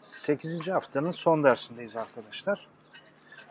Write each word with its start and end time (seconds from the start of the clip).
8. 0.00 0.68
haftanın 0.68 1.10
son 1.10 1.44
dersindeyiz 1.44 1.96
arkadaşlar. 1.96 2.66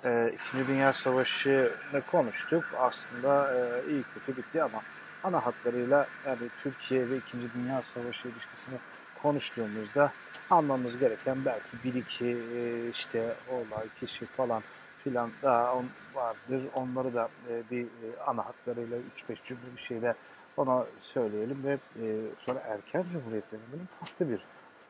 Ee, 0.05 0.33
İkinci 0.33 0.67
Dünya 0.67 0.93
Savaşı'nı 0.93 2.01
konuştuk. 2.11 2.63
Aslında 2.79 3.53
e, 3.53 3.91
iyi 3.91 4.03
kötü 4.03 4.37
bitti 4.37 4.63
ama 4.63 4.81
ana 5.23 5.45
hatlarıyla 5.45 6.07
yani 6.25 6.49
Türkiye 6.63 7.09
ve 7.09 7.17
İkinci 7.17 7.53
Dünya 7.53 7.81
Savaşı 7.81 8.27
ilişkisini 8.27 8.75
konuştuğumuzda 9.21 10.11
almamız 10.49 10.97
gereken 10.97 11.45
belki 11.45 11.83
bir 11.83 11.93
iki 11.93 12.25
e, 12.55 12.89
işte 12.89 13.35
olay, 13.49 13.87
kişi 13.99 14.25
falan 14.25 14.63
filan 15.03 15.31
daha 15.43 15.75
on, 15.75 15.85
vardır. 16.13 16.63
Onları 16.73 17.13
da 17.13 17.29
e, 17.49 17.63
bir 17.71 17.83
e, 17.83 18.21
ana 18.27 18.45
hatlarıyla 18.45 18.97
3-5 19.29 19.43
cümle 19.43 19.75
bir 19.75 19.81
şeyle 19.81 20.15
ona 20.57 20.85
söyleyelim 20.99 21.63
ve 21.63 21.73
e, 21.73 22.05
sonra 22.39 22.59
erken 22.59 23.05
Cumhuriyet 23.11 23.51
döneminin 23.51 23.89
farklı 23.99 24.29
bir 24.29 24.39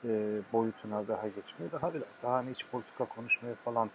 e, 0.06 0.40
boyutuna 0.54 1.08
daha 1.08 1.28
geçmeye, 1.28 1.72
daha 1.72 1.94
biraz 1.94 2.24
daha 2.24 2.34
hani 2.34 2.52
iç 2.52 2.66
politika 2.72 3.06
konuşmaya 3.06 3.56
falan 3.56 3.90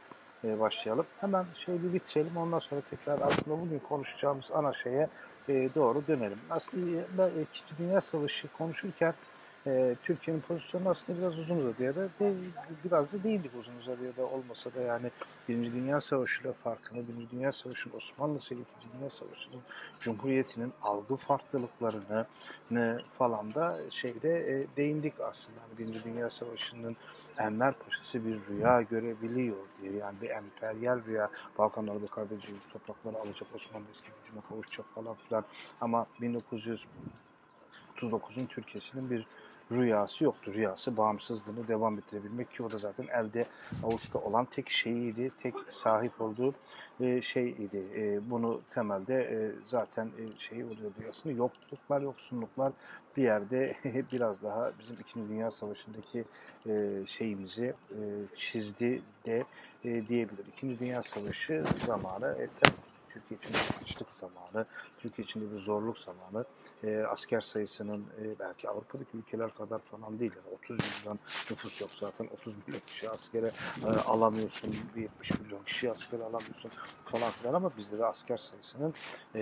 e, 0.45 0.61
başlayalım. 0.61 1.07
Hemen 1.21 1.47
şey 1.55 1.83
bir 1.83 1.93
bitirelim. 1.93 2.37
Ondan 2.37 2.59
sonra 2.59 2.81
tekrar 2.91 3.21
aslında 3.21 3.61
bugün 3.61 3.79
konuşacağımız 3.79 4.51
ana 4.53 4.73
şeye 4.73 5.09
e, 5.49 5.69
doğru 5.75 6.03
dönelim. 6.09 6.39
Aslında 6.51 7.03
ben 7.19 7.31
İkinci 7.31 7.79
Dünya 7.79 8.01
Savaşı 8.01 8.49
konuşurken 8.59 9.15
e, 9.67 9.97
Türkiye'nin 10.03 10.41
pozisyonu 10.41 10.89
aslında 10.89 11.19
biraz 11.19 11.39
uzun 11.39 11.57
uzadıya 11.57 11.97
da 11.97 12.09
de, 12.21 12.35
biraz 12.85 13.13
da 13.13 13.23
değildik 13.23 13.51
uzun 13.61 13.77
uzadıya 13.77 14.17
da 14.17 14.27
olmasa 14.27 14.75
da 14.75 14.81
yani 14.81 15.11
Birinci 15.49 15.73
Dünya 15.73 16.01
Savaşı 16.01 16.43
ile 16.43 16.53
farkını, 16.53 17.09
Birinci 17.09 17.31
Dünya 17.31 17.53
Savaşı'nın 17.53 17.97
Osmanlı 17.97 18.39
İkinci 18.39 18.65
Dünya 18.99 19.11
Savaşı'nın 19.11 19.61
Cumhuriyeti'nin 20.01 20.73
algı 20.83 21.17
farklılıklarını 21.17 22.27
ne 22.71 22.99
falan 23.19 23.55
da 23.55 23.79
şeyde 23.91 24.53
e, 24.53 24.67
değindik 24.77 25.21
aslında. 25.21 25.59
Yani 25.61 25.79
Birinci 25.79 26.05
Dünya 26.05 26.31
Savaşı'nın 26.31 26.97
Enver 27.39 27.75
Paşa'sı 27.75 28.27
bir 28.27 28.39
rüya 28.49 28.83
görebiliyor 28.83 29.57
diye. 29.83 29.93
Yani 29.93 30.21
bir 30.23 30.31
emperyal 30.31 31.05
rüya. 31.05 31.31
Balkanlarda 31.59 32.07
kaybedeceğimiz 32.07 32.65
toprakları 32.73 33.17
alacak, 33.17 33.49
Osmanlı 33.55 33.87
eski 33.91 34.09
gücüne 34.23 34.41
kavuşacak 34.49 34.87
falan 34.95 35.15
filan. 35.15 35.45
Ama 35.81 36.07
1939'un 36.21 38.47
Türkiye'sinin 38.47 39.11
bir 39.11 39.27
rüyası 39.73 40.25
yoktu. 40.25 40.53
Rüyası 40.55 40.97
bağımsızlığını 40.97 41.69
devam 41.69 41.99
ettirebilmek 41.99 42.53
ki 42.53 42.63
o 42.63 42.71
da 42.71 42.79
zaten 42.79 43.07
elde 43.07 43.47
avuçta 43.85 44.19
olan 44.19 44.45
tek 44.45 44.71
şeyiydi. 44.71 45.31
Tek 45.43 45.55
sahip 45.69 46.21
olduğu 46.21 46.55
e, 47.01 47.23
şeydi. 47.23 47.87
E, 47.97 48.31
bunu 48.31 48.61
temelde 48.71 49.15
e, 49.15 49.39
zaten 49.63 50.07
e, 50.07 50.39
şey 50.39 50.65
oluyordu. 50.65 50.95
Aslında 51.11 51.35
yokluklar, 51.37 52.01
yoksunluklar 52.01 52.73
bir 53.17 53.23
yerde 53.23 53.77
biraz 54.13 54.43
daha 54.43 54.73
bizim 54.79 54.97
İkinci 55.01 55.29
Dünya 55.29 55.51
Savaşı'ndaki 55.51 56.25
e, 56.67 57.07
şeyimizi 57.07 57.75
e, 57.91 58.01
çizdi 58.37 59.03
de 59.27 59.45
e, 59.85 60.09
diyebilir. 60.09 60.47
İkinci 60.49 60.79
Dünya 60.79 61.03
Savaşı 61.03 61.65
zamanı 61.87 62.37
e, 62.41 62.49
Türkiye 63.17 63.39
için 63.39 63.51
bir 63.55 63.85
açlık 63.85 64.13
zamanı, 64.13 64.67
Türkiye 64.99 65.25
için 65.25 65.53
bir 65.53 65.59
zorluk 65.59 65.99
zamanı. 65.99 66.45
E, 66.85 66.99
asker 66.99 67.41
sayısının 67.41 68.07
e, 68.23 68.39
belki 68.39 68.69
Avrupa'daki 68.69 69.17
ülkeler 69.17 69.55
kadar 69.55 69.79
falan 69.79 70.19
değil. 70.19 70.33
Yani 70.37 70.55
30 70.55 70.79
milyon 70.79 71.19
nüfus 71.51 71.81
yok 71.81 71.91
zaten. 72.01 72.29
30 72.41 72.55
milyon 72.67 72.81
kişi 72.87 73.11
askere 73.11 73.51
e, 73.85 73.87
alamıyorsun. 73.87 74.77
70 74.97 75.41
milyon 75.41 75.63
kişi 75.65 75.91
askere 75.91 76.23
alamıyorsun 76.23 76.71
falan 77.05 77.31
filan 77.31 77.55
ama 77.55 77.71
bizde 77.79 77.99
de 77.99 78.07
asker 78.07 78.37
sayısının 78.37 78.95
e, 79.35 79.41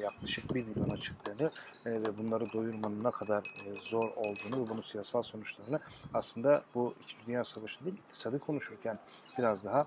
yaklaşık 0.00 0.54
1 0.54 0.66
milyona 0.66 0.96
çıktığını 0.96 1.50
e, 1.86 1.90
ve 1.90 2.18
bunları 2.18 2.44
doyurmanın 2.52 3.04
ne 3.04 3.10
kadar 3.10 3.42
e, 3.66 3.74
zor 3.74 4.10
olduğunu 4.16 4.64
ve 4.64 4.70
bunun 4.70 4.82
siyasal 4.82 5.22
sonuçlarını 5.22 5.80
aslında 6.14 6.62
bu 6.74 6.94
İkinci 7.02 7.26
Dünya 7.26 7.44
Savaşı'nda 7.44 7.90
iktisadı 7.90 8.38
konuşurken 8.38 8.98
biraz 9.38 9.64
daha 9.64 9.86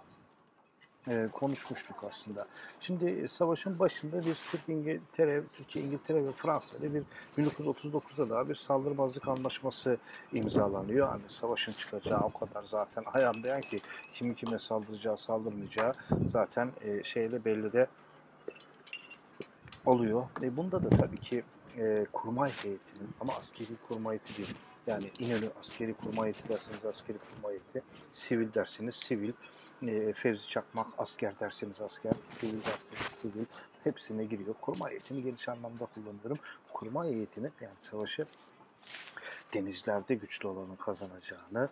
e, 1.08 1.28
konuşmuştuk 1.34 2.04
aslında. 2.10 2.48
Şimdi 2.80 3.10
e, 3.10 3.28
savaşın 3.28 3.80
başında 3.80 4.26
biz 4.26 4.44
Türk 4.52 4.70
İngiltere, 4.70 5.44
Türkiye, 5.58 5.86
İngiltere 5.86 6.26
ve 6.26 6.32
Fransa 6.32 6.78
ile 6.78 6.94
bir 6.94 7.04
1939'da 7.38 8.30
daha 8.30 8.50
bir 8.50 8.56
saldırmazlık 8.56 9.28
anlaşması 9.28 9.98
imzalanıyor. 10.34 11.08
Hani 11.08 11.24
savaşın 11.28 11.74
çıkacağı 11.74 12.20
o 12.20 12.34
kadar 12.34 12.64
zaten 12.64 13.04
ayan 13.14 13.34
beyan 13.44 13.62
ki 13.62 13.82
kimin 14.14 14.34
kime 14.34 14.60
saldıracağı, 14.60 15.18
saldırmayacağı 15.18 15.94
zaten 16.32 16.72
e, 16.82 17.04
şeyle 17.04 17.46
belli 17.46 17.74
de 17.74 17.88
oluyor. 19.86 20.26
E, 20.42 20.58
bunda 20.58 20.84
da 20.84 20.90
tabii 20.90 21.20
ki 21.20 21.44
e, 21.78 22.06
kurmay 22.14 22.52
heyetinin 22.64 23.10
ama 23.22 23.34
askeri 23.34 23.68
kurmay 23.88 24.18
heyeti 24.18 24.38
değil. 24.38 24.56
Yani 24.88 25.12
İnönü 25.20 25.50
askeri 25.60 25.94
kurmay 25.94 26.24
heyeti 26.24 26.50
derseniz 26.50 26.86
askeri 26.86 27.18
kurmay 27.18 27.52
heyeti, 27.52 27.84
sivil 28.12 28.54
derseniz 28.54 28.96
sivil, 28.96 29.34
e, 29.88 30.14
Fevzi 30.14 30.50
Çakmak 30.50 30.88
asker 30.98 31.40
derseniz 31.40 31.82
asker, 31.82 32.14
sivil 32.40 32.66
derseniz 32.66 33.02
sivil 33.02 33.46
hepsine 33.84 34.26
giriyor. 34.26 34.56
Kurmay 34.62 34.92
heyetini 34.92 35.24
geniş 35.24 35.50
anlamda 35.50 35.86
kullanıyorum. 35.86 36.40
Kurmay 36.74 37.10
heyetini 37.10 37.50
yani 37.62 37.78
savaşı 37.78 38.26
denizlerde 39.56 40.16
güçlü 40.16 40.48
olanın 40.48 40.76
kazanacağını 40.76 41.70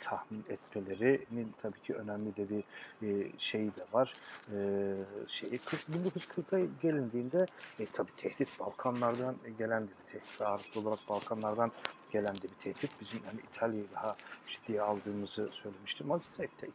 tahmin 0.00 0.44
etmelerinin 0.48 1.54
tabii 1.62 1.80
ki 1.80 1.94
önemli 1.94 2.36
de 2.36 2.46
bir 2.50 2.64
e, 3.02 3.38
şeyi 3.38 3.68
de 3.76 3.84
var. 3.92 4.14
E, 4.52 4.94
şey, 5.28 5.50
1940'a 5.50 6.66
gelindiğinde 6.82 7.46
e, 7.78 7.86
tabii 7.86 8.16
tehdit 8.16 8.60
Balkanlardan 8.60 9.36
gelen 9.58 9.82
de 9.82 9.90
bir 9.90 10.12
tehdit. 10.12 10.40
Ağırlıklı 10.40 10.80
olarak 10.80 11.08
Balkanlardan 11.08 11.72
gelen 12.10 12.34
de 12.34 12.42
bir 12.42 12.72
tehdit. 12.72 12.90
Bizim 13.00 13.20
yani 13.26 13.40
İtalya'yı 13.52 13.86
daha 13.94 14.16
ciddiye 14.46 14.82
aldığımızı 14.82 15.48
söylemiştim. 15.52 16.12
Ama 16.12 16.22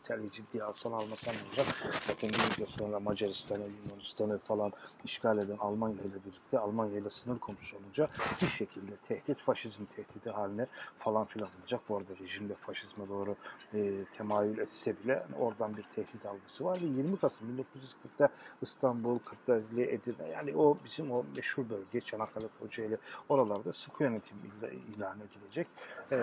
İtalya'yı 0.03 0.31
ciddiye 0.31 0.63
alsan 0.63 0.91
almasan 0.91 1.35
olacak. 1.47 1.67
Zaten 2.07 2.29
bir 2.59 2.65
sonra 2.65 2.99
Macaristan'ı, 2.99 3.63
Yunanistan'ı 3.85 4.37
falan 4.37 4.71
işgal 5.05 5.37
eden 5.37 5.57
Almanya 5.57 5.95
ile 5.95 6.25
birlikte 6.25 6.59
Almanya 6.59 6.97
ile 6.97 7.09
sınır 7.09 7.39
komşusu 7.39 7.77
olunca 7.77 8.09
bir 8.41 8.47
şekilde 8.47 8.95
tehdit, 8.95 9.37
faşizm 9.37 9.85
tehdidi 10.03 10.29
haline 10.29 10.67
falan 10.97 11.25
filan 11.25 11.49
olacak. 11.61 11.81
Bu 11.89 11.97
arada 11.97 12.13
rejimde 12.19 12.55
faşizme 12.55 13.09
doğru 13.09 13.35
e, 13.73 14.05
temayül 14.17 14.57
etse 14.57 14.95
bile 15.03 15.25
oradan 15.39 15.77
bir 15.77 15.83
tehdit 15.83 16.25
algısı 16.25 16.65
var. 16.65 16.81
Ve 16.81 16.85
20 16.85 17.17
Kasım 17.17 17.47
1940'da 17.47 18.29
İstanbul, 18.61 19.19
Kırklareli, 19.19 19.81
Edirne 19.81 20.27
yani 20.27 20.55
o 20.55 20.77
bizim 20.85 21.11
o 21.11 21.25
meşhur 21.35 21.69
bölge 21.69 22.01
Çanakkale, 22.01 22.47
Kocaeli 22.59 22.97
oralarda 23.29 23.73
sıkı 23.73 24.03
yönetim 24.03 24.37
ilan 24.95 25.17
edilecek. 25.19 25.67
E, 26.11 26.15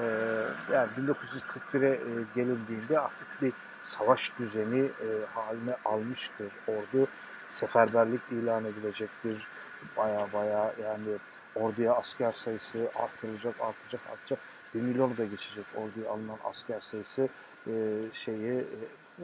yani 0.73 0.89
1941'e 0.97 1.91
e, 1.91 1.99
gelindiğinde 2.35 3.01
artık 3.01 3.43
bir 3.43 3.53
savaş 3.83 4.39
düzeni 4.39 4.81
e, 4.81 5.09
haline 5.35 5.77
almıştır 5.85 6.53
ordu. 6.69 7.09
Seferberlik 7.47 8.21
ilan 8.31 8.65
edilecek 8.65 9.11
bir 9.25 9.49
baya 9.97 10.29
baya 10.33 10.75
yani 10.83 11.19
orduya 11.55 11.95
asker 11.95 12.33
sayısı 12.33 12.91
artırılacak, 12.95 13.61
artacak, 13.61 14.01
artacak. 14.13 14.39
Bir 14.75 14.81
milyonu 14.81 15.17
da 15.17 15.25
geçecek 15.25 15.65
orduya 15.77 16.11
alınan 16.11 16.39
asker 16.45 16.81
sayısı 16.81 17.29
e, 17.67 17.73
şeyi 18.13 18.53
e, 18.53 18.65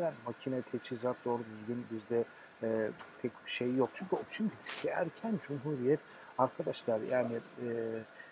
yani 0.00 0.14
makine 0.26 0.62
teçhizat 0.62 1.16
doğru 1.24 1.42
düzgün 1.52 1.86
bizde 1.90 2.24
e, 2.62 2.90
pek 3.22 3.32
bir 3.44 3.50
şey 3.50 3.74
yok. 3.74 3.90
Çünkü 3.94 4.16
çünkü, 4.30 4.54
çünkü 4.62 4.88
erken 4.88 5.38
cumhuriyet 5.48 6.00
arkadaşlar 6.38 7.00
yani 7.00 7.34
e, 7.34 7.68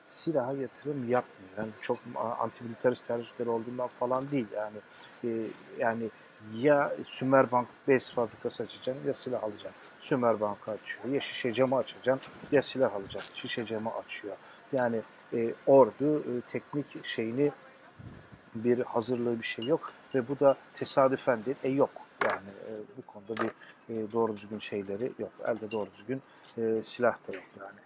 silaha 0.04 0.52
yatırım 0.52 1.08
yapmıyor. 1.08 1.50
Yani 1.58 1.70
çok 1.80 1.98
antimilitarist 2.38 3.06
tercihleri 3.06 3.48
olduğundan 3.48 3.88
falan 3.88 4.30
değil. 4.30 4.46
Yani 4.56 4.76
e, 5.24 5.46
yani 5.78 6.10
ya 6.54 6.92
Sümer 7.06 7.52
Bank 7.52 7.68
bez 7.88 8.12
fabrikası 8.12 8.62
açacaksın 8.62 9.06
ya 9.06 9.14
silah 9.14 9.42
alacaksın. 9.42 9.83
Sümer 10.04 10.40
Bank'ı 10.40 10.70
açıyor. 10.70 11.04
Ya 11.04 11.20
şişe 11.20 11.52
camı 11.52 11.76
açacaksın 11.76 12.32
ya 12.52 12.62
silah 12.62 12.94
alacaksın. 12.94 13.34
Şişe 13.34 13.64
camı 13.64 13.90
açıyor. 13.94 14.36
Yani 14.72 15.00
e, 15.32 15.54
ordu 15.66 16.18
e, 16.18 16.40
teknik 16.52 17.04
şeyini 17.06 17.52
bir 18.54 18.78
hazırlığı 18.78 19.38
bir 19.38 19.44
şey 19.44 19.66
yok 19.66 19.86
ve 20.14 20.28
bu 20.28 20.40
da 20.40 20.56
tesadüfen 20.74 21.44
değil. 21.44 21.56
E 21.62 21.68
yok 21.68 21.90
yani 22.24 22.48
e, 22.68 22.72
bu 22.96 23.02
konuda 23.02 23.34
bir 23.36 23.50
e, 23.94 24.12
doğru 24.12 24.36
düzgün 24.36 24.58
şeyleri 24.58 25.10
yok. 25.18 25.32
Elde 25.46 25.70
doğru 25.70 25.86
düzgün 25.98 26.22
e, 26.58 26.82
silah 26.84 27.14
da 27.28 27.36
yok 27.36 27.44
yani. 27.60 27.80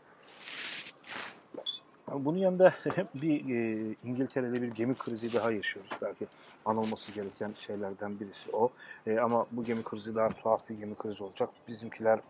Bunun 2.14 2.38
yanında 2.38 2.74
bir 3.14 3.54
e, 3.54 3.94
İngiltere'de 4.04 4.62
bir 4.62 4.68
gemi 4.68 4.94
krizi 4.94 5.32
daha 5.34 5.50
yaşıyoruz. 5.50 5.90
Belki 6.02 6.26
anılması 6.64 7.12
gereken 7.12 7.52
şeylerden 7.56 8.20
birisi 8.20 8.50
o. 8.52 8.70
E, 9.06 9.18
ama 9.18 9.46
bu 9.52 9.64
gemi 9.64 9.82
krizi 9.82 10.14
daha 10.14 10.28
tuhaf 10.28 10.68
bir 10.68 10.78
gemi 10.78 10.94
krizi 10.94 11.24
olacak. 11.24 11.50
Bizimkiler 11.68 12.20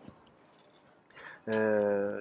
e, 1.47 1.55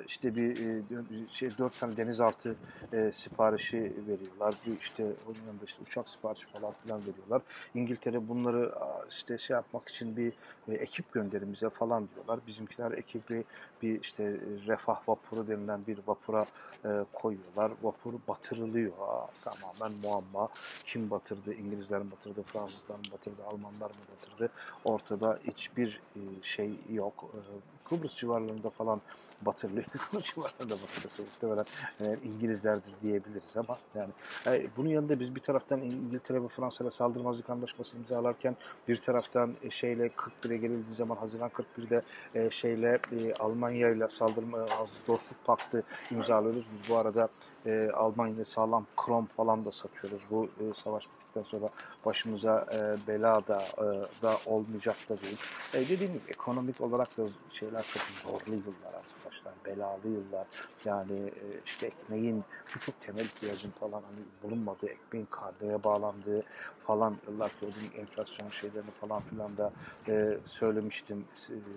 işte 0.06 0.36
bir 0.36 0.50
e, 0.50 1.28
şey 1.30 1.58
dört 1.58 1.80
tane 1.80 1.96
denizaltı 1.96 2.56
e, 2.92 3.12
siparişi 3.12 3.92
veriyorlar. 4.08 4.54
Bir 4.66 4.78
işte 4.78 5.04
onun 5.04 5.46
yanında 5.46 5.64
işte 5.64 5.82
uçak 5.82 6.08
siparişi 6.08 6.46
falan 6.46 6.72
filan 6.82 7.00
veriyorlar. 7.00 7.42
İngiltere 7.74 8.28
bunları 8.28 8.74
işte 9.10 9.38
şey 9.38 9.54
yapmak 9.54 9.88
için 9.88 10.16
bir 10.16 10.32
e, 10.68 10.74
ekip 10.74 11.12
gönderimize 11.12 11.70
falan 11.70 12.08
diyorlar. 12.14 12.40
Bizimkiler 12.46 12.92
ekibi 12.92 13.44
bir 13.82 14.00
işte 14.00 14.36
refah 14.66 15.08
vapuru 15.08 15.48
denilen 15.48 15.86
bir 15.86 15.98
vapura 16.06 16.46
e, 16.84 16.88
koyuyorlar. 17.12 17.72
Vapur 17.82 18.14
batırılıyor. 18.28 18.92
Aa, 19.00 19.26
tamamen 19.44 19.98
muamma. 20.02 20.48
Kim 20.84 21.10
batırdı? 21.10 21.54
İngilizler 21.54 22.02
mi 22.02 22.10
batırdı? 22.10 22.42
Fransızlar 22.42 22.94
mı 22.94 23.02
batırdı? 23.12 23.44
Almanlar 23.44 23.90
mı 23.90 23.96
batırdı? 24.16 24.52
Ortada 24.84 25.38
hiçbir 25.46 26.00
e, 26.16 26.20
şey 26.42 26.70
yok. 26.90 27.24
E, 27.34 27.40
Kıbrıs 27.88 28.16
civarlarında 28.16 28.70
falan 28.70 29.00
batırılıyor. 29.42 29.84
Kıbrıs 30.10 30.34
civarlarında 30.34 30.74
batırılıyor. 30.74 31.28
Muhtemelen 31.32 31.64
e, 32.00 32.18
İngilizlerdir 32.28 32.92
diyebiliriz 33.02 33.56
ama 33.56 33.78
yani 33.94 34.10
e, 34.46 34.66
bunun 34.76 34.88
yanında 34.88 35.20
biz 35.20 35.34
bir 35.34 35.40
taraftan 35.40 35.80
İngiltere 35.80 36.42
ve 36.42 36.48
Fransa 36.48 36.84
ile 36.84 36.90
saldırmazlık 36.90 37.50
anlaşması 37.50 37.96
imzalarken 37.96 38.56
bir 38.88 38.96
taraftan 38.96 39.54
e, 39.62 39.70
şeyle 39.70 40.06
41'e 40.06 40.56
gelindiği 40.56 40.94
zaman 40.94 41.16
Haziran 41.16 41.50
41'de 41.50 42.02
e, 42.34 42.50
şeyle 42.50 42.98
e, 43.12 43.34
Almanya 43.34 43.90
ile 43.90 44.08
saldırma 44.08 44.66
dostluk 45.08 45.44
paktı 45.44 45.82
imzalıyoruz. 46.10 46.64
Biz 46.72 46.90
bu 46.90 46.96
arada 46.96 47.28
e, 47.68 47.90
Almanya'ya 47.92 48.44
sağlam 48.44 48.86
krom 48.96 49.26
falan 49.26 49.64
da 49.64 49.70
satıyoruz. 49.70 50.22
Bu 50.30 50.44
e, 50.44 50.74
savaş 50.74 51.04
bittikten 51.04 51.42
sonra 51.42 51.68
başımıza 52.04 52.66
e, 52.72 53.08
bela 53.08 53.46
da, 53.46 53.62
e, 53.78 54.22
da 54.22 54.38
olmayacak 54.46 54.96
da 55.08 55.22
değil. 55.22 55.38
E, 55.74 55.88
dediğim 55.88 56.12
gibi 56.12 56.22
ekonomik 56.28 56.80
olarak 56.80 57.18
da 57.18 57.22
şeyler 57.50 57.82
çok 57.82 58.02
zorlu 58.02 58.54
yıllar 58.54 58.94
arkadaşlar. 59.28 59.54
Belalı 59.66 60.08
yıllar. 60.08 60.46
Yani 60.84 61.18
e, 61.18 61.60
işte 61.64 61.86
ekmeğin 61.86 62.44
birçok 62.74 63.00
temel 63.00 63.24
ihtiyacın 63.24 63.70
falan 63.70 64.02
hani 64.02 64.24
bulunmadığı, 64.42 64.86
ekmeğin 64.86 65.28
karneye 65.30 65.84
bağlandığı 65.84 66.42
falan 66.88 67.16
yıllar 67.28 67.50
ki 67.50 67.66
o 67.66 68.00
enflasyon 68.00 68.48
şeylerini 68.48 68.90
falan 68.90 69.22
filan 69.22 69.56
da 69.56 69.72
e, 70.08 70.38
söylemiştim 70.44 71.24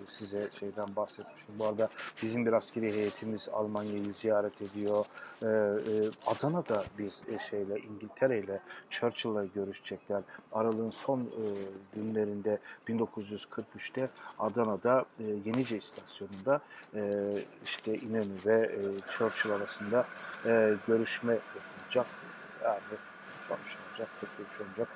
size 0.06 0.50
şeyden 0.50 0.96
bahsetmiştim. 0.96 1.54
Bu 1.58 1.66
arada 1.66 1.88
bizim 2.22 2.46
bir 2.46 2.52
askeri 2.52 2.92
heyetimiz 2.92 3.48
Almanya'yı 3.48 4.12
ziyaret 4.12 4.62
ediyor. 4.62 5.06
E, 5.42 5.46
e, 5.46 5.48
Adana'da 6.26 6.84
biz 6.98 7.22
e, 7.32 7.38
şeyle 7.38 7.78
İngiltere 7.78 8.38
ile 8.38 8.60
Churchill'la 8.90 9.44
görüşecekler. 9.44 10.22
Aralığın 10.52 10.90
son 10.90 11.20
e, 11.20 11.44
günlerinde 11.94 12.58
1943'te 12.88 14.10
Adana'da 14.38 15.04
e, 15.20 15.24
Yenice 15.24 15.76
istasyonunda 15.76 16.60
e, 16.94 17.00
işte 17.64 17.94
İnönü 17.94 18.34
ve 18.46 18.54
e, 18.54 18.78
Churchill 19.10 19.52
arasında 19.52 20.06
e, 20.46 20.74
görüşme 20.88 21.32
yapılacak. 21.32 22.06
Yani 22.64 22.80
sonuçlanacak, 23.48 24.08
tek 24.20 24.38
görüş 24.38 24.60
olacak. 24.60 24.88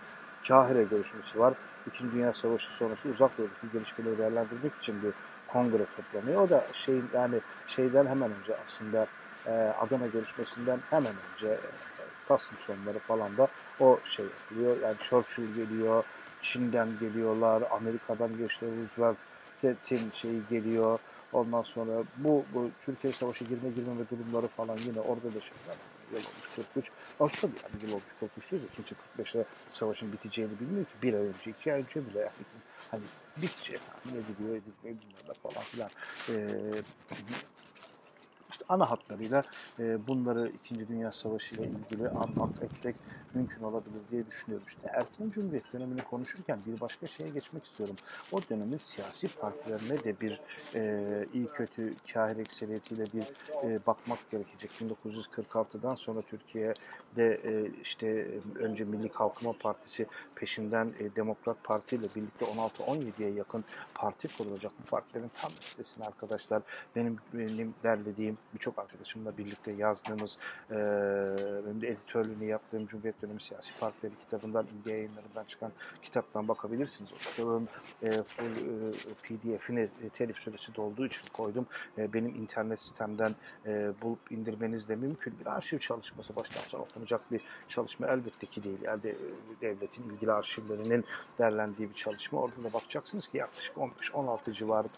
Kahire 0.49 0.83
görüşmesi 0.85 1.39
var. 1.39 1.55
İkinci 1.87 2.15
Dünya 2.15 2.33
Savaşı 2.33 2.71
sonrası 2.71 3.09
uzak 3.09 3.39
doğudaki 3.39 3.73
gelişmeleri 3.73 4.19
değerlendirmek 4.19 4.73
için 4.83 5.03
bir 5.03 5.13
kongre 5.49 5.87
toplanıyor. 5.97 6.43
O 6.43 6.51
da 6.51 6.67
şey 6.73 7.01
yani 7.15 7.41
şeyden 7.67 8.07
hemen 8.07 8.31
önce 8.41 8.57
aslında 8.65 9.07
e, 9.47 9.51
Adana 9.81 10.07
görüşmesinden 10.07 10.81
hemen 10.91 11.13
önce 11.35 11.49
e, 11.49 11.61
Kasım 12.29 12.59
sonları 12.59 12.99
falan 12.99 13.37
da 13.37 13.49
o 13.81 13.99
şey 14.05 14.27
yapılıyor. 14.27 14.77
Yani 14.83 14.97
Churchill 14.99 15.55
geliyor, 15.55 16.05
Çin'den 16.43 16.89
geliyorlar, 17.01 17.63
Amerika'dan 17.71 18.37
geçti 18.37 18.67
Roosevelt'in 18.67 20.11
şeyi 20.13 20.43
geliyor. 20.51 20.99
Ondan 21.37 21.63
sonra 21.63 22.05
bu, 22.17 22.45
bu 22.55 22.71
Türkiye 22.81 23.13
Savaşı 23.13 23.45
girme 23.45 23.71
girmeme 23.71 24.09
durumları 24.11 24.47
falan 24.47 24.79
yine 24.79 25.01
orada 25.01 25.35
da 25.35 25.41
şeyler 25.41 25.77
yıl 26.13 26.19
olmuş 26.19 26.49
43. 26.57 26.91
Hoş 27.19 27.33
tabii 27.33 27.53
yani 27.63 27.83
yıl 27.83 27.93
olmuş 27.93 28.13
43 28.21 28.51
diyoruz 28.51 28.69
ya 28.69 28.75
kimse 28.77 28.95
45'te 29.19 29.45
savaşın 29.71 30.13
biteceğini 30.13 30.61
bilmiyor 30.61 30.85
ki. 30.85 30.93
Bir 31.03 31.15
ay 31.15 31.21
önce, 31.21 31.51
iki 31.51 31.73
ay 31.73 31.81
önce 31.81 32.07
bile 32.07 32.19
yani 32.19 32.31
hani 32.91 33.03
bitecek 33.37 33.81
ne 34.05 34.13
ediliyor, 34.13 34.57
ediliyor 34.57 34.83
bilmem 34.83 35.37
falan 35.43 35.63
filan. 35.65 35.91
Ee, 36.29 36.83
işte 38.57 38.65
ana 38.69 38.91
hatlarıyla 38.91 39.43
e, 39.79 40.07
bunları 40.07 40.49
İkinci 40.49 40.89
Dünya 40.89 41.13
Savaşı 41.13 41.55
ile 41.55 41.63
ilgili 41.63 42.09
anmak, 42.09 42.63
etmek 42.63 42.97
mümkün 43.35 43.63
olabilir 43.63 44.01
diye 44.11 44.27
düşünüyorum. 44.27 44.67
İşte 44.69 44.81
erken 44.95 45.31
Cumhuriyet 45.31 45.73
dönemini 45.73 46.03
konuşurken 46.03 46.59
bir 46.67 46.81
başka 46.81 47.07
şeye 47.07 47.29
geçmek 47.29 47.65
istiyorum. 47.65 47.97
O 48.33 48.41
dönemin 48.51 48.79
siyasi 48.79 49.29
partilerine 49.29 50.05
de 50.05 50.21
bir 50.21 50.41
e, 50.75 51.27
iyi 51.35 51.47
kötü 51.47 51.95
kahir 52.13 52.37
ekseriyetiyle 52.37 53.05
bir 53.05 53.25
e, 53.65 53.87
bakmak 53.87 54.31
gerekecek. 54.31 54.71
1946'dan 54.81 55.95
sonra 55.95 56.23
Türkiye'de 56.23 57.41
e, 57.45 57.71
işte 57.83 58.29
önce 58.55 58.85
Milli 58.85 59.09
Kalkınma 59.09 59.53
Partisi 59.53 60.07
peşinden 60.35 60.93
e, 61.01 61.17
Demokrat 61.17 61.65
Parti 61.65 61.97
ile 61.97 62.07
birlikte 62.17 62.45
16-17'ye 62.45 63.31
yakın 63.31 63.65
parti 63.95 64.37
kurulacak. 64.37 64.73
Bu 64.83 64.91
partilerin 64.91 65.31
tam 65.35 65.51
listesini 65.61 66.05
arkadaşlar 66.05 66.63
benim, 66.97 67.17
benim 67.35 67.75
derlediğim 67.83 68.39
birçok 68.57 68.79
arkadaşımla 68.79 69.39
birlikte 69.39 69.73
yazdığımız, 69.73 70.39
e, 70.71 70.75
benim 71.67 71.81
de 71.81 71.89
editörlüğünü 71.89 72.45
yaptığım 72.45 72.87
Cumhuriyet 72.87 73.23
Dönemi 73.23 73.41
Siyasi 73.41 73.79
Partileri 73.81 74.15
kitabından, 74.19 74.67
İlgi 74.67 74.91
yayınlarından 74.91 75.45
çıkan 75.45 75.73
kitaptan 76.03 76.49
bakabilirsiniz. 76.49 77.13
O 77.13 77.17
kitabın 77.17 77.69
e, 78.03 78.23
full 78.23 78.47
e, 78.47 79.15
pdf'ini 79.23 79.81
e, 79.81 80.09
telif 80.09 80.39
süresi 80.39 80.75
dolduğu 80.75 81.07
için 81.07 81.23
koydum. 81.33 81.67
E, 81.99 82.13
benim 82.13 82.35
internet 82.35 82.83
sistemden 82.83 83.35
e, 83.67 83.93
bulup 84.03 84.33
indirmeniz 84.33 84.89
de 84.89 84.97
mümkün. 84.97 85.35
Bir 85.41 85.47
arşiv 85.47 85.79
çalışması 85.79 86.37
baştan 86.37 86.61
sona 86.61 86.83
okunacak 86.83 87.33
bir 87.33 87.41
çalışma 87.69 88.07
elbette 88.07 88.47
ki 88.47 88.65
değil. 88.65 88.79
Yani 88.83 89.01
e, 89.07 89.17
devletin 89.61 90.11
ilgili 90.11 90.33
arşivlerinin 90.33 91.05
derlendiği 91.39 91.89
bir 91.89 91.95
çalışma. 91.95 92.41
Orada 92.41 92.63
da 92.63 92.73
bakacaksınız 92.73 93.27
ki 93.27 93.39
yaklaşık 93.39 93.77
15-16 93.77 94.53
civarı 94.53 94.89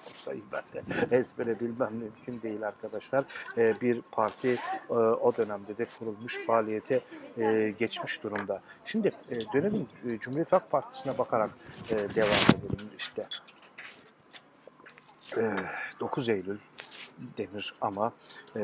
ben 0.53 0.63
de 0.73 1.17
ezbere 1.17 1.61
bilmem 1.61 1.95
mümkün 1.95 2.43
değil 2.43 2.69
arkadaşlar. 2.69 3.25
E, 3.57 3.81
bir 3.81 4.03
parti 4.13 4.59
e, 4.91 4.93
o 4.95 5.37
dönemde 5.37 5.79
de 5.79 5.87
kurulmuş 5.99 6.47
faaliyete 6.47 7.01
e, 7.39 7.75
geçmiş 7.79 8.23
durumda. 8.23 8.63
Şimdi 8.85 9.13
dönemin 9.53 9.89
Cumhuriyet 10.21 10.53
Halk 10.53 10.71
Partisi'ne 10.71 11.19
bakarak 11.19 11.51
devam 11.91 12.29
edelim 12.29 12.91
işte. 12.99 13.27
9 16.01 16.29
Eylül 16.29 16.59
denir 17.39 17.75
ama 17.81 18.13
e, 18.57 18.61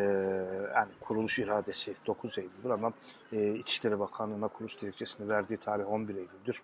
yani 0.75 0.91
kuruluş 1.01 1.39
iradesi 1.39 1.95
9 2.07 2.39
Eylül'dür 2.39 2.71
ama 2.71 2.93
e, 3.33 3.55
İçişleri 3.55 4.01
Bakanlığı'na 4.01 4.49
kuruluş 4.49 4.81
dilekçesini 4.81 5.31
verdiği 5.31 5.57
tarih 5.57 5.89
11 5.89 6.15
Eylül'dür. 6.15 6.63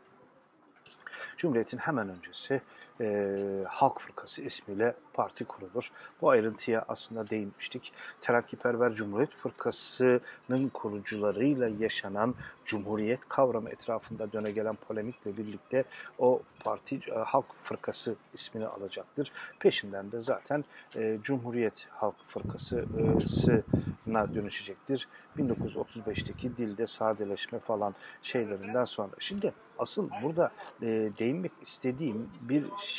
Cumhuriyet'in 1.37 1.79
hemen 1.79 2.09
öncesi 2.09 2.61
e, 3.01 3.37
Halk 3.69 4.01
Fırkası 4.01 4.43
ismiyle 4.43 4.95
parti 5.13 5.45
kurulur. 5.45 5.91
Bu 6.21 6.31
ayrıntıya 6.31 6.85
aslında 6.89 7.31
değinmiştik. 7.31 7.93
Terakkiperver 8.21 8.93
Cumhuriyet 8.93 9.35
Fırkası'nın 9.35 10.69
kurucularıyla 10.69 11.69
yaşanan 11.69 12.35
Cumhuriyet 12.65 13.29
kavramı 13.29 13.71
etrafında 13.71 14.33
döne 14.33 14.51
gelen 14.51 14.75
polemikle 14.75 15.37
birlikte 15.37 15.85
o 16.19 16.43
parti 16.65 16.97
e, 16.97 17.15
Halk 17.15 17.47
Fırkası 17.63 18.15
ismini 18.35 18.67
alacaktır. 18.67 19.33
Peşinden 19.59 20.13
de 20.13 20.21
zaten 20.21 20.65
e, 20.97 21.19
Cumhuriyet 21.23 21.87
Halk 21.91 22.17
Fırkası'na 22.27 24.35
dönüşecektir. 24.35 25.09
1935'teki 25.39 26.57
dilde 26.57 26.87
sadeleşme 26.87 27.59
falan 27.59 27.95
şeylerinden 28.23 28.85
sonra. 28.85 29.11
Şimdi 29.19 29.53
asıl 29.79 30.11
burada 30.23 30.53
e, 30.83 30.87
değinmek 31.19 31.53
istediğim 31.63 32.29
bir 32.41 32.65
şey 32.79 32.90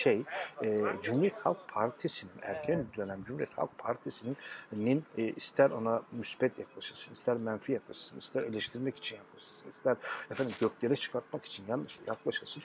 e, 0.63 0.79
Cumhuriyet 1.03 1.45
Halk 1.45 1.67
Partisi'nin 1.67 2.31
erken 2.41 2.85
dönem 2.97 3.23
Cumhuriyet 3.23 3.57
Halk 3.57 3.77
Partisi'nin 3.77 5.05
e, 5.17 5.23
ister 5.23 5.69
ona 5.69 6.01
müspet 6.11 6.59
yaklaşılsın, 6.59 7.13
ister 7.13 7.37
menfi 7.37 7.71
yaklaşılsın, 7.71 8.17
ister 8.17 8.43
eleştirmek 8.43 8.97
için 8.97 9.15
yaklaşılsın, 9.15 9.69
ister 9.69 9.97
efendim 10.31 10.55
göklere 10.59 10.95
çıkartmak 10.95 11.45
için 11.45 11.65
yanlış 11.67 11.99
yaklaşılsın 12.07 12.63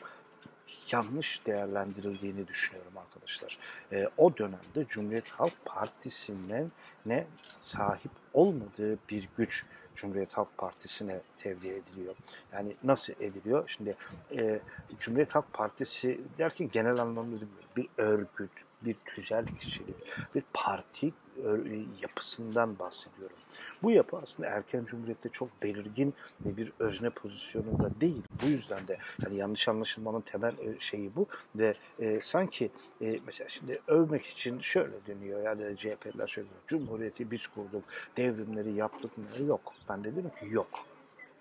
yanlış 0.92 1.47
değerlendirildiğini 1.47 2.49
düşünüyorum 2.49 2.99
arkadaşlar. 2.99 3.59
E, 3.92 4.09
o 4.16 4.37
dönemde 4.37 4.87
Cumhuriyet 4.88 5.28
Halk 5.28 5.64
Partisi'ne 5.64 6.64
ne 7.06 7.26
sahip 7.59 8.11
olmadığı 8.33 8.99
bir 9.11 9.28
güç 9.37 9.64
Cumhuriyet 9.97 10.33
Halk 10.33 10.59
Partisi'ne 10.59 11.21
tevdi 11.38 11.69
ediliyor. 11.69 12.15
Yani 12.53 12.76
nasıl 12.85 13.12
ediliyor? 13.21 13.65
Şimdi 13.69 13.97
e, 14.37 14.61
Cumhuriyet 14.99 15.35
Halk 15.35 15.53
Partisi 15.53 16.21
derken 16.38 16.71
genel 16.73 16.99
anlamda 16.99 17.47
bir 17.76 17.88
örgüt, 17.97 18.50
bir 18.87 18.97
tüzel 19.07 19.47
kişilik, 19.61 19.97
bir 20.35 20.43
parti 20.55 21.12
ö- 21.45 21.64
yapısından 22.02 22.78
bahsediyorum. 22.78 23.37
Bu 23.83 23.90
yapı 23.90 24.16
aslında 24.19 24.49
erken 24.49 24.85
cumhuriyette 24.85 25.28
çok 25.28 25.62
belirgin 25.62 26.14
ve 26.47 26.57
bir 26.57 26.73
özne 26.78 27.11
pozisyonunda 27.11 28.00
değil. 28.00 28.23
Bu 28.43 28.47
yüzden 28.47 28.88
de 28.88 28.99
yani 29.25 29.37
yanlış 29.37 29.69
anlaşılmanın 29.69 30.21
temel 30.21 30.55
e, 30.59 30.81
şeyi 30.81 31.16
bu 31.16 31.26
ve 31.57 31.75
e, 31.99 32.21
sanki 32.21 32.71
e, 33.02 33.19
mesela 33.26 33.49
şimdi 33.49 33.81
övmek 33.87 34.26
için 34.26 34.59
şöyle 34.59 35.07
deniyor 35.07 35.43
yani 35.43 35.76
CHP'ler 35.76 36.26
şöyle 36.26 36.49
diyor, 36.49 36.61
Cumhuriyeti 36.66 37.31
biz 37.31 37.47
kurduk, 37.47 37.85
devrimleri 38.16 38.73
yaptık 38.73 39.19
mı? 39.19 39.25
Yok. 39.47 39.75
Ben 39.88 40.05
de 40.05 40.16
dedim 40.16 40.31
ki 40.40 40.47
yok. 40.50 40.69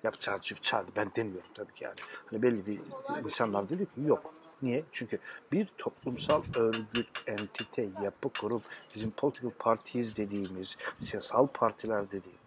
Yapacağız, 0.03 0.41
çağırdı. 0.61 0.91
Ben 0.95 1.11
demiyorum 1.15 1.49
tabii 1.53 1.73
ki 1.73 1.83
yani. 1.83 1.95
Hani 2.25 2.41
belli 2.41 2.65
bir 2.65 2.79
insanlar 3.23 3.69
dedi 3.69 3.85
ki 3.85 4.01
yok. 4.05 4.33
Niye? 4.65 4.83
Çünkü 4.91 5.19
bir 5.51 5.67
toplumsal 5.77 6.43
örgüt, 6.55 7.23
entite, 7.27 7.87
yapı 8.03 8.29
kurup 8.29 8.63
bizim 8.95 9.11
political 9.11 9.51
parties 9.59 10.17
dediğimiz, 10.17 10.77
siyasal 10.99 11.47
partiler 11.47 12.05
dediğimiz, 12.07 12.44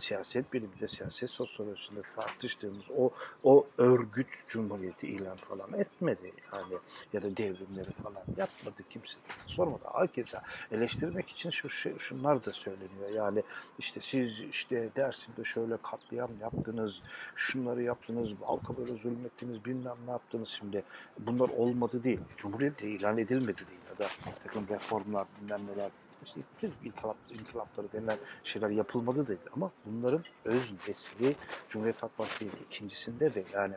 siyaset 0.00 0.52
biliminde, 0.52 0.88
siyaset 0.88 1.30
sosyolojisinde 1.30 2.02
tartıştığımız 2.16 2.84
o 2.98 3.10
o 3.42 3.66
örgüt 3.78 4.28
cumhuriyeti 4.48 5.06
ilan 5.06 5.36
falan 5.36 5.72
etmedi 5.72 6.32
yani 6.52 6.74
ya 7.12 7.22
da 7.22 7.36
devrimleri 7.36 7.90
falan 8.02 8.22
yapmadı 8.36 8.82
kimse. 8.90 9.18
Sormadı. 9.46 9.84
Hakeza 9.84 10.42
eleştirmek 10.72 11.28
için 11.28 11.50
şu 11.50 11.68
şunlar 11.98 12.44
da 12.44 12.50
söyleniyor. 12.50 13.10
Yani 13.14 13.42
işte 13.78 14.00
siz 14.00 14.40
işte 14.40 14.90
Dersim'de 14.96 15.44
şöyle 15.44 15.76
katliam 15.76 16.30
yaptınız, 16.40 17.02
şunları 17.34 17.82
yaptınız, 17.82 18.30
halka 18.44 18.76
böyle 18.76 18.94
zulmettiniz, 18.94 19.64
bilmem 19.64 19.96
ne 20.06 20.10
yaptınız 20.10 20.48
şimdi. 20.48 20.82
Bunlar 21.18 21.48
olmadı 21.48 22.04
değil. 22.04 22.20
Cumhuriyet 22.36 22.82
de 22.82 22.88
ilan 22.88 23.18
edilmedi 23.18 23.58
değil 23.68 23.80
ya 23.90 23.98
da 23.98 24.10
takım 24.42 24.68
reformlar, 24.68 25.26
bilmem 25.40 25.60
neler 25.66 25.90
işte 26.24 26.40
inkılap, 26.84 27.16
inkılapları 27.30 27.92
denilen 27.92 28.18
şeyler 28.44 28.70
yapılmadı 28.70 29.26
dedi 29.26 29.50
ama 29.56 29.70
bunların 29.86 30.24
öz 30.44 30.72
nesli 30.88 31.36
Cumhuriyet 31.68 32.02
Halk 32.02 32.16
Partisi'nin 32.16 32.52
ikincisinde 32.66 33.34
de 33.34 33.44
yani 33.54 33.74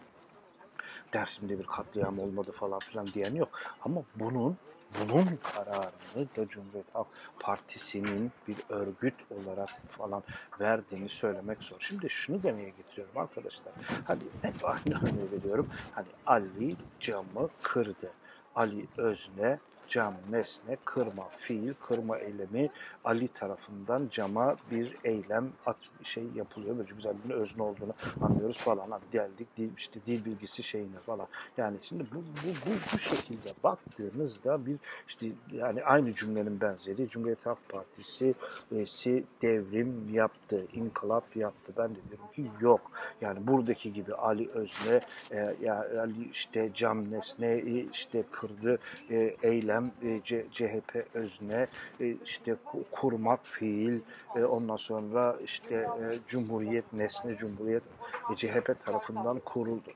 Dersim'de 1.14 1.60
bir 1.60 1.66
katliam 1.66 2.20
olmadı 2.20 2.52
falan 2.52 2.80
filan 2.80 3.08
diyen 3.08 3.36
yok. 3.36 3.50
Ama 3.82 4.04
bunun 4.16 4.58
bunun 5.00 5.40
kararını 5.44 6.28
da 6.38 6.48
Cumhuriyet 6.48 6.96
Halk 6.96 7.08
Partisi'nin 7.40 8.32
bir 8.48 8.56
örgüt 8.70 9.14
olarak 9.30 9.70
falan 9.90 10.24
verdiğini 10.60 11.10
söylemek 11.10 11.64
zor. 11.64 11.76
Şimdi 11.80 12.10
şunu 12.10 12.44
demeye 12.44 12.70
getiriyorum 12.70 13.18
arkadaşlar. 13.18 13.74
Hani 14.06 14.22
hep 14.42 14.66
aynı 14.66 15.00
örneği 15.02 15.32
veriyorum. 15.32 15.70
Hani 15.92 16.08
Ali 16.26 16.76
camı 17.00 17.50
kırdı. 17.64 18.12
Ali 18.56 18.88
Özne 18.98 19.60
cam, 19.88 20.14
nesne, 20.32 20.78
kırma, 20.86 21.28
fiil, 21.30 21.74
kırma 21.88 22.18
eylemi 22.18 22.70
Ali 23.04 23.28
tarafından 23.28 24.08
cama 24.12 24.56
bir 24.72 24.98
eylem 25.04 25.50
at, 25.66 25.78
şey 26.04 26.24
yapılıyor. 26.36 26.78
Böyle 26.78 26.90
güzel 26.92 27.16
bir 27.26 27.34
özne 27.34 27.64
olduğunu 27.64 27.94
anlıyoruz 28.22 28.58
falan. 28.58 28.92
Hani 28.92 29.04
geldik 29.12 29.48
dil, 29.58 29.70
işte 29.78 30.00
dil 30.06 30.26
bilgisi 30.26 30.64
şeyine 30.64 30.96
falan. 30.96 31.28
Yani 31.58 31.78
şimdi 31.82 32.04
bu, 32.12 32.16
bu, 32.16 32.48
bu, 32.66 32.72
bu 32.94 33.00
şekilde 33.00 33.50
baktığınızda 33.64 34.66
bir 34.66 34.78
işte 35.08 35.28
yani 35.52 35.84
aynı 35.84 36.14
cümlenin 36.14 36.62
benzeri 36.62 37.10
Cumhuriyet 37.10 37.46
Halk 37.46 37.70
Partisi 37.70 38.34
e, 38.72 38.86
si 38.86 39.24
devrim 39.42 40.14
yaptı, 40.14 40.66
inkılap 40.74 41.36
yaptı. 41.36 41.74
Ben 41.78 41.90
de 41.90 42.00
diyorum 42.10 42.32
ki 42.36 42.52
yok. 42.62 42.92
Yani 43.22 43.48
buradaki 43.48 43.94
gibi 43.94 44.14
Ali 44.14 44.50
Özne 44.50 45.02
e, 45.32 45.56
ya 45.62 45.88
Ali 46.00 46.30
işte 46.32 46.72
cam 46.74 47.12
nesne 47.12 47.48
e, 47.48 47.86
işte 47.92 48.24
kırdı 48.32 48.80
e, 49.10 49.36
eylem 49.44 49.73
e, 49.78 50.22
C, 50.24 50.46
CHP 50.52 51.06
özne 51.14 51.68
e, 52.00 52.16
işte 52.26 52.56
kurmak 52.92 53.40
fiil 53.44 54.00
e, 54.36 54.44
ondan 54.44 54.76
sonra 54.76 55.36
işte 55.44 55.76
e, 55.76 56.04
Cumhuriyet 56.28 56.94
nesne 56.94 57.36
Cumhuriyet 57.38 57.84
e, 58.32 58.36
CHP 58.36 58.86
tarafından 58.86 59.40
kuruldu. 59.40 59.90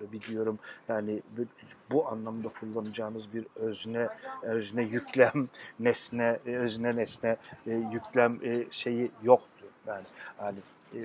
Öyle 0.00 0.12
biliyorum 0.12 0.58
yani 0.88 1.22
bu, 1.90 2.08
anlamda 2.08 2.48
kullanacağınız 2.60 3.34
bir 3.34 3.46
özne 3.56 4.08
özne 4.42 4.82
yüklem 4.82 5.48
nesne 5.80 6.38
e, 6.46 6.56
özne 6.56 6.96
nesne 6.96 7.36
e, 7.66 7.70
yüklem 7.70 8.38
e, 8.42 8.70
şeyi 8.70 9.10
yoktu. 9.22 9.66
Yani 9.86 10.04
hani 10.38 10.58
e, 10.94 10.98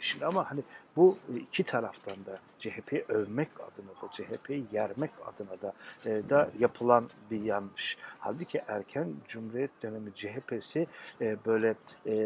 şimdi 0.00 0.26
ama 0.26 0.50
hani 0.50 0.60
bu 0.96 1.18
iki 1.36 1.64
taraftan 1.64 2.16
da 2.26 2.38
CHP'yi 2.58 3.04
övmek 3.08 3.48
adına 3.60 3.90
da 4.02 4.12
CHP'yi 4.12 4.64
yermek 4.72 5.10
adına 5.26 5.62
da 5.62 5.72
e, 6.06 6.28
da 6.30 6.50
yapılan 6.58 7.10
bir 7.30 7.42
yanlış. 7.42 7.98
Halbuki 8.18 8.62
erken 8.68 9.14
Cumhuriyet 9.28 9.82
dönemi 9.82 10.14
CHP'si 10.14 10.86
e, 11.20 11.36
böyle 11.46 11.74
e, 12.06 12.16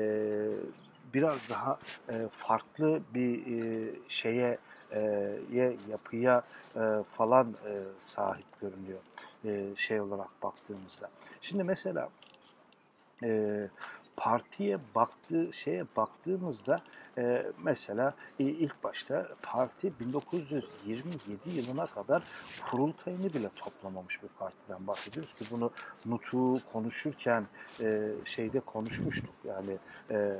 biraz 1.15 1.49
daha 1.49 1.79
e, 2.09 2.29
farklı 2.33 3.01
bir 3.15 3.63
e, 3.63 3.91
şeye 4.09 4.59
e, 4.93 5.77
yapıya 5.91 6.43
e, 6.77 6.81
falan 7.07 7.55
e, 7.67 7.73
sahip 8.01 8.61
görünüyor 8.61 8.99
e, 9.45 9.77
şey 9.77 10.01
olarak 10.01 10.43
baktığımızda. 10.43 11.11
Şimdi 11.41 11.65
mesela 11.65 12.09
e, 13.25 13.69
partiye 14.17 14.79
baktığı 14.95 15.53
şeye 15.53 15.85
baktığımızda 15.97 16.81
e, 17.19 17.47
mesela 17.65 18.15
e, 18.41 18.45
ilk 18.45 18.85
başta 18.85 19.29
parti 19.43 19.93
1927 20.01 21.51
yılına 21.51 21.87
kadar 21.87 22.23
kurultayını 22.71 23.35
bile 23.35 23.51
toplamamış 23.57 24.23
bir 24.23 24.29
partiden 24.29 24.87
bahsediyoruz 24.87 25.35
ki 25.35 25.45
bunu 25.51 25.71
Nutu 26.07 26.67
konuşurken 26.73 27.47
e, 27.81 28.11
şeyde 28.25 28.61
konuşmuştuk. 28.61 29.35
Yani 29.45 29.79
e, 30.11 30.39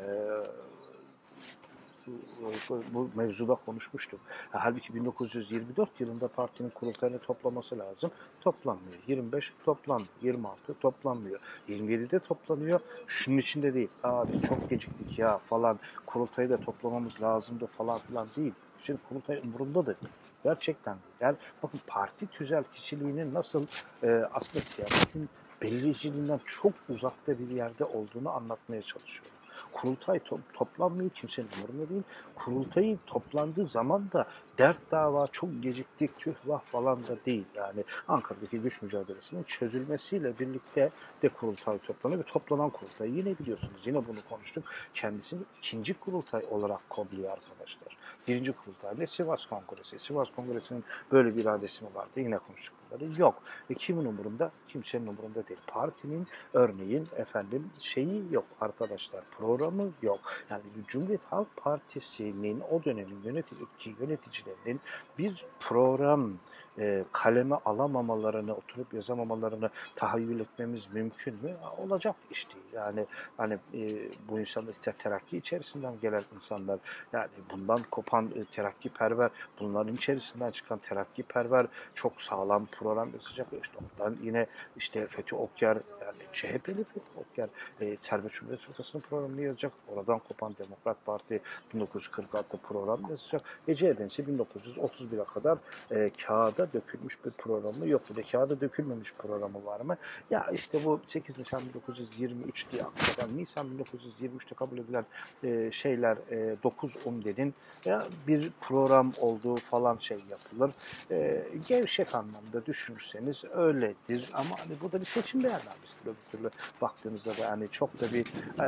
bu 2.93 3.11
mevzuda 3.15 3.55
konuşmuştuk. 3.55 4.21
Halbuki 4.51 4.95
1924 4.95 6.01
yılında 6.01 6.29
partinin 6.29 6.71
kurultayını 6.71 7.19
toplaması 7.19 7.79
lazım. 7.79 8.11
Toplanmıyor. 8.41 8.99
25 9.07 9.53
toplanmıyor. 9.65 10.09
26 10.23 10.75
toplanmıyor. 10.75 11.41
27'de 11.69 12.19
toplanıyor. 12.19 12.81
Şunun 13.07 13.39
içinde 13.39 13.75
değil. 13.75 13.89
Aa 14.03 14.33
biz 14.33 14.43
çok 14.43 14.71
geciktik 14.71 15.19
ya 15.19 15.39
falan 15.39 15.79
kurultayı 16.07 16.51
da 16.51 16.57
toplamamız 16.61 17.23
lazımdı 17.23 17.67
falan 17.67 17.99
filan 17.99 18.29
değil. 18.37 18.53
Şimdi 18.83 19.01
kurultay 19.09 19.39
umurunda 19.39 19.83
da 19.83 19.87
değil. 19.87 20.13
Gerçekten 20.45 20.95
değil. 20.95 21.15
Yani 21.21 21.37
bakın 21.63 21.81
parti 21.87 22.27
tüzel 22.27 22.65
kişiliğinin 22.75 23.35
nasıl 23.35 23.67
e, 24.03 24.09
aslında 24.35 24.65
siyasetin 24.65 25.29
belirleyiciliğinden 25.63 26.41
çok 26.47 26.73
uzakta 26.89 27.39
bir 27.39 27.49
yerde 27.49 27.85
olduğunu 27.85 28.31
anlatmaya 28.31 28.83
çalışıyorum. 28.83 29.38
Kurultay 29.73 30.19
to 30.19 30.39
toplanmıyor 30.53 31.11
kimsenin 31.11 31.49
umurunda 31.59 31.89
değil. 31.89 32.03
Kurultayı 32.35 32.99
toplandığı 33.07 33.65
zaman 33.65 34.13
da 34.13 34.27
dert 34.59 34.91
dava 34.91 35.27
çok 35.27 35.63
geciktik 35.63 36.19
tüh 36.19 36.35
vah 36.47 36.61
falan 36.61 37.07
da 37.07 37.25
değil. 37.27 37.45
Yani 37.55 37.85
Ankara'daki 38.09 38.59
güç 38.59 38.83
mücadelesinin 38.83 39.43
çözülmesiyle 39.43 40.39
birlikte 40.39 40.91
de 41.23 41.29
kurultay 41.29 41.79
toplanıyor 41.79 42.21
ve 42.21 42.27
toplanan 42.27 42.71
kurultay 42.71 43.11
yine 43.11 43.39
biliyorsunuz 43.39 43.87
yine 43.87 43.97
bunu 43.97 44.19
konuştuk. 44.29 44.65
Kendisini 44.95 45.41
ikinci 45.59 45.95
kurultay 45.95 46.43
olarak 46.51 46.91
kodluyor 46.91 47.33
arkadaşlar. 47.33 47.98
Birinci 48.29 48.53
kurultay 48.53 48.95
ne 48.99 49.07
Sivas 49.07 49.47
Kongresi. 49.47 49.99
Sivas 49.99 50.31
Kongresi'nin 50.37 50.85
böyle 51.13 51.37
bir 51.37 51.43
iradesi 51.43 51.85
mi 51.85 51.91
vardı? 51.95 52.11
Yine 52.17 52.39
konuştuk. 52.39 52.75
Yok. 53.19 53.43
E 53.71 53.75
kimin 53.75 54.05
umurunda? 54.05 54.51
Kimsenin 54.69 55.07
umurunda 55.07 55.49
değil. 55.49 55.61
Partinin 55.67 56.27
örneğin 56.53 57.09
efendim 57.17 57.71
şeyi 57.81 58.23
yok 58.31 58.45
arkadaşlar. 58.61 59.25
Programı 59.39 59.93
yok. 60.03 60.21
Yani 60.51 60.63
Cumhuriyet 60.89 61.25
Halk 61.25 61.57
Partisi'nin 61.57 62.63
o 62.71 62.85
dönemin 62.85 63.23
yönetici, 63.25 63.97
yöneticilerinin 64.01 64.81
bir 65.19 65.47
program 65.61 66.33
e, 66.79 67.05
kaleme 67.13 67.57
alamamalarını, 67.65 68.55
oturup 68.55 68.95
yazamamalarını 68.95 69.71
tahayyül 69.97 70.41
etmemiz 70.41 70.87
mümkün 70.93 71.35
mü? 71.35 71.57
Olacak 71.79 72.17
iş 72.31 72.49
değil. 72.51 72.65
Yani 72.73 73.07
hani 73.37 73.55
e, 73.75 74.11
bu 74.29 74.41
insanlar 74.41 74.73
işte 74.73 74.93
terakki 74.93 75.37
içerisinden 75.37 75.95
gelen 76.03 76.23
insanlar, 76.35 76.79
yani 77.13 77.29
bundan 77.51 77.81
kopan 77.91 78.31
e, 78.37 78.45
terakkiperver, 78.45 79.31
bunların 79.61 79.95
içerisinden 79.95 80.51
çıkan 80.51 80.79
terakkiperver 80.79 81.67
çok 81.95 82.23
sağlam 82.23 82.67
program 82.67 83.11
yazacak. 83.13 83.47
İşte 83.63 83.79
ondan 83.79 84.17
yine 84.23 84.47
işte 84.77 85.07
Fethi 85.07 85.35
Okyar, 85.35 85.79
yani 86.01 86.19
CHP'li 86.33 86.85
Fethi 86.85 87.01
Okyar, 87.17 87.49
e, 87.81 87.97
Serbest 88.01 88.35
Cumhuriyet 88.35 88.67
Fırkası'nın 88.67 89.03
programını 89.03 89.41
yazacak. 89.41 89.73
Oradan 89.89 90.19
kopan 90.19 90.55
Demokrat 90.59 91.07
Parti 91.07 91.41
1946 91.75 92.59
program 92.59 93.01
yazacak. 93.11 93.41
Ece 93.69 93.87
Edensi 93.87 94.23
1931'e 94.23 95.25
kadar 95.25 95.59
e, 95.91 96.11
kağıda 96.27 96.68
dökülmüş 96.73 97.25
bir 97.25 97.31
programı 97.31 97.89
yok. 97.89 98.03
Bir 98.11 98.15
de 98.15 98.23
kağıda 98.23 98.61
dökülmemiş 98.61 99.15
programı 99.19 99.65
var 99.65 99.81
mı? 99.81 99.97
Ya 100.31 100.47
işte 100.53 100.85
bu 100.85 101.01
8 101.07 101.39
Nisan 101.39 101.63
1923 101.75 102.67
diye 102.73 102.83
hakikaten 102.83 103.37
Nisan 103.37 103.67
1923'te 103.67 104.55
kabul 104.55 104.79
edilen 104.79 105.05
e, 105.45 105.71
şeyler 105.73 106.17
e, 106.31 106.57
9 106.63 106.97
umdenin 107.05 107.55
ya 107.85 108.07
bir 108.27 108.51
program 108.61 109.13
olduğu 109.21 109.57
falan 109.57 109.99
şey 109.99 110.19
yapılır. 110.31 110.71
E, 111.11 111.45
gevşek 111.69 112.15
anlamda 112.15 112.67
düşünürseniz 112.67 113.45
öyledir 113.55 114.31
ama 114.33 114.59
hani 114.59 114.73
bu 114.83 114.93
da 114.93 115.01
bir 115.01 115.07
seçim 115.07 115.45
beyannamesidir 115.45 116.09
öbür 116.09 116.39
türlü 116.39 116.51
baktığınızda 116.83 117.37
da 117.37 117.43
yani 117.43 117.69
çok 117.73 118.01
da 118.01 118.13
bir 118.13 118.27
e, 118.61 118.67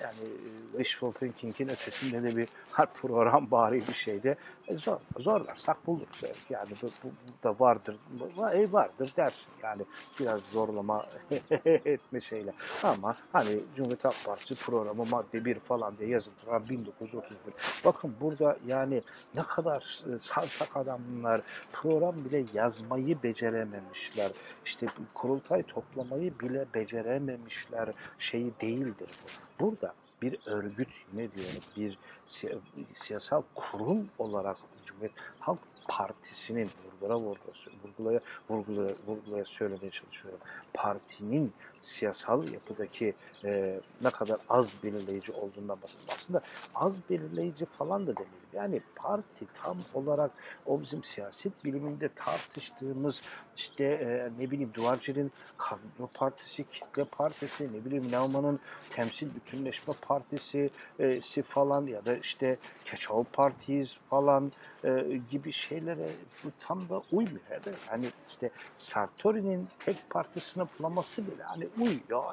yani 0.00 0.28
wishful 0.72 1.12
thinking'in 1.12 1.68
ötesinde 1.68 2.22
de 2.22 2.36
bir 2.36 2.48
program 2.94 3.50
bari 3.50 3.88
bir 3.88 3.92
şeyde 3.92 4.36
e, 4.68 4.76
zor, 4.76 4.96
zorlarsak 5.18 5.86
buluruz. 5.86 6.20
Evet. 6.22 6.36
Yani 6.50 6.70
bu, 6.82 6.86
bu 7.04 7.12
da 7.44 7.54
vardır, 7.60 7.96
va- 8.36 8.54
e, 8.56 8.72
vardır 8.72 9.12
dersin 9.16 9.52
yani 9.62 9.82
biraz 10.20 10.42
zorlama 10.44 11.04
etme 11.64 12.20
şeyle. 12.20 12.52
Ama 12.82 13.16
hani 13.32 13.60
Cumhuriyet 13.76 14.04
Halk 14.04 14.24
Partisi 14.26 14.54
programı 14.54 15.04
madde 15.04 15.44
1 15.44 15.58
falan 15.60 15.98
diye 15.98 16.08
yazılır. 16.10 16.36
Ha, 16.50 16.68
1931. 16.68 17.54
Bakın 17.84 18.14
burada 18.20 18.56
yani 18.66 19.02
ne 19.34 19.42
kadar 19.42 20.02
e, 20.14 20.18
salsak 20.18 20.76
adamlar 20.76 21.40
program 21.72 22.24
bile 22.24 22.44
yazmayı 22.54 23.22
becerememişler. 23.22 24.30
İşte 24.64 24.86
kurultay 25.14 25.62
toplamayı 25.62 26.38
bile 26.40 26.66
becerememişler 26.74 27.88
şeyi 28.18 28.52
değildir 28.60 29.08
bu. 29.24 29.64
Burada 29.64 29.94
bir 30.22 30.38
örgüt 30.46 30.88
ne 31.12 31.32
diyorum 31.32 31.60
bir 31.76 31.98
siya- 32.26 32.58
siyasal 32.94 33.42
kurum 33.54 34.08
olarak 34.18 34.56
Cumhuriyet 34.86 35.12
Halk 35.40 35.58
Partisi'nin 35.90 36.70
vurgula 36.84 37.16
vurgula 37.16 37.52
vurgulaya 37.84 38.20
vurgulaya 38.50 38.94
vurgulaya 39.06 39.44
söylemeye 39.44 39.90
çalışıyorum. 39.90 40.40
Partinin 40.74 41.52
siyasal 41.80 42.48
yapıdaki 42.48 43.14
e, 43.44 43.80
ne 44.02 44.10
kadar 44.10 44.36
az 44.48 44.74
belirleyici 44.82 45.32
olduğundan 45.32 45.82
bahsediyorum. 45.82 46.14
Aslında 46.14 46.42
az 46.74 46.98
belirleyici 47.10 47.64
falan 47.64 48.06
da 48.06 48.16
demeyelim. 48.16 48.40
Yani 48.52 48.80
parti 48.96 49.46
tam 49.54 49.76
olarak 49.94 50.30
o 50.66 50.80
bizim 50.80 51.04
siyaset 51.04 51.64
biliminde 51.64 52.08
tartıştığımız 52.14 53.22
işte 53.56 53.84
e, 53.84 54.42
ne 54.42 54.50
bileyim 54.50 54.70
Duvarcı'nın 54.74 55.30
kadro 55.56 56.06
partisi, 56.14 56.64
kitle 56.70 57.04
partisi, 57.04 57.72
ne 57.72 57.84
bileyim 57.84 58.12
Nauman'ın 58.12 58.60
temsil 58.90 59.34
bütünleşme 59.34 59.94
partisi 60.00 60.70
e, 60.98 61.20
si 61.20 61.42
falan 61.42 61.86
ya 61.86 62.06
da 62.06 62.16
işte 62.16 62.58
Keçal 62.84 63.24
Partiyiz 63.32 63.96
falan 64.10 64.52
e, 64.84 65.20
gibi 65.30 65.52
şeylere 65.52 66.10
bu 66.44 66.48
tam 66.60 66.88
da 66.88 67.02
uymuyor. 67.12 67.40
Hani 67.86 68.06
işte 68.28 68.50
Sartori'nin 68.76 69.68
tek 69.78 70.10
parti 70.10 70.40
sınıflaması 70.40 71.26
bile 71.26 71.42
hani 71.42 71.68
uyuyor 71.78 72.24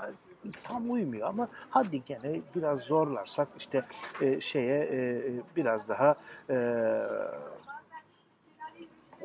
tam 0.64 0.92
uymuyor 0.92 1.28
ama 1.28 1.48
hadi 1.70 2.06
gene 2.06 2.42
biraz 2.56 2.80
zorlarsak 2.80 3.48
işte 3.58 3.84
e, 4.22 4.42
şeye 4.42 4.80
e, 4.80 5.24
biraz 5.56 5.90
daha 5.90 6.16
e, 6.50 6.58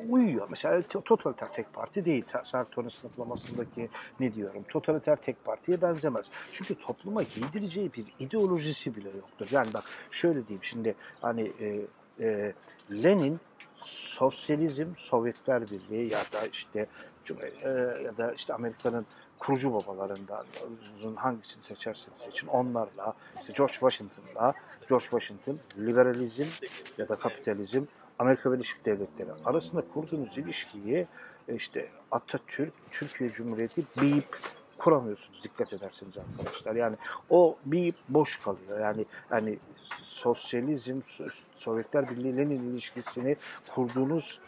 uyuyor. 0.09 0.47
Mesela 0.51 0.81
to- 0.81 1.05
totaliter 1.05 1.53
tek 1.53 1.73
parti 1.73 2.05
değil. 2.05 2.25
Sartori'nin 2.43 2.89
sınıflamasındaki 2.89 3.89
ne 4.21 4.35
diyorum? 4.35 4.63
Totaliter 4.69 5.17
tek 5.17 5.45
partiye 5.45 5.83
benzemez. 5.83 6.31
Çünkü 6.53 6.75
topluma 6.75 7.23
giydireceği 7.23 7.93
bir 7.93 8.05
ideolojisi 8.19 8.97
bile 8.97 9.09
yoktur. 9.09 9.49
Yani 9.51 9.75
bak 9.75 9.85
şöyle 10.11 10.49
diyeyim 10.49 10.65
şimdi 10.65 10.95
hani 11.21 11.53
e, 11.61 11.81
e, 12.21 12.53
Lenin 12.91 13.41
sosyalizm, 13.85 14.87
Sovyetler 14.97 15.63
Birliği 15.71 16.13
ya 16.13 16.21
da 16.33 16.47
işte 16.53 16.87
e, 17.63 17.69
ya 18.05 18.17
da 18.17 18.33
işte 18.33 18.55
Amerika'nın 18.55 19.07
kurucu 19.43 19.75
babalarından 19.75 20.47
hangisini 21.17 21.63
seçerseniz 21.65 22.21
seçin 22.21 22.47
onlarla 22.47 23.15
işte 23.41 23.53
George 23.57 23.73
Washington'la 23.73 24.55
George 24.89 25.05
Washington 25.05 25.59
liberalizm 25.79 26.47
ya 26.99 27.09
da 27.09 27.17
kapitalizm 27.17 27.85
Amerika 28.19 28.53
Birleşik 28.53 28.85
Devletleri 28.85 29.31
arasında 29.45 29.83
kurduğunuz 29.95 30.39
ilişkiyi 30.39 31.07
e, 31.49 31.55
işte 31.55 31.89
Atatürk, 32.11 32.73
Türkiye 32.91 33.31
Cumhuriyeti 33.31 33.85
deyip 34.01 34.39
kuramıyorsunuz 34.79 35.43
dikkat 35.43 35.73
ederseniz 35.73 36.15
arkadaşlar. 36.19 36.75
Yani 36.75 36.97
o 37.31 37.57
bir 37.65 37.95
boş 38.09 38.41
kalıyor. 38.41 38.81
Yani 38.81 39.07
yani 39.31 39.59
sosyalizm, 40.03 41.01
So- 41.01 41.33
Sovyetler 41.57 42.11
Birliği 42.11 42.37
Lenin 42.37 42.73
ilişkisini 42.73 43.37
kurduğunuz 43.75 44.41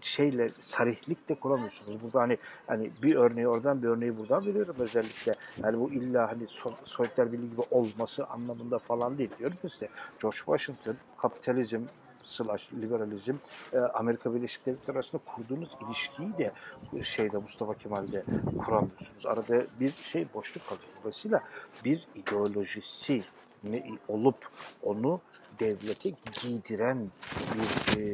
şeyle 0.00 0.48
sarihlikle 0.58 1.34
kuramıyorsunuz. 1.34 2.02
Burada 2.02 2.20
hani 2.20 2.38
hani 2.66 2.90
bir 3.02 3.14
örneği 3.14 3.48
oradan 3.48 3.82
bir 3.82 3.88
örneği 3.88 4.18
buradan 4.18 4.46
veriyorum 4.46 4.76
özellikle. 4.78 5.34
Yani 5.62 5.80
bu 5.80 5.92
illa 5.92 6.30
hani 6.32 6.42
So- 6.42 6.74
Sovyetler 6.84 7.32
Birliği 7.32 7.50
gibi 7.50 7.62
olması 7.70 8.26
anlamında 8.26 8.78
falan 8.78 9.18
değil 9.18 9.30
diyorum 9.38 9.56
ki 9.62 9.68
size. 9.70 9.88
George 10.22 10.36
Washington 10.36 10.96
kapitalizm 11.18 11.80
slash 12.24 12.72
liberalizm 12.72 13.34
e, 13.72 13.78
Amerika 13.78 14.34
Birleşik 14.34 14.66
Devletleri 14.66 14.96
arasında 14.96 15.22
kurduğunuz 15.24 15.68
ilişkiyi 15.86 16.38
de 16.38 16.52
şeyde 17.02 17.38
Mustafa 17.38 17.74
Kemal'de 17.74 18.24
kuramıyorsunuz. 18.58 19.26
Arada 19.26 19.66
bir 19.80 19.92
şey 20.02 20.26
boşluk 20.34 20.66
kalıyor. 20.68 20.88
Dolayısıyla 21.00 21.42
bir 21.84 22.06
ideolojisi 22.14 23.22
olup 24.08 24.48
onu 24.82 25.20
devlete 25.60 26.12
giydiren 26.42 27.10
bir 27.54 27.98
e, 27.98 28.04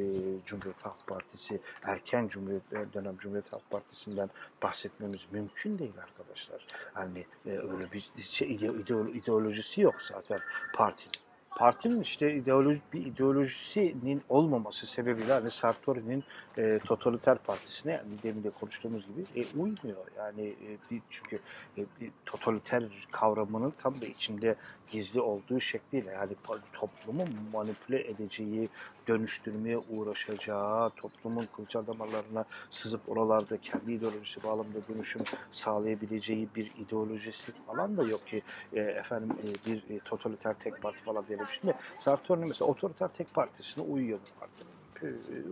Cumhuriyet 0.46 0.80
Halk 0.82 1.06
Partisi, 1.06 1.60
erken 1.82 2.28
Cumhuriyet 2.28 2.94
dönem 2.94 3.16
Cumhuriyet 3.16 3.52
Halk 3.52 3.70
Partisi'nden 3.70 4.30
bahsetmemiz 4.62 5.20
mümkün 5.32 5.78
değil 5.78 5.94
arkadaşlar. 6.02 6.64
Hani 6.94 7.24
e, 7.46 7.50
öyle 7.50 7.92
bir 7.92 8.10
şey, 8.22 8.54
ide- 8.54 8.82
ideolo- 8.82 9.12
ideolojisi 9.12 9.80
yok 9.80 10.02
zaten 10.02 10.40
partinin. 10.74 11.29
Partinin 11.56 12.00
işte 12.00 12.34
ideoloji, 12.34 12.80
bir 12.92 13.06
ideolojisinin 13.06 14.22
olmaması 14.28 14.86
sebebiyle 14.86 15.32
hani 15.32 15.50
Sartori'nin 15.50 16.24
e, 16.58 16.78
totaliter 16.78 17.38
partisine 17.38 17.92
yani 17.92 18.22
demin 18.22 18.44
de 18.44 18.50
konuştuğumuz 18.50 19.06
gibi 19.06 19.40
e, 19.40 19.58
uymuyor. 19.58 20.06
Yani 20.16 20.46
e, 20.90 21.00
çünkü 21.10 21.38
e, 21.78 21.82
totaliter 22.26 22.82
kavramının 23.10 23.72
tam 23.82 24.00
da 24.00 24.06
içinde 24.06 24.56
gizli 24.90 25.20
olduğu 25.20 25.60
şekliyle 25.60 26.10
yani 26.10 26.32
toplumu 26.72 27.24
manipüle 27.52 28.08
edeceği, 28.08 28.68
dönüştürmeye 29.08 29.78
uğraşacağı, 29.78 30.90
toplumun 30.90 31.48
kılcal 31.56 31.86
damarlarına 31.86 32.44
sızıp 32.70 33.00
oralarda 33.08 33.56
kendi 33.56 33.92
ideolojisi 33.92 34.42
bağlamında 34.42 34.78
dönüşüm 34.88 35.22
sağlayabileceği 35.50 36.48
bir 36.56 36.72
ideolojisi 36.78 37.52
falan 37.66 37.96
da 37.96 38.02
yok 38.02 38.26
ki 38.26 38.42
e, 38.72 38.80
efendim 38.80 39.36
e, 39.44 39.70
bir 39.70 39.96
e, 39.96 39.98
totaliter 39.98 40.54
tek 40.58 40.82
parti 40.82 41.02
falan 41.02 41.26
diyelim. 41.28 41.46
Şimdi 41.48 41.74
Sartori'nin 41.98 42.48
mesela 42.48 42.70
otoriter 42.70 43.08
tek 43.08 43.34
partisine 43.34 43.84
uyuyor 43.84 44.18
bu 44.18 44.40
partinin. 44.40 44.79
E, 45.02 45.06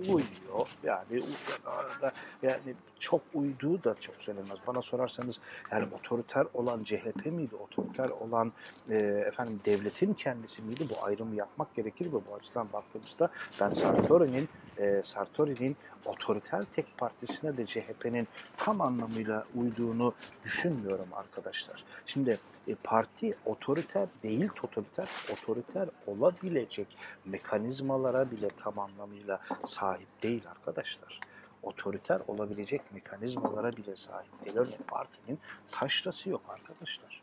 Uyuyor 0.09 0.69
yani 0.83 1.23
arada 1.67 2.13
yani 2.43 2.75
çok 2.99 3.21
uyduğu 3.35 3.85
da 3.85 3.95
çok 4.01 4.15
söylenmez. 4.15 4.59
Bana 4.67 4.83
sorarsanız 4.83 5.41
yani 5.73 5.89
otoriter 5.95 6.47
olan 6.55 6.85
CHP 6.85 7.27
miydi? 7.27 7.57
Otoriter 7.57 8.09
olan 8.09 8.53
e, 8.91 8.97
efendim 9.29 9.61
devletin 9.65 10.15
kendisi 10.15 10.63
miydi? 10.63 10.87
Bu 10.91 11.05
ayrımı 11.05 11.35
yapmak 11.35 11.75
gerekir 11.75 12.07
ve 12.07 12.13
bu 12.13 12.35
açıdan 12.41 12.69
baktığımızda 12.73 13.31
ben 13.61 13.71
Sartori'nin 13.71 14.49
e, 14.79 15.03
Sartori'nin 15.05 15.77
otoriter 16.05 16.63
tek 16.63 16.99
partisine 16.99 17.57
de 17.57 17.67
CHP'nin 17.67 18.29
tam 18.57 18.81
anlamıyla 18.81 19.45
uyduğunu 19.55 20.15
düşünmüyorum 20.45 21.09
arkadaşlar. 21.13 21.85
Şimdi 22.07 22.39
e, 22.69 22.75
parti 22.75 23.35
otoriter 23.45 24.09
değil 24.23 24.49
totaliter, 24.57 25.09
otoriter 25.33 25.89
olabilecek 26.07 26.87
mekanizmalara 27.25 28.31
bile 28.31 28.49
tam 28.49 28.79
anlamıyla 28.79 29.38
sahip 29.67 30.23
değil 30.23 30.43
arkadaşlar. 30.51 31.21
Otoriter 31.63 32.21
olabilecek 32.27 32.83
mekanizmalara 32.93 33.73
bile 33.73 33.97
sahip 33.97 34.45
değil. 34.45 34.57
Örneğin 34.57 34.83
partinin 34.89 35.39
taşrası 35.73 36.31
yok 36.31 36.41
arkadaşlar. 36.49 37.23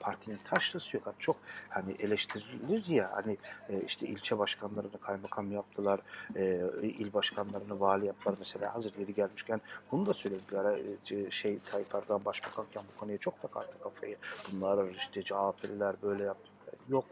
Partinin 0.00 0.38
taşrası 0.44 0.96
yok. 0.96 1.14
Çok 1.18 1.36
hani 1.68 1.92
eleştirilir 1.92 2.86
ya 2.86 3.10
hani 3.14 3.36
e, 3.68 3.82
işte 3.86 4.06
ilçe 4.06 4.38
başkanlarını 4.38 5.00
kaymakam 5.00 5.52
yaptılar, 5.52 6.00
e, 6.36 6.60
il 6.82 7.12
başkanlarını 7.12 7.80
vali 7.80 8.06
yaptılar 8.06 8.36
mesela 8.38 8.74
hazır 8.74 8.94
yeri 8.98 9.14
gelmişken 9.14 9.60
bunu 9.92 10.06
da 10.06 10.14
söyleyeyim 10.14 10.44
bir 10.52 10.56
ara 10.56 10.76
e, 11.10 11.30
şey 11.30 11.58
Tayyip 11.58 11.94
Erdoğan 11.94 12.24
başbakanken 12.24 12.82
bu 12.94 13.00
konuya 13.00 13.18
çok 13.18 13.42
takardı 13.42 13.72
kafayı. 13.82 14.16
Bunlar 14.52 14.94
işte 14.94 15.22
CHP'liler 15.22 15.96
böyle 16.02 16.24
yaptı. 16.24 16.50
Yok. 16.88 17.04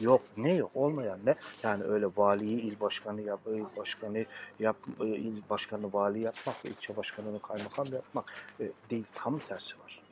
Yok. 0.00 0.22
Ne 0.36 0.54
yok? 0.54 0.70
Olmayan 0.74 1.18
ne? 1.26 1.34
Yani 1.62 1.84
öyle 1.84 2.06
valiyi 2.16 2.60
il 2.60 2.80
başkanı 2.80 3.20
yap, 3.20 3.40
il 3.46 3.76
başkanı 3.76 4.24
yap, 4.58 4.76
il 5.00 5.42
başkanı 5.50 5.92
vali 5.92 6.20
yapmak, 6.20 6.56
ilçe 6.64 6.96
başkanını 6.96 7.42
kaymakam 7.42 7.86
yapmak 7.92 8.32
e, 8.60 8.70
değil. 8.90 9.04
Tam 9.14 9.38
tersi 9.38 9.78
var. 9.78 10.02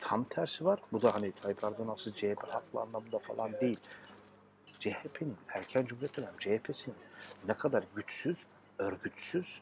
Tam 0.00 0.24
tersi 0.24 0.64
var. 0.64 0.78
Bu 0.92 1.02
da 1.02 1.14
hani 1.14 1.32
Tayyip 1.32 1.64
Erdoğan 1.64 1.88
asıl 1.88 2.12
CHP 2.12 2.48
haklı 2.48 2.80
anlamda 2.80 3.18
falan 3.18 3.52
değil. 3.60 3.78
CHP'nin, 4.80 5.36
erken 5.48 5.84
Cumhuriyet 5.84 6.16
dönemi 6.16 6.38
CHP'sinin 6.38 6.96
ne 7.48 7.54
kadar 7.54 7.84
güçsüz, 7.96 8.46
örgütsüz, 8.78 9.60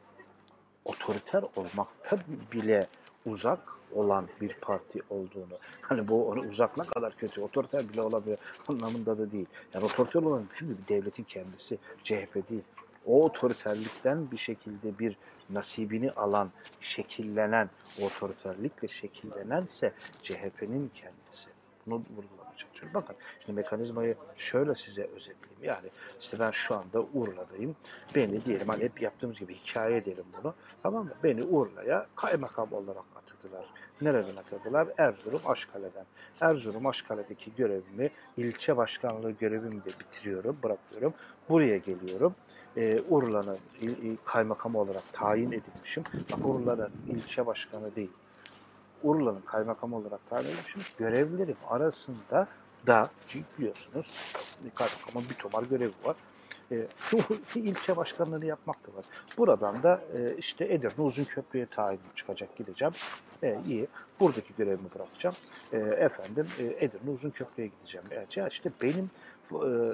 otoriter 0.85 1.44
olmakta 1.56 2.18
bile 2.52 2.88
uzak 3.26 3.61
olan 3.94 4.28
bir 4.40 4.54
parti 4.54 5.00
olduğunu. 5.11 5.59
Hani 5.80 6.09
bu 6.09 6.28
onu 6.28 6.40
uzak 6.40 6.76
ne 6.76 6.85
kadar 6.85 7.16
kötü, 7.16 7.40
otoriter 7.40 7.88
bile 7.88 8.02
olabilir 8.02 8.38
anlamında 8.68 9.18
da 9.18 9.33
değil. 9.33 9.46
Yani 9.74 9.85
otoriter 9.85 10.22
olan 10.22 10.44
çünkü 10.54 10.78
bir 10.78 10.88
devletin 10.88 11.24
kendisi, 11.24 11.78
CHP 12.04 12.50
değil. 12.50 12.62
O 13.06 13.24
otoriterlikten 13.24 14.30
bir 14.30 14.37
şekilde 14.37 14.98
bir 14.98 15.16
nasibini 15.50 16.11
alan, 16.11 16.50
şekillenen, 16.80 17.70
otoriterlikle 18.02 18.88
şekillenense 18.88 19.92
CHP'nin 20.22 20.90
kendisi. 20.94 21.50
Bunu 21.87 21.94
vurgulamaya 21.94 22.49
çalışıyorum. 22.61 22.94
Bakın 22.94 23.16
şimdi 23.38 23.57
mekanizmayı 23.57 24.14
şöyle 24.37 24.75
size 24.75 25.03
özetleyeyim. 25.03 25.62
Yani 25.62 25.88
işte 26.20 26.38
ben 26.38 26.51
şu 26.51 26.75
anda 26.75 27.03
Urla'dayım. 27.14 27.77
Beni 28.14 28.44
diyelim 28.44 28.68
hani 28.68 28.83
hep 28.83 29.03
yaptığımız 29.03 29.38
gibi 29.38 29.55
hikaye 29.55 29.96
edelim 29.96 30.25
bunu. 30.42 30.55
Tamam 30.83 31.05
mı? 31.05 31.12
Beni 31.25 31.42
Urla'ya 31.42 32.07
kaymakam 32.16 32.73
olarak 32.73 33.05
atadılar. 33.16 33.64
Nereden 34.01 34.37
atadılar? 34.37 34.88
Erzurum 34.99 35.40
Aşkale'den. 35.46 36.07
Erzurum 36.40 36.87
Aşkale'deki 36.87 37.55
görevimi, 37.55 38.11
ilçe 38.37 38.77
başkanlığı 38.77 39.31
görevimi 39.31 39.85
de 39.85 39.90
bitiriyorum, 40.01 40.57
bırakıyorum. 40.62 41.14
Buraya 41.49 41.77
geliyorum. 41.77 42.35
Ee, 42.77 43.01
Urla'nın 43.09 43.59
kaymakamı 44.25 44.79
olarak 44.79 45.12
tayin 45.12 45.53
edilmişim. 45.53 46.05
Bak 46.33 46.46
Urla'nın 46.46 46.92
ilçe 47.09 47.46
başkanı 47.46 47.96
değil. 47.96 48.11
Urla'nın 49.02 49.40
kaymakamı 49.40 49.96
olarak 49.96 50.30
tayin 50.30 50.46
edilmişim. 50.46 50.82
Görevlerim 50.98 51.56
arasında 51.68 52.48
da 52.86 53.10
ki 53.28 53.44
biliyorsunuz 53.58 54.06
kaymakamın 54.74 55.28
bir 55.30 55.34
tomar 55.34 55.62
görevi 55.62 55.92
var. 56.04 56.16
E, 56.72 56.86
ilçe 57.54 57.96
başkanlığını 57.96 58.46
yapmak 58.46 58.76
da 58.86 58.96
var. 58.96 59.04
Buradan 59.38 59.82
da 59.82 60.02
e, 60.14 60.36
işte 60.38 60.64
Edirne 60.64 61.04
Uzunköprü'ye 61.04 61.66
tayin 61.66 62.00
çıkacak 62.14 62.56
gideceğim. 62.56 62.94
E, 63.42 63.58
iyi. 63.66 63.86
Buradaki 64.20 64.54
görevimi 64.58 64.88
bırakacağım. 64.94 65.36
E, 65.72 65.78
efendim 65.78 66.46
e, 66.58 66.84
Edirne 66.84 67.10
Uzunköprü'ye 67.10 67.68
gideceğim. 67.68 68.06
E, 68.10 68.48
işte 68.48 68.70
benim 68.82 69.10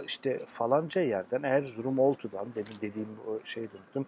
işte 0.06 0.46
falanca 0.46 1.00
yerden 1.00 1.42
Erzurum 1.42 1.98
Oltu'dan 1.98 2.46
demin 2.54 2.80
dediğim 2.80 3.08
o 3.28 3.46
şey 3.46 3.62
unuttum. 3.62 4.06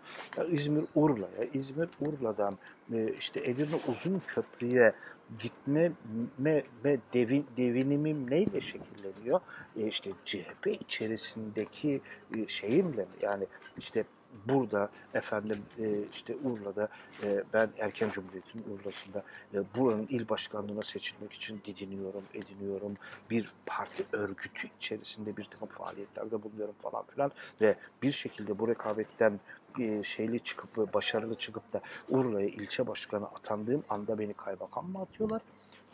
İzmir 0.53 0.85
Urla'ya, 0.95 1.45
İzmir 1.55 1.89
Urla'dan 2.01 2.59
e, 2.93 3.13
işte 3.19 3.41
Edirne 3.41 3.77
Uzunköprü'ye 3.89 4.93
gitme 5.39 5.93
me, 6.39 6.63
me 6.85 6.99
devin, 7.15 7.47
devinimim 7.57 8.31
neyle 8.31 8.61
şekilleniyor? 8.61 9.41
E 9.77 9.87
işte 9.87 10.11
CHP 10.25 10.67
içerisindeki 10.67 12.01
e, 12.37 12.47
şeyimle 12.47 13.07
yani 13.23 13.47
işte 13.79 14.05
burada 14.47 14.91
efendim 15.15 15.59
e, 15.79 16.03
işte 16.13 16.37
Urla'da 16.45 16.89
e, 17.23 17.45
ben 17.53 17.71
erken 17.79 18.11
Cumhuriyet'in 18.11 18.65
Urla'sında 18.75 19.23
e, 19.55 19.59
buranın 19.77 20.07
il 20.11 20.29
başkanlığına 20.29 20.83
seçilmek 20.83 21.33
için 21.33 21.61
didiniyorum, 21.65 22.23
ediniyorum. 22.35 22.97
Bir 23.31 23.53
parti 23.67 24.05
örgütü 24.13 24.69
içerisinde 24.79 25.37
bir 25.37 25.45
takım 25.45 25.69
faaliyetlerde 25.69 26.43
bulunuyorum 26.43 26.75
falan 26.83 27.05
filan 27.15 27.33
ve 27.61 27.75
bir 28.03 28.13
şekilde 28.13 28.59
bu 28.59 28.69
rekabetten 28.69 29.41
e, 29.79 30.03
şeyli 30.03 30.41
çıkıp 30.41 30.95
başarılı 30.95 31.35
çıkıp 31.35 31.73
da 31.73 31.81
Urla'ya 32.09 32.49
ilçe 32.49 32.87
başkanı 32.87 33.27
atandığım 33.27 33.85
anda 33.89 34.19
beni 34.19 34.35
kaymakam 34.35 34.91
mı 34.91 35.01
atıyorlar? 35.01 35.43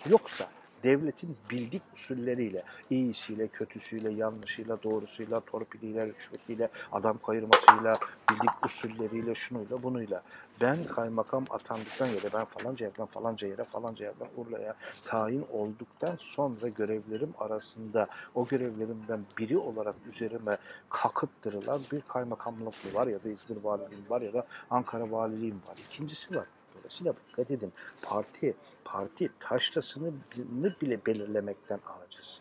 Yoksa 0.08 0.48
devletin 0.84 1.36
bildik 1.50 1.82
usulleriyle, 1.94 2.62
iyisiyle, 2.90 3.48
kötüsüyle, 3.48 4.12
yanlışıyla, 4.12 4.82
doğrusuyla, 4.82 5.40
torpiliyle, 5.40 6.06
rüşvetiyle, 6.06 6.68
adam 6.92 7.18
kayırmasıyla, 7.18 7.98
bildik 8.30 8.66
usulleriyle, 8.66 9.34
şunuyla, 9.34 9.82
bunuyla. 9.82 10.22
Ben 10.60 10.84
kaymakam 10.84 11.44
atandıktan 11.50 12.08
da 12.08 12.38
ben 12.38 12.44
falanca 12.44 12.86
yerden 12.86 13.06
falanca 13.06 13.48
yere, 13.48 13.64
falanca 13.64 14.06
yerden 14.06 14.28
Urla'ya 14.36 14.74
tayin 15.04 15.46
olduktan 15.52 16.16
sonra 16.20 16.68
görevlerim 16.68 17.34
arasında 17.38 18.06
o 18.34 18.46
görevlerimden 18.46 19.20
biri 19.38 19.58
olarak 19.58 19.94
üzerime 20.12 20.58
kakıttırılan 20.90 21.80
bir 21.92 22.00
kaymakamlık 22.00 22.94
var 22.94 23.06
ya 23.06 23.24
da 23.24 23.28
İzmir 23.28 23.56
valiliğim 23.64 24.04
var 24.10 24.20
ya 24.20 24.32
da 24.32 24.46
Ankara 24.70 25.10
valiliğim 25.10 25.60
var. 25.68 25.76
İkincisi 25.88 26.36
var. 26.36 26.46
Dolayısıyla 26.84 27.14
dikkat 27.28 27.50
edin. 27.50 27.72
Parti, 28.02 28.54
parti 28.84 29.30
taşrasını 29.40 30.12
bile 30.80 31.06
belirlemekten 31.06 31.80
aciz. 31.86 32.40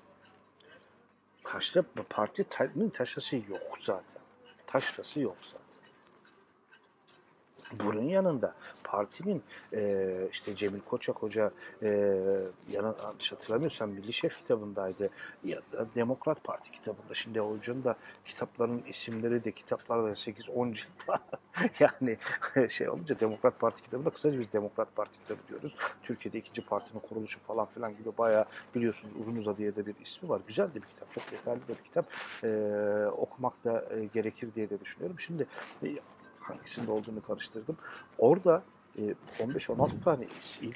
Taşra, 1.43 1.83
partinin 2.09 2.89
taşrası 2.89 3.35
yok 3.35 3.77
zaten. 3.79 4.21
Taşrası 4.67 5.19
yok 5.19 5.37
zaten. 5.43 5.62
Bunun 7.79 8.01
yanında 8.01 8.55
partinin 8.83 9.43
e, 9.73 10.09
işte 10.31 10.55
Cemil 10.55 10.79
Koçak 10.79 11.15
Hoca 11.15 11.51
e, 11.83 11.87
yanlış 12.71 13.31
hatırlamıyorsam 13.31 13.89
Milli 13.89 14.13
Şef 14.13 14.37
kitabındaydı 14.37 15.09
ya 15.43 15.57
da 15.57 15.85
Demokrat 15.95 16.43
Parti 16.43 16.71
kitabında. 16.71 17.13
Şimdi 17.13 17.39
hocanın 17.39 17.83
da 17.83 17.95
kitapların 18.25 18.83
isimleri 18.87 19.43
de 19.43 19.51
kitaplarda 19.51 20.09
8-10 20.09 20.75
cilt 20.75 21.09
var. 21.09 21.19
yani 21.79 22.17
şey 22.69 22.89
olunca 22.89 23.19
Demokrat 23.19 23.59
Parti 23.59 23.81
kitabında 23.81 24.09
kısaca 24.09 24.39
biz 24.39 24.53
Demokrat 24.53 24.95
Parti 24.95 25.19
kitabı 25.19 25.39
diyoruz. 25.49 25.75
Türkiye'de 26.03 26.37
ikinci 26.37 26.65
partinin 26.65 26.99
kuruluşu 26.99 27.39
falan 27.39 27.65
filan 27.65 27.97
gibi 27.97 28.17
bayağı 28.17 28.45
biliyorsunuz 28.75 29.13
uzun 29.21 29.35
uzadıya 29.35 29.75
da 29.75 29.85
bir 29.85 29.95
ismi 30.01 30.29
var. 30.29 30.41
Güzel 30.47 30.69
de 30.69 30.75
bir 30.75 30.87
kitap. 30.87 31.11
Çok 31.11 31.31
detaylı 31.31 31.59
bir 31.69 31.75
kitap. 31.75 32.05
E, 32.43 32.47
okumak 33.17 33.63
da 33.63 33.85
e, 33.95 34.05
gerekir 34.05 34.49
diye 34.55 34.69
de 34.69 34.79
düşünüyorum. 34.79 35.19
Şimdi 35.19 35.47
e, 35.83 35.87
hangisinde 36.43 36.91
olduğunu 36.91 37.21
karıştırdım. 37.21 37.77
Orada 38.17 38.63
e, 38.97 39.15
15-16 39.39 40.03
tane 40.03 40.25
il 40.61 40.73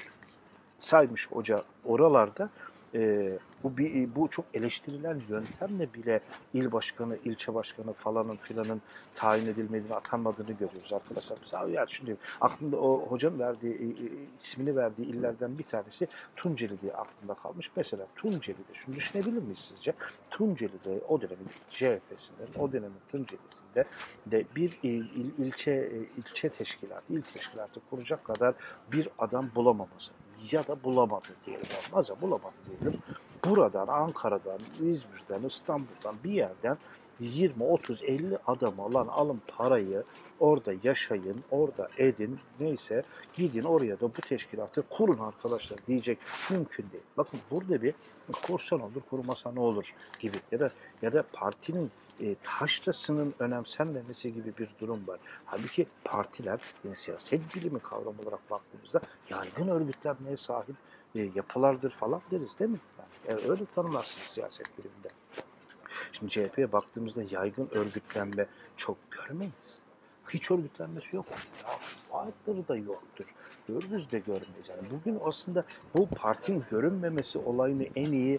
saymış 0.78 1.30
hoca 1.30 1.62
oralarda 1.84 2.50
e, 2.94 3.32
bu 3.62 3.76
bir, 3.76 4.14
bu 4.14 4.28
çok 4.28 4.44
eleştirilen 4.54 5.22
yöntemle 5.28 5.94
bile 5.94 6.20
il 6.54 6.72
başkanı, 6.72 7.18
ilçe 7.24 7.54
başkanı 7.54 7.92
falanın 7.92 8.36
filanın 8.36 8.82
tayin 9.14 9.46
edilmediğini, 9.46 9.94
atanmadığını 9.94 10.52
görüyoruz 10.52 10.92
arkadaşlar. 10.92 11.38
Mesela 11.40 11.68
yani 11.68 11.86
şimdi 11.90 12.16
aklımda 12.40 12.76
o 12.76 13.06
hocanın 13.06 13.38
verdiği, 13.38 13.96
ismini 14.38 14.76
verdiği 14.76 15.06
illerden 15.06 15.58
bir 15.58 15.62
tanesi 15.62 16.08
Tunceli 16.36 16.80
diye 16.80 16.92
aklımda 16.92 17.34
kalmış. 17.34 17.70
Mesela 17.76 18.06
Tunceli'de 18.16 18.74
şunu 18.74 18.94
düşünebilir 18.94 19.42
miyiz 19.42 19.58
sizce? 19.58 19.92
Tunceli'de 20.30 21.00
o 21.08 21.20
dönemin 21.20 21.48
CHP'sinde, 21.70 22.58
o 22.58 22.72
dönemin 22.72 23.00
Tunceli'sinde 23.08 23.84
de 24.26 24.44
bir 24.56 24.78
il, 24.82 25.04
il, 25.16 25.46
ilçe 25.46 25.90
ilçe 26.16 26.48
teşkilatı, 26.48 27.12
il 27.12 27.22
teşkilatı 27.22 27.80
kuracak 27.90 28.24
kadar 28.24 28.54
bir 28.92 29.08
adam 29.18 29.50
bulamaması 29.54 30.12
ya 30.52 30.66
da 30.66 30.84
bulamadı 30.84 31.28
diyelim. 31.46 31.66
Olmaz 31.92 32.10
bulamadı 32.20 32.54
diyelim. 32.80 33.00
Buradan, 33.44 33.86
Ankara'dan, 33.86 34.58
İzmir'den, 34.74 35.42
İstanbul'dan 35.42 36.16
bir 36.24 36.30
yerden 36.30 36.78
20, 37.20 37.64
30, 37.64 38.02
50 38.02 38.38
adamı 38.46 38.94
lan 38.94 39.06
alın 39.06 39.40
parayı 39.56 40.04
orada 40.40 40.72
yaşayın, 40.82 41.44
orada 41.50 41.88
edin 41.98 42.38
neyse 42.60 43.02
gidin 43.34 43.62
oraya 43.62 44.00
da 44.00 44.02
bu 44.02 44.20
teşkilatı 44.20 44.82
kurun 44.90 45.18
arkadaşlar 45.18 45.78
diyecek 45.86 46.18
mümkün 46.50 46.86
değil. 46.92 47.04
Bakın 47.16 47.40
burada 47.50 47.82
bir 47.82 47.94
kursan 48.46 48.80
olur 48.80 49.00
kurmasa 49.10 49.52
ne 49.52 49.60
olur 49.60 49.94
gibi 50.18 50.36
ya 50.52 50.60
da 50.60 50.70
ya 51.02 51.12
da 51.12 51.24
partinin 51.32 51.90
e, 52.20 52.36
taşrasının 52.42 53.34
önemsenmemesi 53.38 54.34
gibi 54.34 54.52
bir 54.58 54.68
durum 54.80 55.06
var. 55.06 55.20
Halbuki 55.44 55.86
partiler 56.04 56.60
yani 56.84 56.96
siyaset 56.96 57.54
bilimi 57.54 57.78
kavramı 57.78 58.22
olarak 58.22 58.50
baktığımızda 58.50 59.00
yaygın 59.30 59.68
örgütlenmeye 59.68 60.36
sahip 60.36 60.76
e, 61.14 61.20
yapılardır 61.34 61.90
falan 61.90 62.20
deriz 62.30 62.58
değil 62.58 62.70
mi? 62.70 62.80
Yani, 62.98 63.40
e, 63.40 63.48
öyle 63.48 63.62
tanımlarsınız 63.74 64.26
siyaset 64.26 64.78
biliminde. 64.78 65.08
Şimdi 66.12 66.30
CHP'ye 66.32 66.72
baktığımızda 66.72 67.22
yaygın 67.30 67.68
örgütlenme 67.72 68.46
çok 68.76 68.96
görmeyiz. 69.10 69.78
Hiç 70.28 70.50
örgütlenmesi 70.50 71.16
yok. 71.16 71.26
Ya, 71.30 71.70
varlıkları 72.10 72.68
da 72.68 72.76
yoktur. 72.76 73.26
Görürüz 73.68 74.10
de 74.10 74.18
görmeyiz. 74.18 74.68
Yani 74.68 74.82
bugün 74.90 75.20
aslında 75.24 75.64
bu 75.94 76.08
partinin 76.08 76.64
görünmemesi 76.70 77.38
olayını 77.38 77.86
en 77.96 78.12
iyi 78.12 78.38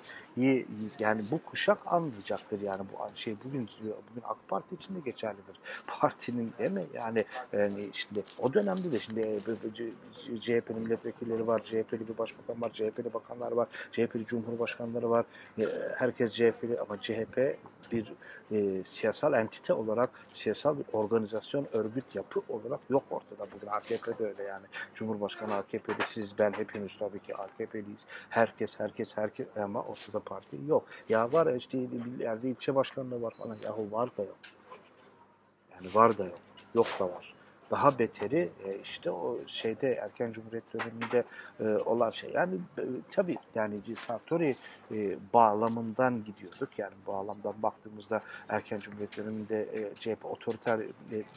yani 0.99 1.21
bu 1.31 1.43
kuşak 1.43 1.77
anlayacaktır. 1.85 2.61
Yani 2.61 2.81
bu 2.81 3.17
şey 3.17 3.35
bugün 3.45 3.69
bugün 3.83 4.23
AK 4.23 4.37
Parti 4.47 4.75
için 4.75 4.95
de 4.95 4.99
geçerlidir. 4.99 5.59
Partinin 5.87 6.53
değil 6.59 6.71
mi? 6.71 6.85
Yani, 6.93 7.25
yani 7.53 7.89
şimdi 7.93 8.23
o 8.39 8.53
dönemde 8.53 8.91
de 8.91 8.99
şimdi 8.99 9.19
e, 9.19 9.39
CHP'nin 10.39 10.81
milletvekilleri 10.81 11.47
var, 11.47 11.63
CHP'li 11.63 12.07
bir 12.07 12.17
başbakan 12.17 12.61
var, 12.61 12.71
CHP'li 12.73 13.13
bakanlar 13.13 13.51
var, 13.51 13.67
CHP'li 13.91 14.25
cumhurbaşkanları 14.25 15.09
var. 15.09 15.25
E, 15.59 15.65
herkes 15.97 16.33
CHP'li 16.33 16.79
ama 16.79 17.01
CHP 17.01 17.57
bir 17.91 18.13
e, 18.51 18.83
siyasal 18.83 19.33
entite 19.33 19.73
olarak, 19.73 20.09
siyasal 20.33 20.77
bir 20.77 20.85
organizasyon, 20.93 21.67
örgüt, 21.73 22.15
yapı 22.15 22.41
olarak 22.49 22.79
yok 22.89 23.03
ortada. 23.09 23.47
Bugün 23.55 23.67
AKP'de 23.67 24.27
öyle 24.27 24.43
yani. 24.43 24.65
Cumhurbaşkanı 24.95 25.55
AKP'de 25.55 26.05
siz, 26.05 26.39
ben 26.39 26.51
hepimiz 26.51 26.97
tabii 26.97 27.19
ki 27.19 27.35
AKP'liyiz. 27.35 28.05
Herkes, 28.29 28.79
herkes, 28.79 29.17
herkes 29.17 29.47
ama 29.57 29.83
ortada 29.83 30.19
parti 30.29 30.57
yok. 30.67 30.83
Ya 31.09 31.33
var 31.33 31.55
işte 31.55 31.77
bir 31.91 32.23
yerde 32.23 32.47
ilçe 32.47 32.75
başkanlığı 32.75 33.21
var 33.21 33.31
falan. 33.31 33.55
Yahu 33.63 33.87
var 33.91 34.09
da 34.17 34.23
yok. 34.23 34.37
Yani 35.71 35.95
var 35.95 36.17
da 36.17 36.25
yok. 36.25 36.39
Yok 36.75 36.87
da 36.99 37.05
var. 37.05 37.33
Daha 37.71 37.99
beteri 37.99 38.49
e, 38.65 38.77
işte 38.83 39.11
o 39.11 39.37
şeyde 39.47 39.93
erken 39.93 40.31
cumhuriyet 40.31 40.73
döneminde 40.73 41.23
e, 41.59 41.63
olan 41.63 42.09
şey. 42.09 42.31
Yani 42.33 42.55
e, 42.77 42.83
tabii 43.11 43.37
yani 43.55 43.75
Sartori 43.95 44.55
bağlamından 45.33 46.23
gidiyorduk. 46.23 46.69
Yani 46.79 46.93
bağlamdan 47.07 47.53
baktığımızda 47.63 48.21
erken 48.49 48.79
cumhuriyet 48.79 49.17
döneminde 49.17 49.67
CHP 49.99 50.25
otoriter 50.25 50.79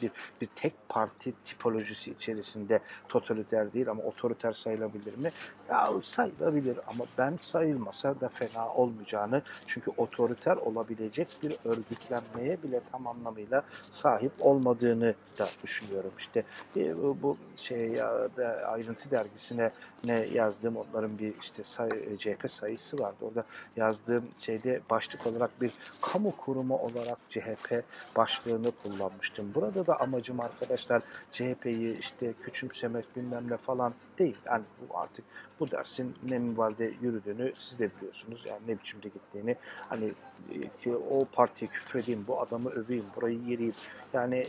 bir, 0.01 0.11
bir 0.41 0.47
tek 0.55 0.73
parti 0.89 1.33
tipolojisi 1.43 2.11
içerisinde 2.11 2.79
totaliter 3.09 3.73
değil 3.73 3.89
ama 3.89 4.03
otoriter 4.03 4.53
sayılabilir 4.53 5.17
mi? 5.17 5.31
Ya 5.69 5.89
sayılabilir 6.03 6.79
ama 6.87 7.05
ben 7.17 7.37
sayılmasa 7.41 8.21
da 8.21 8.29
fena 8.29 8.69
olmayacağını 8.69 9.41
çünkü 9.67 9.91
otoriter 9.97 10.57
olabilecek 10.57 11.27
bir 11.43 11.55
örgütlenmeye 11.65 12.63
bile 12.63 12.81
tam 12.91 13.07
anlamıyla 13.07 13.63
sahip 13.91 14.31
olmadığını 14.39 15.15
da 15.39 15.47
düşünüyorum. 15.63 16.11
İşte 16.23 16.43
e, 16.77 16.95
bu 17.21 17.37
şey 17.55 17.89
ya, 17.89 18.29
da 18.37 18.47
ayrıntı 18.47 19.11
dergisine 19.11 19.71
ne 20.05 20.13
yazdığım 20.13 20.77
onların 20.77 21.19
bir 21.19 21.33
işte 21.41 21.63
say, 21.63 21.89
CHP 22.17 22.51
sayısı 22.51 22.99
vardı. 22.99 23.17
Orada 23.21 23.43
yazdığım 23.75 24.27
şeyde 24.39 24.81
başlık 24.89 25.27
olarak 25.27 25.61
bir 25.61 25.71
kamu 26.01 26.37
kurumu 26.37 26.77
olarak 26.77 27.17
CHP 27.29 27.83
başlığını 28.15 28.71
kullanmıştım. 28.83 29.51
Burada 29.55 29.87
da 29.87 29.99
amacım 29.99 30.39
arkadaşlar 30.39 31.01
CHP'yi 31.31 31.99
işte 31.99 32.33
küçümsemek 32.43 33.15
bilmem 33.15 33.49
ne 33.49 33.57
falan 33.57 33.93
değil. 34.19 34.37
Yani 34.45 34.63
bu 34.81 34.97
artık 34.97 35.25
bu 35.59 35.71
dersin 35.71 36.13
ne 36.23 36.39
minvalde 36.39 36.93
yürüdüğünü 37.01 37.53
siz 37.55 37.79
de 37.79 37.89
biliyorsunuz. 37.97 38.45
Yani 38.45 38.61
ne 38.67 38.79
biçimde 38.79 39.07
gittiğini. 39.07 39.55
Hani 39.89 40.11
ki 40.81 40.95
o 40.95 41.25
partiye 41.25 41.71
küfredeyim, 41.71 42.25
bu 42.27 42.41
adamı 42.41 42.69
öveyim, 42.69 43.05
burayı 43.15 43.39
yereyim. 43.39 43.73
Yani 44.13 44.45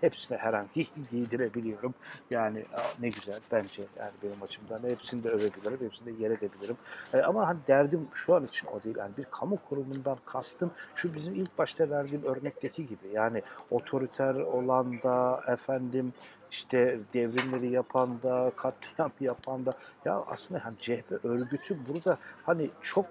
hepsine 0.00 0.38
herhangi 0.38 0.86
giydirebiliyorum. 1.10 1.94
Yani 2.30 2.64
ne 3.00 3.08
güzel 3.08 3.40
bence 3.52 3.82
yani 3.98 4.12
benim 4.22 4.42
açımdan 4.42 4.88
hepsini 4.88 5.24
de 5.24 5.28
övebilirim, 5.28 5.78
hepsini 5.80 6.18
de 6.18 6.22
yer 6.22 6.30
edebilirim. 6.30 6.76
E, 7.14 7.20
ama 7.20 7.48
hani 7.48 7.58
derdim 7.68 8.08
şu 8.14 8.34
an 8.34 8.46
için 8.46 8.68
o 8.68 8.84
değil. 8.84 8.96
Yani 8.96 9.12
bir 9.18 9.24
kamu 9.24 9.58
kurumundan 9.68 10.18
kastım 10.26 10.70
şu 10.94 11.14
bizim 11.14 11.34
ilk 11.34 11.58
başta 11.58 11.90
verdiğim 11.90 12.24
örnekteki 12.24 12.86
gibi. 12.86 13.08
Yani 13.12 13.42
otoriter 13.70 14.34
olan 14.34 15.02
da 15.02 15.42
efendim 15.48 16.12
işte 16.50 16.98
devrimleri 17.14 17.70
yapan 17.70 18.22
da, 18.22 18.52
katliam 18.56 19.12
yapan 19.20 19.66
da 19.66 19.72
ya 20.04 20.22
aslında 20.26 20.64
hani 20.64 20.78
CHP 20.78 21.24
örgütü 21.24 21.78
burada 21.88 22.18
hani 22.42 22.70
çok 22.82 23.06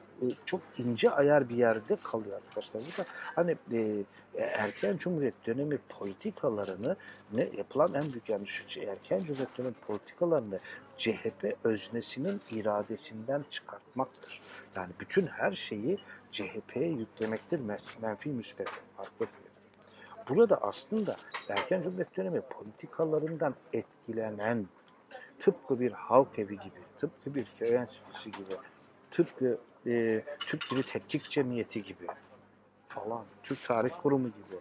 çok 0.46 0.62
ince 0.78 1.12
ayar 1.12 1.50
bir 1.50 1.56
yerde 1.56 1.96
kalıyor 2.04 2.36
arkadaşlar. 2.36 2.82
Burada 2.82 3.10
hani 3.36 3.56
e, 3.72 4.04
erken 4.42 4.98
cumhuriyet 4.98 5.46
dönemi 5.46 5.78
politikalarını 5.90 6.96
ne 7.34 7.50
yapılan 7.58 7.94
en 7.94 8.12
büyük 8.12 8.30
yanlış 8.30 8.78
erken 8.78 9.20
cumhuriyet 9.20 9.58
dönemi 9.58 9.74
politikalarını 9.74 10.60
CHP 10.98 11.56
öznesinin 11.64 12.42
iradesinden 12.52 13.46
çıkartmaktır. 13.50 14.42
Yani 14.76 14.92
bütün 15.00 15.28
her 15.28 15.52
şeyi 15.52 15.98
CHP'ye 16.32 16.88
yüklemektir 16.88 17.62
menfi 18.02 18.30
müspet 18.30 18.68
farklı 18.98 19.28
Burada 20.30 20.62
aslında 20.62 21.16
erken 21.50 21.82
cumhuriyet 21.82 22.18
dönemi 22.18 22.42
politikalarından 22.42 23.56
etkilenen 23.74 24.68
tıpkı 25.40 25.80
bir 25.80 25.92
halk 25.92 26.40
evi 26.40 26.54
gibi, 26.54 26.80
tıpkı 27.00 27.36
bir 27.36 27.48
köy 27.60 27.76
enstitüsü 27.76 28.30
gibi, 28.30 28.56
tıpkı 29.12 29.58
e, 29.88 30.24
Türk 30.40 30.72
Dili 30.72 30.84
Tetkik 30.84 31.32
Cemiyeti 31.32 31.84
gibi 31.84 32.08
falan, 32.90 33.26
Türk 33.44 33.64
Tarih 33.64 33.92
Kurumu 34.02 34.28
gibi 34.28 34.60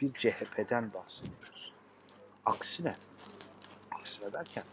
bir 0.00 0.12
CHP'den 0.12 0.92
bahsediyoruz. 0.94 1.72
Aksine, 2.46 2.94
aksine 3.90 4.32
derken 4.32 4.64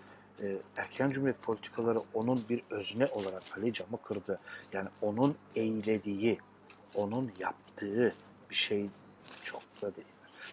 e, 0.42 0.58
erken 0.78 1.10
cumhuriyet 1.10 1.42
politikaları 1.42 2.02
onun 2.14 2.44
bir 2.50 2.64
özne 2.70 3.08
olarak 3.08 3.44
Ali 3.58 3.74
camı 3.74 4.02
kırdı. 4.04 4.40
Yani 4.74 4.90
onun 5.02 5.36
eylediği, 5.56 6.40
onun 6.96 7.32
yaptığı 7.40 8.16
bir 8.50 8.56
şey 8.56 8.90
çok 9.44 9.62
da 9.82 9.96
değil. 9.96 10.08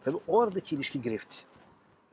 Tabi 0.05 0.17
o 0.29 0.41
aradaki 0.41 0.75
ilişki 0.75 1.03
grift. 1.03 1.35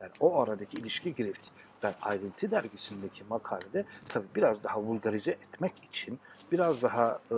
Yani 0.00 0.12
o 0.20 0.40
aradaki 0.40 0.76
ilişki 0.76 1.14
grift. 1.14 1.48
Ben 1.82 1.94
ayrıntı 2.02 2.50
dergisindeki 2.50 3.24
makalede 3.30 3.84
tabi 4.08 4.24
biraz 4.34 4.64
daha 4.64 4.82
vulgarize 4.82 5.30
etmek 5.30 5.72
için, 5.84 6.18
biraz 6.52 6.82
daha 6.82 7.20
e, 7.30 7.36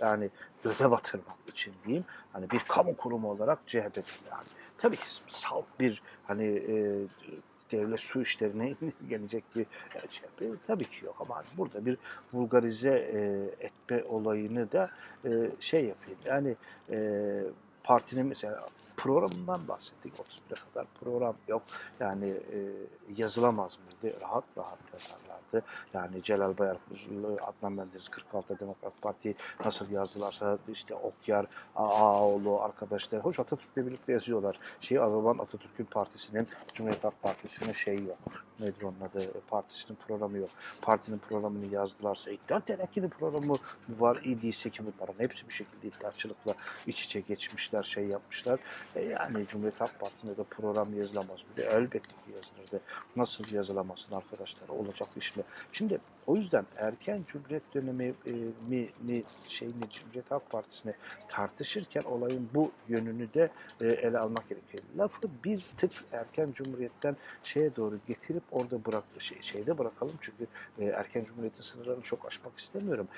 yani 0.00 0.30
göze 0.64 0.90
batırmak 0.90 1.36
için 1.48 1.74
diyeyim. 1.86 2.04
Hani 2.32 2.50
bir 2.50 2.58
kamu 2.58 2.96
kurumu 2.96 3.30
olarak 3.30 3.58
CHP 3.66 3.96
yani. 4.30 4.46
Tabii 4.78 4.96
ki 4.96 5.06
salt 5.26 5.64
bir 5.80 6.02
hani 6.26 6.44
e, 6.44 6.74
devlet 7.72 8.00
su 8.00 8.22
işlerine 8.22 8.74
gelecek 9.08 9.44
bir 9.56 9.66
CHP 10.10 10.66
tabii 10.66 10.84
ki 10.90 11.04
yok 11.04 11.16
ama 11.20 11.36
hani 11.36 11.46
burada 11.56 11.86
bir 11.86 11.98
vulgarize 12.32 13.10
e, 13.14 13.64
etme 13.64 14.04
olayını 14.04 14.72
da 14.72 14.90
e, 15.24 15.30
şey 15.60 15.84
yapayım. 15.84 16.18
Yani 16.26 16.56
e, 16.90 16.98
partinin 17.84 18.26
mesela 18.26 18.68
programından 18.96 19.68
bahsettik. 19.68 20.12
31'e 20.14 20.72
kadar 20.72 20.86
program 21.00 21.34
yok. 21.48 21.62
Yani 22.00 22.28
e, 22.28 22.58
yazılamaz 23.16 23.78
mıydı? 23.78 24.16
Rahat 24.20 24.44
rahat 24.58 24.78
yazarlardı. 24.92 25.66
Yani 25.94 26.22
Celal 26.22 26.58
Bayar, 26.58 26.76
Adnan 27.42 27.72
Menderes 27.72 28.08
46 28.08 28.58
Demokrat 28.58 29.02
Parti 29.02 29.34
nasıl 29.64 29.90
yazdılarsa 29.90 30.58
işte 30.72 30.94
Okyar, 30.94 31.46
Ağaoğlu 31.76 32.62
arkadaşlar. 32.62 33.20
Hoş 33.20 33.40
Atatürk'le 33.40 33.76
birlikte 33.76 34.12
yazıyorlar. 34.12 34.58
Şey 34.80 34.98
Azaban 34.98 35.38
Atatürk'ün 35.38 35.84
partisinin, 35.84 36.48
Cumhuriyet 36.72 37.04
Halk 37.04 37.22
Partisi'nin 37.22 37.72
şeyi 37.72 38.06
yok. 38.06 38.18
Nedir 38.60 38.82
onun 38.82 39.00
adı? 39.00 39.40
Partisinin 39.48 39.98
programı 40.08 40.38
yok. 40.38 40.50
Partinin 40.82 41.18
programını 41.18 41.66
yazdılarsa 41.66 42.30
İktidar 42.30 42.60
Terakki'nin 42.60 43.08
programı 43.08 43.56
var 43.88 44.20
idiyse 44.24 44.70
ki 44.70 44.82
bunların 44.86 45.24
hepsi 45.24 45.48
bir 45.48 45.54
şekilde 45.54 45.88
iddiaçılıkla 45.88 46.54
iç 46.86 47.04
içe 47.04 47.20
geçmişler, 47.20 47.82
şey 47.82 48.04
yapmışlar. 48.04 48.60
E 48.96 49.02
yani 49.02 49.46
Cumhuriyet 49.46 49.80
Halk 49.80 50.00
Partisi'nde 50.00 50.36
de 50.36 50.42
program 50.42 50.94
yazılamaz 50.94 51.44
mıydı? 51.46 51.70
Elbette 51.70 52.08
ki 52.08 52.32
yazılırdı. 52.34 52.80
Nasıl 53.16 53.52
yazılamasın 53.52 54.14
arkadaşlar? 54.16 54.68
Olacak 54.68 55.08
iş 55.16 55.36
mi? 55.36 55.42
Şimdi 55.72 56.00
o 56.26 56.36
yüzden 56.36 56.66
erken 56.76 57.22
Cumhuriyet 57.28 57.74
dönemi 57.74 58.04
e, 58.26 58.32
mi, 58.68 58.88
mi 59.00 59.22
şeyini 59.48 59.90
Cumhuriyet 59.90 60.30
Halk 60.30 60.50
Partisi'ne 60.50 60.94
tartışırken 61.28 62.02
olayın 62.02 62.48
bu 62.54 62.70
yönünü 62.88 63.34
de 63.34 63.50
e, 63.80 63.86
ele 63.86 64.18
almak 64.18 64.48
gerekiyor. 64.48 64.84
Lafı 64.98 65.28
bir 65.44 65.66
tık 65.76 65.92
erken 66.12 66.52
Cumhuriyet'ten 66.52 67.16
şeye 67.42 67.76
doğru 67.76 67.98
getirip 68.06 68.42
orada 68.52 68.84
bırak 68.84 69.04
şey, 69.18 69.42
şeyde 69.42 69.78
bırakalım 69.78 70.14
çünkü 70.20 70.46
e, 70.78 70.84
erken 70.84 71.24
Cumhuriyet'in 71.24 71.62
sınırlarını 71.62 72.02
çok 72.02 72.26
aşmak 72.26 72.58
istemiyorum. 72.58 73.08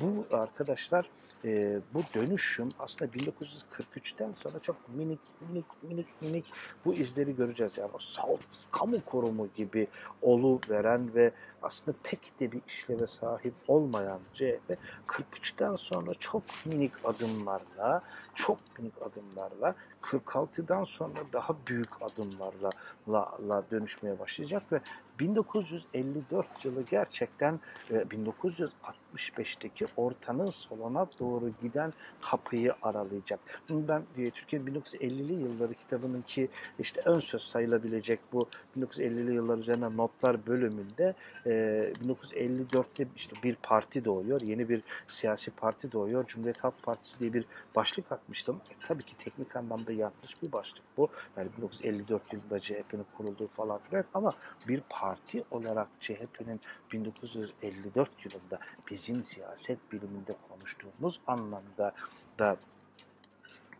Bu 0.00 0.36
arkadaşlar 0.36 1.10
e, 1.44 1.80
bu 1.94 2.02
dönüşüm 2.14 2.68
aslında 2.78 3.12
1943'ten 3.12 4.32
sonra 4.32 4.58
çok 4.58 4.76
minik 4.88 5.20
minik 5.48 5.66
minik 5.82 6.22
minik 6.22 6.44
bu 6.84 6.94
izleri 6.94 7.36
göreceğiz. 7.36 7.78
Yani 7.78 7.90
o 7.94 7.98
salt 7.98 8.40
kamu 8.70 9.04
kurumu 9.04 9.48
gibi 9.56 9.86
olu 10.22 10.60
veren 10.70 11.14
ve 11.14 11.32
aslında 11.62 11.96
pek 12.02 12.40
de 12.40 12.52
bir 12.52 12.60
işleve 12.66 13.06
sahip 13.06 13.54
olmayan 13.68 14.20
CHP 14.34 14.76
43'ten 15.06 15.76
sonra 15.76 16.14
çok 16.14 16.42
minik 16.64 16.92
adımlarla 17.04 18.02
çok 18.34 18.58
minik 18.78 18.94
adımlarla 19.02 19.74
46'dan 20.02 20.84
sonra 20.84 21.18
daha 21.32 21.56
büyük 21.66 22.02
adımlarla 22.02 22.70
la, 23.08 23.38
la 23.48 23.62
dönüşmeye 23.70 24.18
başlayacak 24.18 24.72
ve 24.72 24.80
1954 25.18 26.64
yılı 26.64 26.82
gerçekten 26.82 27.60
1965'teki 27.90 29.84
e, 29.84 29.88
ortanın 29.96 30.46
soluna 30.46 31.06
doğru 31.20 31.50
giden 31.62 31.92
kapıyı 32.20 32.74
aralayacak. 32.82 33.40
Ben 33.70 34.02
e, 34.18 34.30
Türkiye'nin 34.30 34.66
1950'li 34.66 35.32
yılları 35.32 35.74
kitabının 35.74 36.22
ki 36.22 36.48
işte 36.78 37.00
ön 37.04 37.20
söz 37.20 37.42
sayılabilecek 37.42 38.20
bu 38.32 38.48
1950'li 38.78 39.34
yıllar 39.34 39.58
üzerine 39.58 39.96
notlar 39.96 40.46
bölümünde 40.46 41.14
1954'te 41.46 43.02
e, 43.02 43.06
işte 43.16 43.36
bir 43.42 43.54
parti 43.54 44.04
doğuyor, 44.04 44.40
yeni 44.40 44.68
bir 44.68 44.82
siyasi 45.06 45.50
parti 45.50 45.92
doğuyor. 45.92 46.26
Cumhuriyet 46.26 46.64
Halk 46.64 46.82
Partisi 46.82 47.20
diye 47.20 47.32
bir 47.32 47.44
başlık 47.76 48.10
atmıştım. 48.22 48.60
E, 48.70 48.86
tabii 48.86 49.02
ki 49.02 49.16
teknik 49.16 49.56
anlamda 49.56 49.92
yanlış 49.92 50.42
bir 50.42 50.52
başlık 50.52 50.82
bu. 50.96 51.08
Yani 51.36 51.48
1954 51.56 52.32
yılında 52.32 52.60
CHP'nin 52.60 53.06
kurulduğu 53.16 53.48
falan 53.48 53.78
filan 53.78 54.04
ama 54.14 54.32
bir 54.68 54.80
parti 54.88 55.44
olarak 55.50 55.88
CHP'nin 56.00 56.60
1954 56.92 58.10
yılında 58.24 58.58
bizim 58.90 59.24
siyaset 59.24 59.92
biliminde 59.92 60.34
konuştuğumuz 60.50 61.20
anlamda 61.26 61.92
da 62.38 62.56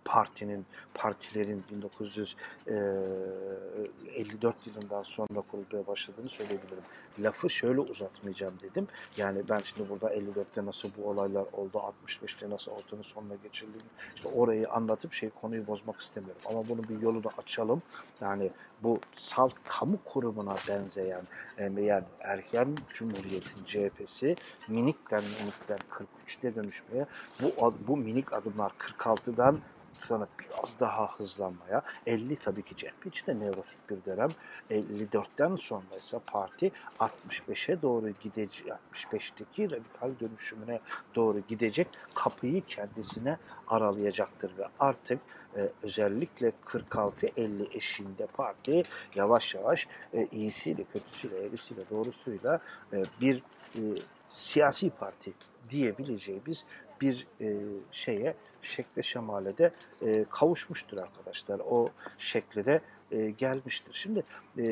partinin, 0.04 0.66
partilerin 0.94 1.64
1954 1.70 4.66
yılından 4.66 5.02
sonra 5.02 5.42
kurulmaya 5.50 5.86
başladığını 5.86 6.28
söyleyebilirim. 6.28 6.82
Lafı 7.18 7.50
şöyle 7.50 7.80
uzatmayacağım 7.80 8.54
dedim. 8.62 8.88
Yani 9.16 9.42
ben 9.48 9.58
şimdi 9.58 9.90
burada 9.90 10.14
54'te 10.14 10.66
nasıl 10.66 10.90
bu 10.98 11.08
olaylar 11.08 11.46
oldu, 11.52 11.82
65'te 12.06 12.50
nasıl 12.50 12.72
ortanın 12.72 13.02
sonuna 13.02 13.34
geçirildi, 13.34 13.78
işte 14.16 14.28
orayı 14.28 14.70
anlatıp 14.70 15.12
şey 15.12 15.30
konuyu 15.30 15.66
bozmak 15.66 16.00
istemiyorum. 16.00 16.42
Ama 16.46 16.68
bunun 16.68 16.88
bir 16.88 17.00
yolunu 17.00 17.30
açalım. 17.38 17.82
Yani 18.20 18.50
bu 18.82 19.00
salt 19.12 19.54
kamu 19.64 19.98
kurumuna 20.04 20.56
benzeyen 20.68 21.22
yani 21.58 22.02
erken 22.20 22.76
Cumhuriyet'in 22.94 23.64
CHP'si 23.64 24.36
minikten 24.68 25.22
minikten 25.40 25.78
43'te 25.90 26.54
dönüşmeye 26.54 27.06
bu, 27.42 27.74
bu 27.88 27.96
minik 27.96 28.32
adımlar 28.32 28.72
46'dan 28.98 29.60
sonra 29.98 30.26
biraz 30.40 30.80
daha 30.80 31.12
hızlanmaya 31.18 31.82
50 32.06 32.36
tabii 32.36 32.62
ki 32.62 32.76
CHP 32.76 33.06
için 33.06 33.26
de 33.26 33.40
nevrotik 33.40 33.90
bir 33.90 34.04
dönem. 34.04 34.30
54'ten 34.70 35.56
sonra 35.56 35.96
ise 35.98 36.18
parti 36.26 36.70
65'e 37.00 37.82
doğru 37.82 38.10
gidecek 38.22 38.68
65'teki 38.92 39.70
radikal 39.70 40.10
dönüşümüne 40.20 40.80
doğru 41.14 41.40
gidecek. 41.48 41.88
Kapıyı 42.14 42.62
kendisine 42.66 43.38
aralayacaktır 43.68 44.58
ve 44.58 44.66
artık 44.80 45.18
e, 45.56 45.68
özellikle 45.82 46.52
46-50 46.66 47.76
eşiğinde 47.76 48.26
parti 48.26 48.82
yavaş 49.14 49.54
yavaş 49.54 49.88
e, 50.14 50.26
iyisiyle, 50.32 50.84
kötüsüyle, 50.84 51.46
eğrisiyle, 51.46 51.82
doğrusuyla 51.90 52.60
e, 52.92 53.02
bir 53.20 53.42
e, 53.74 53.80
siyasi 54.28 54.90
parti 54.90 55.32
diyebileceğimiz 55.70 56.64
bir 57.02 57.26
e, 57.40 57.56
şeye, 57.90 58.34
şekle 58.60 59.02
şemale 59.02 59.58
de 59.58 59.72
e, 60.02 60.24
kavuşmuştur 60.30 60.98
arkadaşlar. 60.98 61.60
O 61.70 61.88
şekle 62.18 62.64
de 62.64 62.80
e, 63.10 63.30
gelmiştir. 63.30 63.92
Şimdi 63.94 64.24
e, 64.58 64.64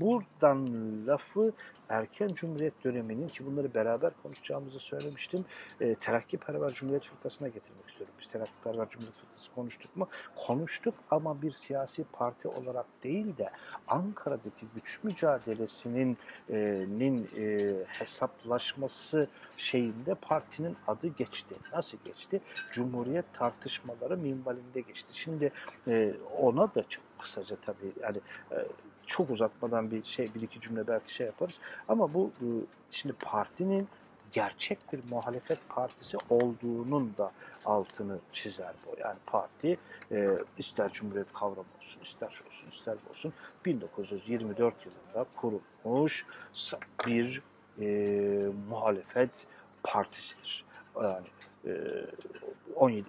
buradan 0.00 0.66
lafı 1.06 1.52
erken 1.88 2.28
Cumhuriyet 2.28 2.84
döneminin 2.84 3.28
ki 3.28 3.46
bunları 3.46 3.74
beraber 3.74 4.12
konuşacağımızı 4.22 4.78
söylemiştim. 4.78 5.44
E, 5.80 5.94
Terakkiperver 5.94 6.70
Cumhuriyet 6.70 7.04
Fırkası'na 7.04 7.48
getirmek 7.48 7.88
istiyorum. 7.88 8.14
Biz 8.20 8.26
Terakkiperver 8.26 8.90
Cumhuriyet 8.90 9.16
Fırkası 9.16 9.54
konuştuk 9.54 9.96
mu? 9.96 10.08
Konuştuk 10.46 10.94
ama 11.10 11.42
bir 11.42 11.50
siyasi 11.50 12.04
parti 12.12 12.48
olarak 12.48 12.86
değil 13.04 13.36
de 13.36 13.50
Ankara'daki 13.88 14.66
güç 14.74 15.00
mücadelesinin 15.02 16.18
e, 16.50 16.86
nin, 16.98 17.28
e, 17.36 17.74
hesaplaşması 17.86 19.28
şeyinde 19.56 20.14
partinin 20.14 20.76
adı 20.86 21.06
geçti. 21.06 21.54
Nasıl 21.72 21.98
geçti? 22.04 22.40
Cumhuriyet 22.72 23.24
tartışmaları 23.34 24.16
minvalinde 24.16 24.80
geçti. 24.80 25.08
Şimdi 25.12 25.52
e, 25.88 26.14
ona 26.38 26.74
da 26.74 26.82
çok 26.88 27.04
kısaca 27.18 27.56
tabii 27.56 27.92
yani 28.02 28.20
e, 28.52 28.56
çok 29.06 29.30
uzatmadan 29.30 29.90
bir 29.90 30.04
şey 30.04 30.34
bir 30.34 30.40
iki 30.42 30.60
cümle 30.60 30.86
belki 30.86 31.14
şey 31.14 31.26
yaparız. 31.26 31.58
Ama 31.88 32.14
bu 32.14 32.30
şimdi 32.90 33.14
partinin 33.14 33.88
gerçek 34.34 34.78
bir 34.92 35.00
muhalefet 35.10 35.58
partisi 35.68 36.16
olduğunun 36.30 37.14
da 37.18 37.32
altını 37.64 38.18
çizer 38.32 38.72
bu. 38.86 39.00
Yani 39.00 39.18
parti 39.26 39.78
e, 40.12 40.28
ister 40.58 40.92
Cumhuriyet 40.92 41.32
kavramı 41.32 41.66
olsun, 41.78 42.00
ister 42.02 42.28
şu 42.28 42.46
olsun, 42.46 42.68
ister 42.70 42.96
bu 43.06 43.10
olsun 43.10 43.32
1924 43.64 44.74
yılında 44.86 45.26
kurulmuş 45.36 46.26
bir 47.06 47.42
e, 47.80 47.86
muhalefet 48.68 49.46
partisidir. 49.82 50.64
Yani 51.02 51.26
e, 51.66 51.72
17, 52.74 53.04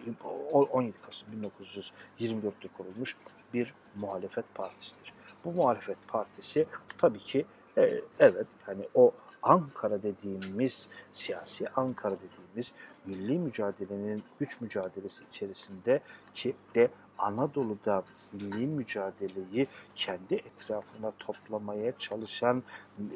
17 0.54 0.98
Kasım 1.02 1.28
1924'te 1.44 2.68
kurulmuş 2.78 3.16
bir 3.54 3.74
muhalefet 3.96 4.46
partisidir. 4.56 5.15
Bu 5.46 5.52
muhalefet 5.52 5.98
partisi 6.08 6.66
tabii 6.98 7.20
ki 7.20 7.46
e, 7.78 8.02
evet 8.20 8.48
hani 8.66 8.88
o 8.94 9.12
Ankara 9.44 10.04
dediğimiz 10.04 10.88
siyasi 11.12 11.70
Ankara 11.70 12.16
dediğimiz 12.16 12.74
milli 13.06 13.40
mücadelenin 13.40 14.24
güç 14.40 14.62
mücadelesi 14.62 15.24
içerisinde 15.30 16.02
ki 16.34 16.56
de 16.76 16.90
Anadolu'da 17.18 18.04
milli 18.32 18.68
mücadeleyi 18.68 19.68
kendi 19.96 20.36
etrafına 20.36 21.12
toplamaya 21.20 21.98
çalışan 22.00 22.64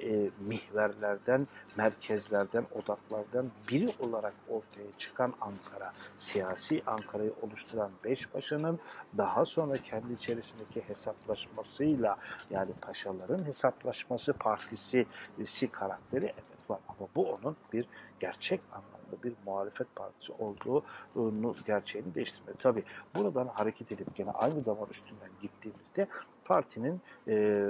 e, 0.01 0.29
mihverlerden, 0.39 1.47
merkezlerden, 1.77 2.65
odaklardan 2.71 3.51
biri 3.71 3.93
olarak 3.99 4.33
ortaya 4.47 4.97
çıkan 4.97 5.33
Ankara, 5.41 5.93
siyasi 6.17 6.83
Ankara'yı 6.85 7.33
oluşturan 7.41 7.91
beş 8.03 8.27
paşanın 8.27 8.79
daha 9.17 9.45
sonra 9.45 9.77
kendi 9.77 10.13
içerisindeki 10.13 10.81
hesaplaşmasıyla 10.87 12.17
yani 12.49 12.71
paşaların 12.81 13.45
hesaplaşması 13.45 14.33
partisi 14.33 15.05
si 15.45 15.67
karakteri 15.67 16.25
evet 16.25 16.59
var. 16.69 16.79
Ama 16.87 17.09
bu 17.15 17.33
onun 17.33 17.55
bir 17.73 17.85
gerçek 18.19 18.61
anlamda 19.09 19.23
bir 19.23 19.33
muhalefet 19.45 19.95
partisi 19.95 20.31
olduğunu 20.33 21.55
gerçeğini 21.65 22.15
değiştirmiyor. 22.15 22.57
Tabi 22.57 22.83
buradan 23.15 23.47
hareket 23.47 23.91
edip 23.91 24.15
gene 24.15 24.31
aynı 24.31 24.65
damar 24.65 24.87
üstünden 24.87 25.29
gittiğimizde 25.41 26.07
partinin 26.45 27.01
e, 27.27 27.65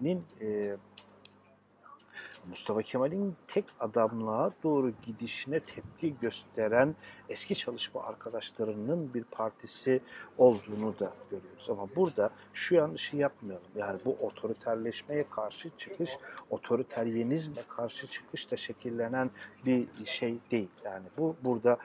nin, 0.00 0.24
e, 0.40 0.76
Mustafa 2.48 2.82
Kemal'in 2.82 3.36
tek 3.48 3.64
adamlığa 3.80 4.50
doğru 4.62 4.92
gidişine 5.02 5.60
tepki 5.60 6.14
gösteren 6.20 6.96
eski 7.32 7.54
çalışma 7.54 8.02
arkadaşlarının 8.02 9.14
bir 9.14 9.24
partisi 9.24 10.00
olduğunu 10.38 10.98
da 10.98 11.12
görüyoruz. 11.30 11.70
Ama 11.70 11.88
burada 11.96 12.30
şu 12.52 12.74
yanlışı 12.74 13.16
yapmayalım. 13.16 13.68
Yani 13.76 14.00
bu 14.04 14.16
otoriterleşmeye 14.20 15.24
karşı 15.30 15.70
çıkış, 15.76 16.18
otoriteryenizme 16.50 17.62
karşı 17.68 18.06
çıkış 18.06 18.50
da 18.50 18.56
şekillenen 18.56 19.30
bir 19.66 19.88
şey 20.04 20.38
değil. 20.50 20.70
Yani 20.84 21.06
bu 21.18 21.36
burada 21.44 21.78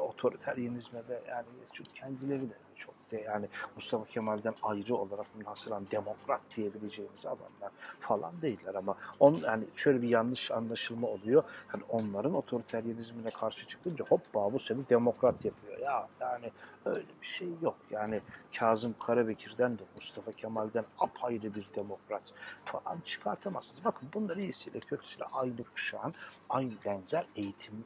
otoriteryenizme 0.00 1.08
de 1.08 1.22
yani 1.28 1.46
çünkü 1.72 1.92
kendileri 1.92 2.50
de 2.50 2.54
çok 2.76 2.94
de 3.10 3.20
yani 3.20 3.48
Mustafa 3.76 4.04
Kemal'den 4.04 4.54
ayrı 4.62 4.96
olarak 4.96 5.26
münhasıran 5.36 5.86
demokrat 5.90 6.40
diyebileceğimiz 6.56 7.26
adamlar 7.26 7.70
falan 8.00 8.42
değiller 8.42 8.74
ama 8.74 8.96
on 9.20 9.34
yani 9.44 9.64
şöyle 9.76 10.02
bir 10.02 10.08
yanlış 10.08 10.50
anlaşılma 10.50 11.08
oluyor. 11.08 11.42
Hani 11.68 11.82
onların 11.88 12.34
otoriteryenizmine 12.34 13.30
karşı 13.30 13.66
çıkınca 13.66 14.04
hoppa 14.04 14.40
bu 14.56 14.60
seni 14.60 14.88
demokrat 14.88 15.44
yapıyor. 15.44 15.78
Ya 15.78 16.08
yani 16.20 16.50
öyle 16.84 17.06
bir 17.22 17.26
şey 17.26 17.48
yok. 17.62 17.76
Yani 17.90 18.20
Kazım 18.58 18.94
Karabekir'den 19.06 19.78
de 19.78 19.82
Mustafa 19.94 20.32
Kemal'den 20.32 20.84
apayrı 20.98 21.54
bir 21.54 21.68
demokrat 21.76 22.22
falan 22.64 23.00
çıkartamazsınız. 23.04 23.84
Bakın 23.84 24.08
bunlar 24.14 24.36
iyisiyle 24.36 24.80
kötüsüyle 24.80 25.24
aynı 25.24 25.64
kuşağın 25.74 26.14
aynı 26.48 26.72
benzer 26.84 27.26
eğitim 27.36 27.84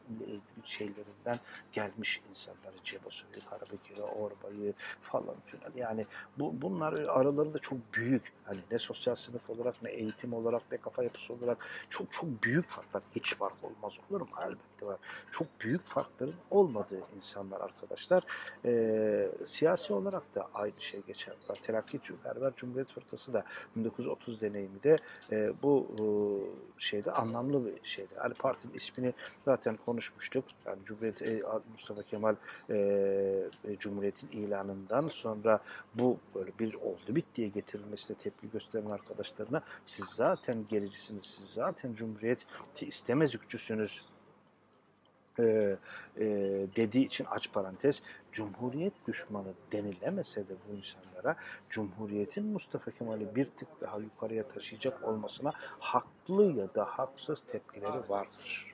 şeylerinden 0.65 1.39
gelmiş 1.73 2.23
insanları. 2.31 2.77
Cebasoy'u, 2.85 3.51
Karabekir'i, 3.51 4.03
Orba'yı 4.03 4.75
falan 5.03 5.37
filan. 5.47 5.73
Yani 5.77 6.07
bu, 6.39 6.63
bunlar 6.63 6.93
aralarında 6.93 7.59
çok 7.59 7.79
büyük. 7.95 8.33
Hani 8.45 8.61
ne 8.71 8.79
sosyal 8.79 9.15
sınıf 9.15 9.51
olarak 9.51 9.83
ne 9.83 9.91
eğitim 9.91 10.33
olarak 10.33 10.63
ne 10.73 10.79
kafa 10.79 11.03
yapısı 11.03 11.33
olarak 11.33 11.67
çok 11.91 12.13
çok 12.13 12.43
büyük 12.43 12.69
farklar. 12.69 13.03
Hiç 13.17 13.35
fark 13.35 13.55
olmaz 13.63 13.99
olur 14.11 14.21
mu? 14.21 14.29
Elbette 14.43 14.87
var. 14.87 14.99
Çok 15.33 15.47
büyük 15.61 15.87
farkların 15.87 16.35
olmadığı 16.61 17.01
insanlar 17.17 17.61
arkadaşlar. 17.61 18.25
Ee, 18.65 19.29
siyasi 19.45 19.93
olarak 19.93 20.35
da 20.35 20.49
aynı 20.55 20.81
şey 20.81 21.01
geçer. 21.07 21.35
Terakki 21.63 22.01
Berber 22.25 22.53
Cumhuriyet 22.57 22.89
Fırkası 22.89 23.33
da 23.33 23.45
1930 23.77 24.41
deneyimi 24.41 24.83
de 24.83 24.97
e, 25.33 25.53
bu 25.63 25.87
e, 25.99 26.05
şeyde 26.81 27.13
anlamlı 27.13 27.67
bir 27.67 27.73
şeydi. 27.83 28.09
Yani 28.17 28.35
partinin 28.35 28.75
ismini 28.75 29.13
zaten 29.45 29.77
konuşmuştuk. 29.87 30.45
Yani 30.67 30.79
Cumhuriyet 30.85 31.23
e, 31.23 31.43
Mustafa 31.73 32.03
Kemal 32.03 32.35
e, 32.71 32.77
e 33.65 33.77
Cumhuriyet'in 33.79 34.29
ilanından 34.29 35.09
sonra 35.09 35.61
bu 35.95 36.19
böyle 36.35 36.51
bir 36.59 36.75
oldu 36.75 37.01
bit 37.09 37.25
diye 37.37 37.49
getirilmesine 37.49 38.17
tepki 38.17 38.51
gösteren 38.51 38.91
arkadaşlarına 38.91 39.63
siz 39.87 40.05
zaten 40.07 40.65
gericisiniz, 40.69 41.25
siz 41.25 41.55
zaten 41.55 41.95
Cumhuriyet'i 41.95 42.87
istemez 42.87 43.35
ükçüsünüz 43.35 44.05
e, 45.39 45.77
e, 46.17 46.27
dediği 46.77 47.07
için 47.07 47.25
aç 47.31 47.53
parantez 47.53 48.03
Cumhuriyet 48.33 48.93
düşmanı 49.09 49.55
denilemese 49.73 50.49
de 50.49 50.55
bu 50.69 50.77
insanlara 50.77 51.37
Cumhuriyet'in 51.71 52.47
Mustafa 52.47 52.91
Kemal'i 52.91 53.35
bir 53.35 53.45
tık 53.45 53.81
daha 53.81 53.99
yukarıya 53.99 54.49
taşıyacak 54.49 55.09
olmasına 55.09 55.53
haklı 55.79 56.53
ya 56.53 56.75
da 56.75 56.85
haksız 56.85 57.41
tepkileri 57.41 58.09
vardır. 58.09 58.70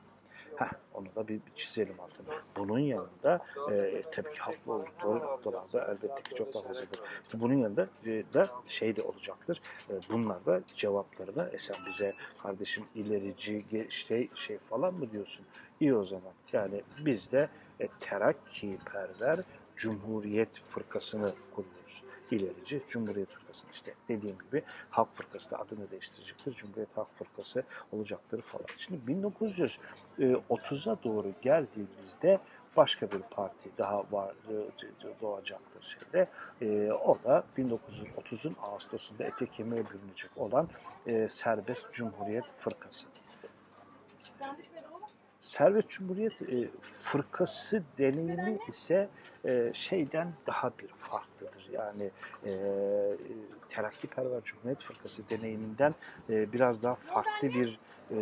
Heh, 0.56 0.70
onu 0.94 1.06
da 1.16 1.28
bir, 1.28 1.34
bir 1.46 1.50
çizelim 1.54 2.00
altına. 2.00 2.34
Bunun 2.56 2.78
yanında 2.78 3.44
e, 3.72 4.02
tabii 4.12 4.32
ki 4.32 4.38
haklı 4.38 4.72
oldukları 4.72 5.18
noktalarda 5.18 5.84
elbette 5.84 6.22
ki 6.22 6.34
çok 6.34 6.54
daha 6.54 6.62
fazladır. 6.62 7.00
İşte 7.22 7.40
bunun 7.40 7.54
yanında 7.54 7.88
e, 8.06 8.24
da 8.34 8.46
şey 8.66 8.96
de 8.96 9.02
olacaktır. 9.02 9.60
E, 9.90 9.94
bunlar 10.10 10.46
da 10.46 10.60
cevaplarını 10.76 11.50
e 11.52 11.58
sen 11.58 11.76
bize 11.88 12.14
kardeşim 12.42 12.84
ilerici 12.94 13.64
şey, 13.88 14.28
şey 14.34 14.58
falan 14.58 14.94
mı 14.94 15.10
diyorsun? 15.12 15.46
İyi 15.80 15.94
o 15.94 16.04
zaman. 16.04 16.32
Yani 16.52 16.82
biz 17.04 17.32
de 17.32 17.48
e, 17.80 17.88
terakkiperver 18.00 19.40
Cumhuriyet 19.76 20.50
Fırkası'nı 20.68 21.32
kuruyoruz. 21.54 22.02
İlerici 22.32 22.82
Cumhuriyet 22.88 23.28
Fırkası 23.28 23.66
işte 23.72 23.94
dediğim 24.08 24.38
gibi 24.38 24.62
Halk 24.90 25.16
Fırkası 25.16 25.50
da 25.50 25.58
adını 25.58 25.90
değiştirecektir. 25.90 26.52
Cumhuriyet 26.52 26.96
Halk 26.96 27.14
Fırkası 27.14 27.62
olacaktır 27.92 28.42
falan. 28.42 28.66
Şimdi 28.76 29.12
1930'a 29.12 30.96
doğru 31.04 31.30
geldiğimizde 31.42 32.40
başka 32.76 33.10
bir 33.10 33.18
parti 33.18 33.70
daha 33.78 34.04
var 34.12 34.34
e, 34.50 35.20
doğacaktır 35.20 35.98
şeyde. 35.98 36.28
E, 36.60 36.92
o 36.92 37.18
da 37.24 37.44
1930'un 37.58 38.56
Ağustos'unda 38.62 39.24
ete 39.24 39.46
kemiğe 39.46 39.84
bürünecek 39.90 40.30
olan 40.36 40.68
e, 41.06 41.28
Serbest 41.28 41.92
Cumhuriyet 41.92 42.44
Fırkası. 42.56 43.06
Serbest 45.46 45.88
Cumhuriyet 45.88 46.42
e, 46.42 46.68
Fırkası 47.02 47.82
deneyimi 47.98 48.58
ise 48.68 49.08
e, 49.44 49.70
şeyden 49.72 50.32
daha 50.46 50.72
bir 50.78 50.88
farklıdır. 50.88 51.68
Yani 51.72 52.10
e, 52.46 52.50
Terakkiperver 53.68 54.42
Cumhuriyet 54.44 54.82
Fırkası 54.82 55.22
deneyiminden 55.30 55.94
e, 56.30 56.52
biraz 56.52 56.82
daha 56.82 56.94
farklı 56.94 57.48
bir 57.48 57.78
e, 58.10 58.16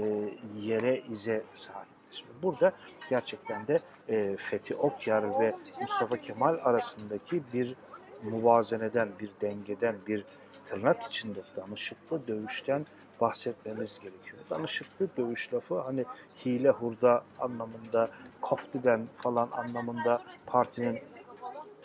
yere 0.60 1.02
ize 1.10 1.42
sahiptir. 1.54 2.24
Burada 2.42 2.72
gerçekten 3.10 3.66
de 3.66 3.78
e, 4.08 4.36
Fethi 4.36 4.76
Okyar 4.76 5.40
ve 5.40 5.54
Mustafa 5.80 6.16
Kemal 6.16 6.58
arasındaki 6.64 7.42
bir 7.52 7.76
muvazeneden, 8.24 9.08
bir 9.20 9.30
dengeden, 9.40 9.96
bir 10.06 10.24
tırnak 10.66 11.02
içinde 11.02 11.40
danışıklı 11.56 12.28
dövüşten 12.28 12.86
bahsetmemiz 13.20 13.98
gerekiyor. 13.98 14.38
Danışıklı 14.50 15.08
dövüş 15.16 15.54
lafı 15.54 15.80
hani 15.80 16.04
hile 16.44 16.70
hurda 16.70 17.24
anlamında, 17.40 18.10
koftiden 18.40 19.06
falan 19.16 19.48
anlamında 19.52 20.22
partinin 20.46 20.98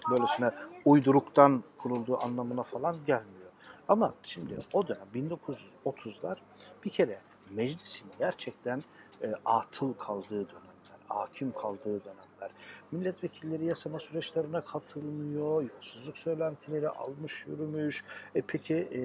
böylesine 0.10 0.52
uyduruktan 0.86 1.64
kurulduğu 1.78 2.24
anlamına 2.24 2.64
falan 2.64 2.96
gelmiyor. 3.06 3.50
Ama 3.88 4.14
şimdi 4.24 4.58
o 4.74 4.88
dönem 4.88 5.32
1930'lar 5.86 6.38
bir 6.86 6.90
kere 6.90 7.20
meclisin 7.50 8.08
gerçekten 8.20 8.84
e, 9.24 9.34
atıl 9.46 9.94
kaldığı 9.94 10.30
dönemler, 10.30 11.00
hakim 11.08 11.52
kaldığı 11.52 12.04
dönemler. 12.06 12.52
Milletvekilleri 12.92 13.66
yasama 13.66 14.00
süreçlerine 14.00 14.62
katılmıyor, 14.62 15.64
yolsuzluk 15.76 16.18
söylentileri 16.18 16.90
almış 16.90 17.46
yürümüş. 17.48 18.04
E 18.36 18.42
peki 18.42 18.76
e, 18.76 19.00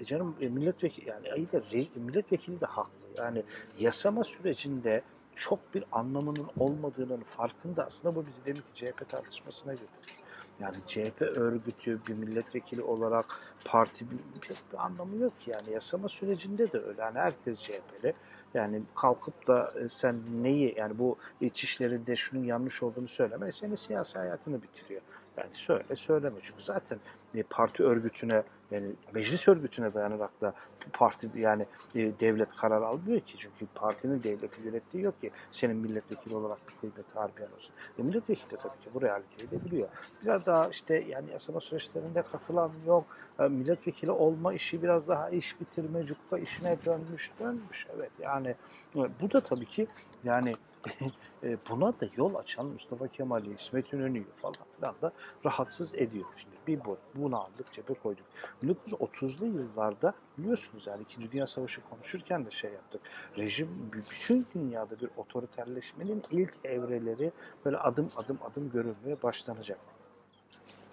e, 0.00 0.04
canım 0.04 0.36
e, 0.40 0.48
milletvekili 0.48 1.08
yani 1.08 1.28
iyi 1.36 1.52
de 1.52 1.62
milletvekili 1.96 2.60
de 2.60 2.66
haklı. 2.66 2.92
Yani 3.18 3.42
yasama 3.78 4.24
sürecinde 4.24 5.02
çok 5.34 5.74
bir 5.74 5.84
anlamının 5.92 6.46
olmadığının 6.58 7.20
farkında 7.20 7.84
aslında 7.84 8.14
bu 8.14 8.26
bizi 8.26 8.44
demek 8.44 8.74
ki 8.74 8.74
CHP 8.74 9.08
tartışmasına 9.08 9.72
götürür. 9.72 10.20
Yani 10.60 10.76
CHP 10.86 11.22
örgütü 11.22 12.00
bir 12.08 12.14
milletvekili 12.14 12.82
olarak 12.82 13.26
parti 13.64 14.10
bir, 14.10 14.18
bir 14.48 14.84
anlamı 14.84 15.16
yok 15.16 15.40
ki. 15.40 15.50
Yani 15.50 15.72
yasama 15.72 16.08
sürecinde 16.08 16.72
de 16.72 16.78
öyle. 16.78 17.02
Yani 17.02 17.18
herkes 17.18 17.58
CHP'li. 17.58 18.14
Yani 18.54 18.82
kalkıp 18.94 19.46
da 19.46 19.72
e, 19.84 19.88
sen 19.88 20.16
neyi 20.42 20.74
yani 20.76 20.98
bu 20.98 21.16
iç 21.40 21.64
işlerinde 21.64 22.16
şunun 22.16 22.44
yanlış 22.44 22.82
olduğunu 22.82 23.08
söyleme 23.08 23.52
senin 23.52 23.76
siyasi 23.76 24.18
hayatını 24.18 24.62
bitiriyor. 24.62 25.00
Yani 25.36 25.50
söyle 25.52 25.96
söyleme 25.96 26.36
çünkü 26.42 26.62
zaten 26.62 26.98
e, 27.34 27.42
parti 27.42 27.82
örgütüne 27.82 28.42
yani 28.70 28.86
meclis 29.14 29.48
örgütüne 29.48 29.94
dayanarak 29.94 30.40
da 30.40 30.54
parti 30.92 31.30
yani 31.34 31.66
e, 31.94 32.20
devlet 32.20 32.56
karar 32.56 32.82
almıyor 32.82 33.20
ki. 33.20 33.34
Çünkü 33.38 33.66
partinin 33.74 34.22
devleti 34.22 34.62
yönettiği 34.62 35.04
yok 35.04 35.20
ki 35.20 35.30
senin 35.50 35.76
milletvekili 35.76 36.34
olarak 36.34 36.58
bir 36.68 36.74
kıymet 36.74 37.16
harbiyen 37.16 37.48
olsun. 37.56 37.74
E, 37.98 38.02
milletvekili 38.02 38.50
de 38.50 38.56
tabii 38.56 38.80
ki 38.84 38.90
bu 38.94 39.02
realiteyi 39.02 39.50
de 39.50 39.64
biliyor. 39.64 39.88
Biraz 40.24 40.46
daha 40.46 40.68
işte 40.68 41.04
yani 41.08 41.30
yasama 41.30 41.60
süreçlerinde 41.60 42.22
katılan 42.22 42.70
yok. 42.86 43.04
E, 43.38 43.42
milletvekili 43.42 44.10
olma 44.10 44.54
işi 44.54 44.82
biraz 44.82 45.08
daha 45.08 45.30
iş 45.30 45.60
bitirme, 45.60 46.02
cukka 46.02 46.38
işine 46.38 46.76
dönmüş, 46.84 47.30
dönmüş. 47.40 47.86
Evet 47.96 48.10
yani 48.20 48.48
e, 48.96 49.00
bu 49.20 49.32
da 49.32 49.40
tabii 49.40 49.66
ki 49.66 49.86
yani 50.24 50.54
buna 51.70 52.00
da 52.00 52.08
yol 52.16 52.34
açan 52.34 52.66
Mustafa 52.66 53.08
Kemal'i, 53.08 53.54
İsmet 53.54 53.92
İnönü'yü 53.92 54.26
falan 54.36 54.54
filan 54.76 54.94
da 55.02 55.12
rahatsız 55.44 55.94
ediyor. 55.94 56.26
Şimdi 56.36 56.56
bir 56.66 56.84
bu, 56.84 56.98
bunu 57.14 57.40
aldık 57.40 57.72
cebe 57.72 57.94
koyduk. 57.94 58.24
1930'lu 58.62 59.46
yıllarda 59.46 60.14
biliyorsunuz 60.38 60.86
yani 60.86 61.02
İkinci 61.02 61.32
Dünya 61.32 61.46
Savaşı 61.46 61.80
konuşurken 61.90 62.46
de 62.46 62.50
şey 62.50 62.72
yaptık. 62.72 63.00
Rejim 63.38 63.90
bütün 63.92 64.46
dünyada 64.54 65.00
bir 65.00 65.10
otoriterleşmenin 65.16 66.22
ilk 66.30 66.54
evreleri 66.64 67.32
böyle 67.64 67.76
adım 67.76 68.08
adım 68.16 68.38
adım 68.50 68.70
görülmeye 68.70 69.22
başlanacak. 69.22 69.78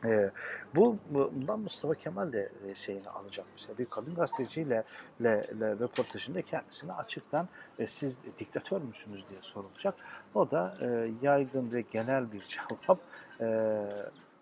E, 0.05 0.31
bu 0.75 0.97
bundan 1.09 1.59
Mustafa 1.59 1.95
Kemal 1.95 2.33
de 2.33 2.51
e, 2.67 2.75
şeyini 2.75 3.09
alacak 3.09 3.45
mesela 3.55 3.77
bir 3.77 3.85
kadın 3.85 4.15
gazeteciyle 4.15 4.83
le, 5.23 5.47
le, 5.59 5.71
röportajında 5.71 6.41
kendisine 6.41 6.93
açıktan 6.93 7.47
e, 7.79 7.87
siz 7.87 8.19
diktatör 8.39 8.81
müsünüz 8.81 9.29
diye 9.29 9.41
sorulacak. 9.41 9.95
O 10.35 10.51
da 10.51 10.77
e, 10.81 11.11
yaygın 11.21 11.71
ve 11.71 11.81
genel 11.81 12.31
bir 12.31 12.41
cevap 12.47 12.99
e, 13.41 13.77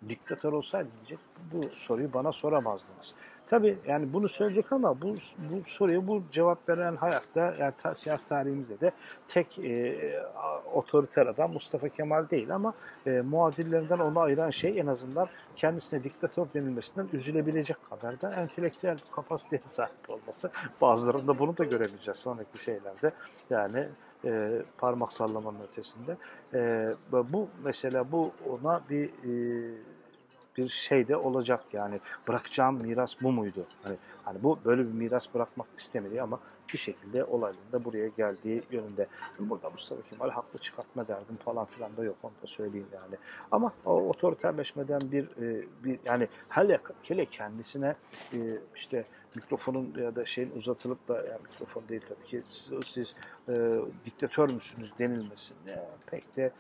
diktatör 0.09 0.53
olsaydı 0.53 0.89
diyecek 0.95 1.19
bu 1.53 1.69
soruyu 1.75 2.13
bana 2.13 2.31
soramazdınız. 2.31 3.13
Tabii 3.47 3.77
yani 3.87 4.13
bunu 4.13 4.29
söyleyecek 4.29 4.71
ama 4.71 5.01
bu, 5.01 5.15
bu 5.37 5.61
soruyu 5.67 6.07
bu 6.07 6.23
cevap 6.31 6.69
veren 6.69 6.95
hayatta 6.95 7.55
yani 7.59 7.73
ta, 7.77 7.95
siyasi 7.95 8.29
tarihimizde 8.29 8.79
de 8.79 8.91
tek 9.27 9.59
e, 9.59 9.95
otoriter 10.73 11.27
adam 11.27 11.53
Mustafa 11.53 11.89
Kemal 11.89 12.29
değil 12.29 12.55
ama 12.55 12.73
e, 13.05 13.21
muadillerinden 13.21 13.99
onu 13.99 14.19
ayıran 14.19 14.49
şey 14.49 14.79
en 14.79 14.87
azından 14.87 15.27
kendisine 15.55 16.03
diktatör 16.03 16.45
denilmesinden 16.53 17.07
üzülebilecek 17.13 17.77
kadar 17.89 18.21
da 18.21 18.35
entelektüel 18.35 18.97
kapasiteye 19.11 19.61
sahip 19.65 20.09
olması. 20.09 20.51
Bazılarında 20.81 21.39
bunu 21.39 21.57
da 21.57 21.63
görebileceğiz 21.63 22.17
sonraki 22.17 22.57
şeylerde. 22.63 23.11
Yani 23.49 23.87
e, 24.25 24.61
parmak 24.77 25.11
sallamanın 25.13 25.59
ötesinde. 25.71 26.17
E, 26.53 26.89
bu 27.11 27.47
mesela 27.63 28.11
bu 28.11 28.31
ona 28.49 28.81
bir 28.89 29.05
e, 29.05 29.94
bir 30.57 30.69
şey 30.69 31.07
de 31.07 31.15
olacak 31.15 31.63
yani 31.73 31.99
bırakacağım 32.27 32.81
miras 32.81 33.15
bu 33.21 33.31
muydu? 33.31 33.65
Hani, 33.83 33.95
hani 34.23 34.43
bu 34.43 34.59
böyle 34.65 34.81
bir 34.87 34.93
miras 34.93 35.33
bırakmak 35.33 35.67
istemedi 35.77 36.21
ama 36.21 36.39
bir 36.73 36.77
şekilde 36.77 37.23
olayların 37.23 37.71
da 37.71 37.85
buraya 37.85 38.07
geldiği 38.07 38.63
yönünde. 38.71 39.07
Burada 39.39 39.69
Mustafa 39.69 40.01
Kemal 40.01 40.29
haklı 40.29 40.59
çıkartma 40.59 41.07
derdim 41.07 41.35
falan 41.45 41.65
filan 41.65 41.97
da 41.97 42.03
yok 42.03 42.15
onu 42.23 42.31
da 42.43 42.47
söyleyeyim 42.47 42.87
yani. 42.93 43.15
Ama 43.51 43.73
o 43.85 43.91
otoriterleşmeden 43.91 45.01
bir, 45.11 45.23
e, 45.23 45.65
bir 45.83 45.99
yani 46.05 46.27
hele, 46.49 46.79
hele 47.03 47.25
kendisine 47.25 47.95
e, 48.33 48.37
işte 48.75 49.05
mikrofonun 49.35 49.93
ya 49.97 50.15
da 50.15 50.25
şeyin 50.25 50.51
uzatılıp 50.55 51.07
da 51.07 51.15
yani 51.15 51.41
mikrofon 51.51 51.83
değil 51.89 52.01
tabii 52.09 52.27
ki 52.27 52.43
siz, 52.47 52.85
siz 52.85 53.15
e, 53.49 53.79
diktatör 54.05 54.49
müsünüz 54.49 54.99
denilmesin. 54.99 55.55
Yani 55.67 55.79
pek 56.07 56.35
de 56.35 56.51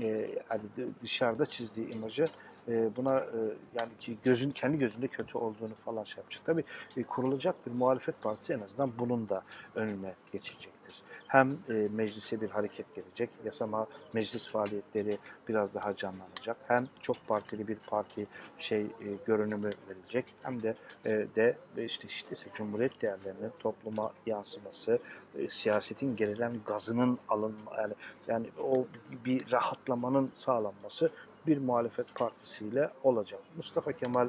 e, 0.00 0.28
hani 0.48 0.62
dışarıda 1.02 1.46
çizdiği 1.46 1.94
imajı 1.94 2.26
e, 2.68 2.96
buna 2.96 3.18
e, 3.18 3.40
yani 3.80 3.90
ki 4.00 4.18
gözün 4.24 4.50
kendi 4.50 4.78
gözünde 4.78 5.08
kötü 5.08 5.38
olduğunu 5.38 5.74
falan 5.84 6.04
şey 6.04 6.16
yapacak. 6.16 6.42
Tabii 6.44 6.64
e, 6.96 7.02
kurulacak 7.02 7.66
bir 7.66 7.72
muhalefet 7.72 8.22
partisi 8.22 8.52
en 8.52 8.60
azından 8.60 8.92
bunun 8.98 9.28
da 9.28 9.42
önüne 9.74 10.14
geçecektir. 10.32 11.02
Hem 11.26 11.50
e, 11.50 11.72
meclise 11.72 12.40
bir 12.40 12.50
hareket 12.50 12.94
gelecek, 12.94 13.30
yasama 13.44 13.86
meclis 14.12 14.48
faaliyetleri 14.48 15.18
biraz 15.48 15.74
daha 15.74 15.96
canlanacak. 15.96 16.56
Hem 16.68 16.86
çok 17.00 17.28
partili 17.28 17.68
bir 17.68 17.76
parti 17.76 18.26
şey 18.58 18.80
e, 18.80 19.06
görünümü 19.26 19.70
verilecek. 19.88 20.24
Hem 20.42 20.62
de 20.62 20.74
e, 21.06 21.26
de 21.36 21.56
işte 21.76 22.08
işte 22.08 22.32
ise 22.32 22.46
Cumhuriyet 22.54 23.02
değerlerinin 23.02 23.52
topluma 23.58 24.12
yansıması, 24.26 24.98
e, 25.38 25.48
siyasetin 25.48 26.16
gerilen 26.16 26.52
gazının 26.66 27.18
alınma 27.28 27.76
yani 27.80 27.94
yani 28.28 28.46
o 28.62 28.86
bir 29.24 29.52
rahatlamanın 29.52 30.30
sağlanması 30.34 31.10
bir 31.46 31.58
muhalefet 31.58 32.14
partisiyle 32.14 32.90
olacak. 33.04 33.40
Mustafa 33.56 33.92
Kemal 33.92 34.28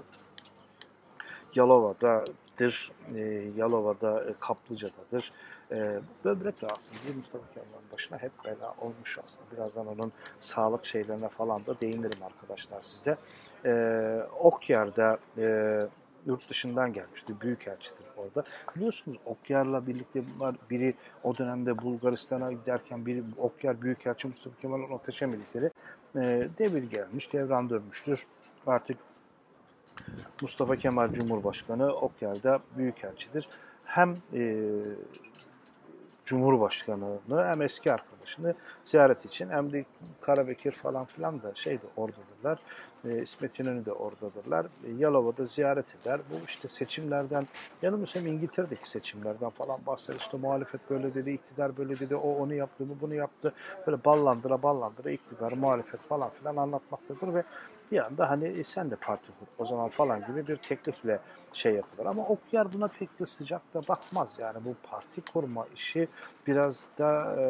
Yalova'dadır, 1.56 2.92
e, 3.16 3.20
Yalova'da 3.56 4.24
e, 4.24 4.34
Kaplıca'dadır. 4.40 5.32
E, 5.72 6.00
böbrek 6.26 6.64
rahatsızlığı 6.64 7.16
Mustafa 7.16 7.46
Kemal'in 7.54 7.92
başına 7.94 8.18
hep 8.18 8.32
bela 8.46 8.76
olmuş 8.82 9.20
aslında. 9.26 9.52
Birazdan 9.52 9.88
onun 9.88 10.12
sağlık 10.40 10.86
şeylerine 10.86 11.30
falan 11.30 11.66
da 11.66 11.80
değinirim 11.82 12.24
arkadaşlar 12.24 12.82
size. 12.82 13.18
E, 13.66 14.24
Okyar'da 14.40 15.18
e, 15.38 15.80
yurt 16.26 16.50
dışından 16.50 16.94
gelmişti. 16.94 17.42
Büyükelçidir 17.42 18.06
orada. 18.18 18.44
Biliyorsunuz 18.76 19.18
Okyar'la 19.26 19.88
birlikte 19.88 20.24
bunlar 20.36 20.56
biri 20.70 20.94
o 21.24 21.38
dönemde 21.38 21.82
Bulgaristan'a 21.82 22.52
giderken 22.52 23.06
biri 23.06 23.24
Okyar 23.38 23.82
Büyükelçi 23.82 24.28
Mustafa 24.28 24.58
Kemal'in 24.62 24.94
ateşe 24.96 25.34
birlikleri 25.34 25.72
e, 26.16 26.48
devir 26.60 26.84
gelmiş, 26.84 27.34
devran 27.34 27.70
dönmüştür. 27.70 28.26
Artık 28.68 28.98
Mustafa 30.42 30.76
Kemal 30.76 31.14
Cumhurbaşkanı 31.14 31.94
Okyar'da 31.94 32.60
Büyükelçidir. 32.78 33.48
Hem 33.86 34.18
e, 34.34 34.70
Cumhurbaşkanı'nı 36.26 37.46
hem 37.46 37.62
eski 37.62 37.94
arkadaşı 37.94 38.14
Yılbaşı'nı 38.24 38.56
ziyaret 38.86 39.26
için. 39.26 39.50
Hem 39.50 39.72
de 39.72 39.86
Karabekir 40.22 40.72
falan 40.72 41.06
filan 41.06 41.42
da 41.42 41.52
şeyde 41.56 41.86
oradadırlar. 41.96 42.60
E, 43.06 43.22
İsmet 43.22 43.60
İnönü 43.60 43.86
de 43.86 43.92
oradadırlar. 43.92 44.66
E, 44.66 44.92
Yalova'da 44.98 45.46
ziyaret 45.46 45.86
eder. 46.02 46.20
Bu 46.32 46.46
işte 46.48 46.68
seçimlerden, 46.68 47.48
yanılmıyorsam 47.82 48.28
İngiltere'deki 48.28 48.90
seçimlerden 48.90 49.50
falan 49.50 49.80
bahseder. 49.86 50.20
İşte 50.20 50.38
muhalefet 50.38 50.90
böyle 50.90 51.14
dedi, 51.14 51.32
iktidar 51.32 51.78
böyle 51.78 52.00
dedi, 52.00 52.16
o 52.16 52.36
onu 52.36 52.54
yaptı, 52.54 52.90
bu 52.90 53.02
bunu 53.02 53.16
yaptı. 53.16 53.54
Böyle 53.88 54.04
ballandıra 54.06 54.64
ballandıra 54.64 55.12
iktidar, 55.12 55.52
muhalefet 55.52 56.00
falan 56.00 56.30
filan 56.30 56.56
anlatmaktadır 56.56 57.34
ve 57.34 57.44
bir 57.94 58.06
anda 58.06 58.30
hani 58.30 58.48
e, 58.48 58.64
sen 58.64 58.92
de 58.92 58.96
parti 58.96 59.28
kur 59.28 59.64
o 59.64 59.66
zaman 59.66 59.90
falan 59.90 60.26
gibi 60.28 60.48
bir 60.48 60.56
teklifle 60.56 61.20
şey 61.54 61.74
yapılır. 61.74 62.06
Ama 62.06 62.26
Okyar 62.28 62.74
buna 62.74 62.88
pek 62.88 63.20
de 63.20 63.26
sıcak 63.26 63.74
da 63.74 63.88
bakmaz. 63.88 64.30
Yani 64.38 64.58
bu 64.66 64.76
parti 64.90 65.22
kurma 65.34 65.66
işi 65.76 66.08
biraz 66.48 66.86
da 66.98 67.36
e, 67.40 67.44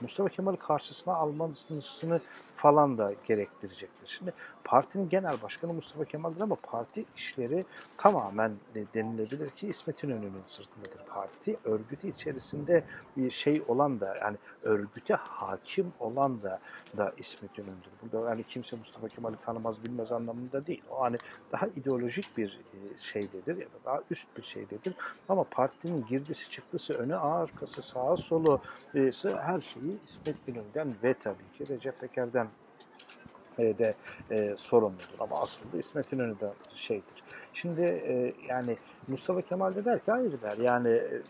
Mustafa 0.00 0.28
Kemal'i 0.28 0.56
karşısına 0.56 1.14
almasını 1.14 2.20
falan 2.54 2.98
da 2.98 3.12
gerektirecektir. 3.26 4.08
Şimdi 4.08 4.32
partinin 4.68 5.08
genel 5.08 5.42
başkanı 5.42 5.72
Mustafa 5.72 6.04
Kemal'dir 6.04 6.40
ama 6.40 6.56
parti 6.62 7.04
işleri 7.16 7.64
tamamen 7.96 8.52
denilebilir 8.94 9.50
ki 9.50 9.68
İsmet 9.68 10.04
İnönü'nün 10.04 10.42
sırtındadır. 10.46 11.06
Parti 11.06 11.56
örgütü 11.64 12.08
içerisinde 12.08 12.84
bir 13.16 13.30
şey 13.30 13.62
olan 13.68 14.00
da 14.00 14.16
yani 14.16 14.36
örgüte 14.62 15.14
hakim 15.14 15.92
olan 16.00 16.42
da 16.42 16.60
da 16.96 17.12
İsmet 17.18 17.58
İnönü'dür. 17.58 17.90
Burada 18.02 18.30
yani 18.30 18.44
kimse 18.44 18.76
Mustafa 18.76 19.08
Kemal'i 19.08 19.36
tanımaz 19.36 19.84
bilmez 19.84 20.12
anlamında 20.12 20.66
değil. 20.66 20.82
O 20.90 21.00
hani 21.00 21.16
daha 21.52 21.66
ideolojik 21.66 22.36
bir 22.36 22.60
e, 22.74 22.98
şeydedir 22.98 23.56
ya 23.56 23.66
da 23.66 23.84
daha 23.84 24.00
üst 24.10 24.36
bir 24.36 24.42
şeydedir. 24.42 24.94
Ama 25.28 25.44
partinin 25.44 26.06
girdisi 26.06 26.50
çıktısı 26.50 26.94
önü 26.94 27.16
arkası 27.16 27.82
sağa 27.82 28.16
solu 28.16 28.60
e, 28.94 29.10
her 29.24 29.60
şeyi 29.60 29.98
İsmet 30.04 30.48
İnönü'den 30.48 30.92
ve 31.02 31.14
tabii 31.14 31.58
ki 31.58 31.68
Recep 31.68 32.00
Peker'den 32.00 32.48
de 33.58 33.94
e, 34.30 34.56
sorumludur. 34.56 35.08
Ama 35.20 35.36
aslında 35.40 35.78
İsmet 35.78 36.12
İnönü'den 36.12 36.52
şeydir. 36.74 37.24
Şimdi 37.52 37.80
e, 37.82 38.32
yani 38.48 38.76
Mustafa 39.08 39.42
Kemal 39.42 39.74
de 39.74 39.84
der 39.84 40.04
ki 40.04 40.10
hayır 40.10 40.42
der. 40.42 40.56
Yani 40.56 40.88
e, 40.88 41.22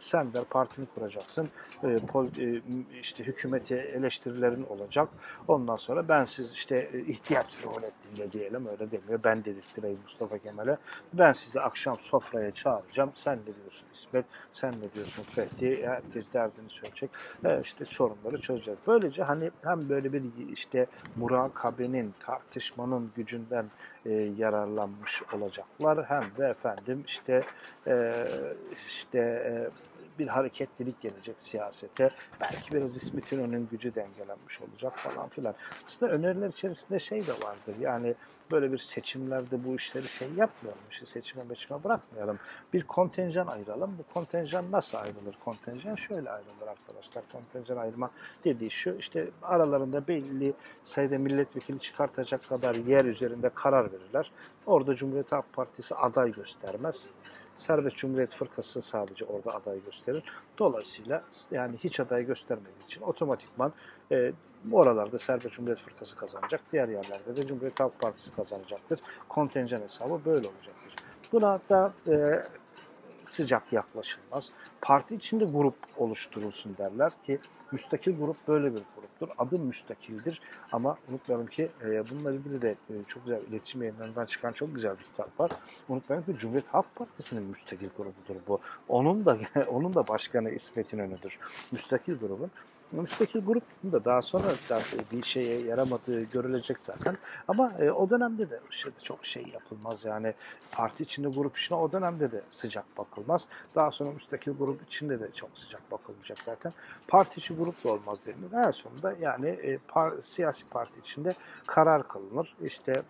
sen 0.00 0.32
der 0.32 0.44
partini 0.44 0.86
kuracaksın. 0.94 1.48
E, 1.84 1.98
pol, 1.98 2.26
e, 2.26 2.62
işte 3.00 3.24
hükümeti 3.24 3.74
eleştirilerin 3.74 4.64
olacak. 4.64 5.08
Ondan 5.48 5.76
sonra 5.76 6.08
ben 6.08 6.24
siz 6.24 6.52
işte 6.52 6.90
e, 6.92 7.00
ihtiyaç 7.00 7.64
ruhlettiğinde 7.64 8.32
diyelim 8.32 8.66
öyle 8.66 8.90
demiyor. 8.90 9.20
Ben 9.24 9.44
dedirttireyim 9.44 9.98
Mustafa 10.02 10.38
Kemal'e. 10.38 10.76
Ben 11.12 11.32
sizi 11.32 11.60
akşam 11.60 11.96
sofraya 12.00 12.52
çağıracağım. 12.52 13.10
Sen 13.14 13.38
ne 13.38 13.46
diyorsun 13.46 13.86
İsmet? 13.92 14.24
Sen 14.52 14.72
ne 14.72 14.94
diyorsun 14.94 15.22
Fethi? 15.22 15.86
Herkes 15.86 16.32
derdini 16.32 16.70
söyleyecek. 16.70 17.10
E, 17.44 17.60
işte 17.64 17.84
sorunları 17.84 18.40
çözeceğiz. 18.40 18.80
Böylece 18.86 19.22
hani 19.22 19.50
hem 19.62 19.88
böyle 19.88 20.12
bir 20.12 20.22
işte 20.52 20.86
murakabenin, 21.16 22.14
tartışmanın 22.26 23.12
gücünden 23.16 23.66
e, 24.06 24.12
yararlanmış 24.38 25.22
olacaklar. 25.32 26.04
Hem 26.04 26.22
de 26.38 26.46
efendim 26.46 27.04
işte 27.06 27.42
e, 27.86 28.12
işte 28.88 29.18
e, 29.18 29.52
bir 30.18 30.28
hareketlilik 30.28 31.00
gelecek 31.00 31.40
siyasete. 31.40 32.10
Belki 32.40 32.72
biraz 32.72 32.96
İsmet 32.96 33.32
İnönü'nün 33.32 33.68
gücü 33.70 33.94
dengelenmiş 33.94 34.60
olacak 34.60 34.98
falan 34.98 35.28
filan. 35.28 35.54
Aslında 35.86 36.12
öneriler 36.12 36.48
içerisinde 36.48 36.98
şey 36.98 37.26
de 37.26 37.32
vardır. 37.32 37.74
Yani 37.80 38.14
böyle 38.52 38.72
bir 38.72 38.78
seçimlerde 38.78 39.64
bu 39.64 39.74
işleri 39.74 40.08
şey 40.08 40.28
yapmayalım. 40.28 40.82
İşte 40.90 41.06
seçime 41.06 41.44
meçime 41.44 41.84
bırakmayalım. 41.84 42.38
Bir 42.72 42.82
kontenjan 42.82 43.46
ayıralım. 43.46 43.98
Bu 43.98 44.14
kontenjan 44.14 44.64
nasıl 44.72 44.98
ayrılır? 44.98 45.38
Kontenjan 45.44 45.94
şöyle 45.94 46.30
ayrılır 46.30 46.66
arkadaşlar. 46.68 47.24
Kontenjan 47.32 47.76
ayırma 47.76 48.10
dediği 48.44 48.70
şu. 48.70 48.90
işte 48.90 49.30
aralarında 49.42 50.08
belli 50.08 50.54
sayıda 50.82 51.18
milletvekili 51.18 51.80
çıkartacak 51.80 52.48
kadar 52.48 52.74
yer 52.74 53.04
üzerinde 53.04 53.48
karar 53.48 53.92
verirler. 53.92 54.30
Orada 54.66 54.94
Cumhuriyet 54.94 55.32
Halk 55.32 55.52
Partisi 55.52 55.94
aday 55.94 56.32
göstermez. 56.32 57.06
Serbest 57.62 57.96
Cumhuriyet 57.96 58.34
Fırkası 58.34 58.82
sadece 58.82 59.24
orada 59.24 59.54
aday 59.54 59.84
gösterir. 59.84 60.22
Dolayısıyla 60.58 61.22
yani 61.50 61.76
hiç 61.76 62.00
aday 62.00 62.26
göstermediği 62.26 62.84
için 62.86 63.02
otomatikman 63.02 63.72
e, 64.12 64.32
oralarda 64.72 65.18
Serbest 65.18 65.54
Cumhuriyet 65.54 65.80
Fırkası 65.80 66.16
kazanacak. 66.16 66.60
Diğer 66.72 66.88
yerlerde 66.88 67.36
de 67.36 67.46
Cumhuriyet 67.46 67.80
Halk 67.80 68.00
Partisi 68.00 68.34
kazanacaktır. 68.34 69.00
Kontenjan 69.28 69.80
hesabı 69.80 70.24
böyle 70.24 70.48
olacaktır. 70.48 70.96
Buna 71.32 71.60
da 71.70 71.92
e, 72.08 72.42
sıcak 73.26 73.72
yaklaşılmaz. 73.72 74.50
Parti 74.80 75.14
içinde 75.14 75.44
grup 75.44 75.74
oluşturulsun 75.96 76.76
derler 76.78 77.12
ki 77.26 77.38
müstakil 77.72 78.18
grup 78.18 78.48
böyle 78.48 78.74
bir 78.74 78.82
gruptur. 78.96 79.28
Adı 79.38 79.58
müstakildir 79.58 80.40
ama 80.72 80.96
unutmayalım 81.10 81.46
ki 81.46 81.68
e, 81.84 82.10
bununla 82.10 82.32
ilgili 82.32 82.62
de 82.62 82.70
e, 82.70 83.04
çok 83.08 83.24
güzel 83.24 83.42
iletişim 83.42 83.82
yayınlarından 83.82 84.26
çıkan 84.26 84.52
çok 84.52 84.74
güzel 84.74 84.98
bir 84.98 85.04
kitap 85.04 85.40
var. 85.40 85.50
Unutmayalım 85.88 86.32
ki 86.32 86.38
Cumhuriyet 86.38 86.68
Halk 86.68 86.94
Partisi'nin 86.94 87.42
müstakil 87.42 87.88
grubudur 87.96 88.40
bu. 88.48 88.60
Onun 88.88 89.24
da 89.24 89.38
onun 89.68 89.94
da 89.94 90.08
başkanı 90.08 90.50
İsmet 90.50 90.92
İnönü'dür. 90.92 91.38
Müstakil 91.72 92.18
grubun 92.18 92.50
müstakil 93.00 93.40
grup 93.40 93.62
da 93.92 94.04
daha 94.04 94.22
sonra 94.22 94.48
da 94.70 94.80
bir 95.12 95.22
şeye 95.22 95.60
yaramadığı 95.60 96.20
görülecek 96.20 96.76
zaten. 96.80 97.16
Ama 97.48 97.72
e, 97.78 97.90
o 97.90 98.10
dönemde 98.10 98.50
de 98.50 98.60
işte 98.70 98.90
çok 99.02 99.26
şey 99.26 99.46
yapılmaz 99.52 100.04
yani 100.04 100.34
parti 100.72 101.02
içinde 101.02 101.28
grup 101.28 101.56
işine 101.56 101.78
o 101.78 101.92
dönemde 101.92 102.32
de 102.32 102.42
sıcak 102.50 102.84
bakılmaz. 102.98 103.44
Daha 103.74 103.90
sonra 103.90 104.10
müstakil 104.10 104.52
grup 104.52 104.82
içinde 104.82 105.20
de 105.20 105.32
çok 105.34 105.50
sıcak 105.54 105.90
bakılmayacak 105.90 106.38
zaten. 106.38 106.72
Parti 107.08 107.40
içi 107.40 107.54
grup 107.54 107.84
da 107.84 107.92
olmaz 107.92 108.18
denilir. 108.26 108.66
En 108.66 108.70
sonunda 108.70 109.14
yani 109.20 109.48
e, 109.48 109.78
par, 109.88 110.12
siyasi 110.22 110.64
parti 110.64 111.00
içinde 111.00 111.34
karar 111.66 112.08
kılınır. 112.08 112.56
İşte 112.64 113.02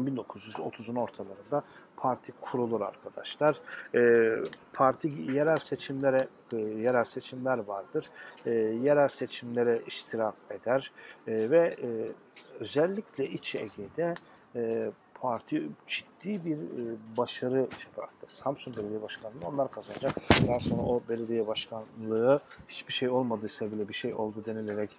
1930'un 0.00 0.96
ortalarında 0.96 1.62
parti 1.96 2.32
kurulur 2.40 2.80
arkadaşlar. 2.80 3.60
E, 3.94 4.32
parti 4.72 5.08
yerel 5.08 5.56
seçimlere 5.56 6.28
e, 6.52 6.56
yerel 6.56 7.04
seçimler 7.04 7.58
vardır. 7.58 8.10
E, 8.46 8.50
yerel 8.54 9.08
seçimlere 9.08 9.82
iştirak 9.86 10.34
eder 10.50 10.92
e, 11.26 11.50
ve 11.50 11.76
e, 11.82 11.88
özellikle 12.60 13.28
İç 13.28 13.54
Ege'de 13.54 14.14
e, 14.56 14.90
parti 15.24 15.68
ciddi 15.86 16.44
bir 16.44 16.58
e, 16.58 16.96
başarı 17.16 17.66
bıraktı. 17.96 18.26
Samsun 18.26 18.76
Belediye 18.76 19.02
Başkanlığı 19.02 19.46
onlar 19.46 19.70
kazanacak. 19.70 20.14
Daha 20.48 20.60
sonra 20.60 20.82
o 20.82 21.02
belediye 21.08 21.46
başkanlığı 21.46 22.40
hiçbir 22.68 22.92
şey 22.92 23.08
olmadıysa 23.08 23.72
bile 23.72 23.88
bir 23.88 23.94
şey 23.94 24.14
oldu 24.14 24.44
denilerek 24.46 24.90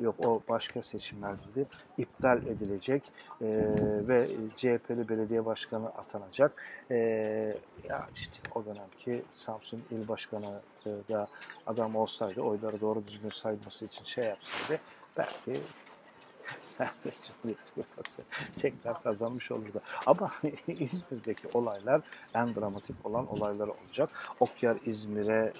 Yok 0.00 0.26
o 0.26 0.40
başka 0.48 0.82
seçimlerde 0.82 1.64
iptal 1.98 2.46
edilecek 2.46 3.02
e, 3.40 3.46
ve 4.08 4.28
CHP'li 4.56 5.08
belediye 5.08 5.46
başkanı 5.46 5.88
atanacak. 5.88 6.62
E, 6.90 6.96
ya 7.88 8.08
işte 8.14 8.36
o 8.54 8.64
dönemki 8.64 9.22
Samsun 9.30 9.82
il 9.90 10.08
başkanı 10.08 10.60
da 11.08 11.26
adam 11.66 11.96
olsaydı 11.96 12.40
oyları 12.40 12.80
doğru 12.80 13.06
düzgün 13.06 13.30
sayması 13.30 13.84
için 13.84 14.04
şey 14.04 14.24
yapsaydı 14.24 14.80
belki 15.16 15.60
serbest 16.62 17.30
Fırkası 17.74 18.22
tekrar 18.58 19.02
kazanmış 19.02 19.50
olurdu. 19.50 19.80
Ama 20.06 20.30
İzmir'deki 20.68 21.48
olaylar 21.54 22.00
en 22.34 22.54
dramatik 22.54 23.06
olan 23.06 23.26
olaylar 23.26 23.68
olacak. 23.68 24.10
Okyar 24.40 24.76
İzmir'e 24.86 25.52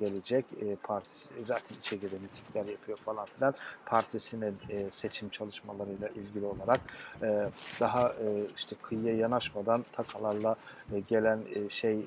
gelecek. 0.00 0.44
E, 0.60 0.76
partisi 0.76 1.44
zaten 1.44 1.76
içeride 1.80 2.06
mitingler 2.18 2.72
yapıyor 2.72 2.98
falan 2.98 3.24
filan. 3.24 3.54
Partisinin 3.86 4.56
e, 4.68 4.90
seçim 4.90 5.28
çalışmalarıyla 5.28 6.08
ilgili 6.08 6.46
olarak 6.46 6.80
e, 7.22 7.48
daha 7.80 8.08
e, 8.08 8.46
işte 8.56 8.76
kıyıya 8.82 9.16
yanaşmadan 9.16 9.84
takalarla 9.92 10.56
e, 10.94 11.00
gelen 11.00 11.40
e, 11.54 11.68
şeyi 11.68 12.04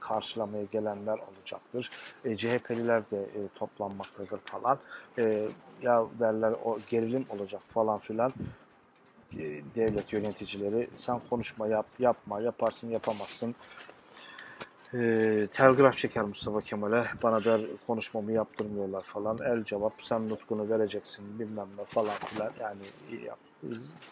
karşılamaya 0.00 0.64
gelenler 0.64 1.18
olacaktır. 1.18 1.90
E, 2.24 2.36
CHP'liler 2.36 3.10
de 3.10 3.18
e, 3.18 3.40
toplanmaktadır 3.54 4.38
falan. 4.38 4.78
E, 5.18 5.48
ya 5.84 6.04
derler 6.20 6.52
o 6.64 6.78
gerilim 6.90 7.26
olacak 7.28 7.62
falan 7.74 7.98
filan 7.98 8.32
e, 9.32 9.60
devlet 9.74 10.12
yöneticileri 10.12 10.88
sen 10.96 11.20
konuşma 11.30 11.66
yap 11.66 11.86
yapma 11.98 12.40
yaparsın 12.40 12.90
yapamazsın 12.90 13.54
e, 14.94 15.46
telgraf 15.52 15.96
çeker 15.98 16.24
Mustafa 16.24 16.60
Kemal'e 16.60 17.04
bana 17.22 17.44
der 17.44 17.60
konuşmamı 17.86 18.32
yaptırmıyorlar 18.32 19.02
falan 19.02 19.38
el 19.44 19.64
cevap 19.64 19.92
sen 20.02 20.28
nutkunu 20.28 20.70
vereceksin 20.70 21.38
bilmem 21.38 21.68
ne 21.78 21.84
falan 21.84 22.14
filan 22.14 22.50
yani 22.60 22.82
yap, 23.24 23.38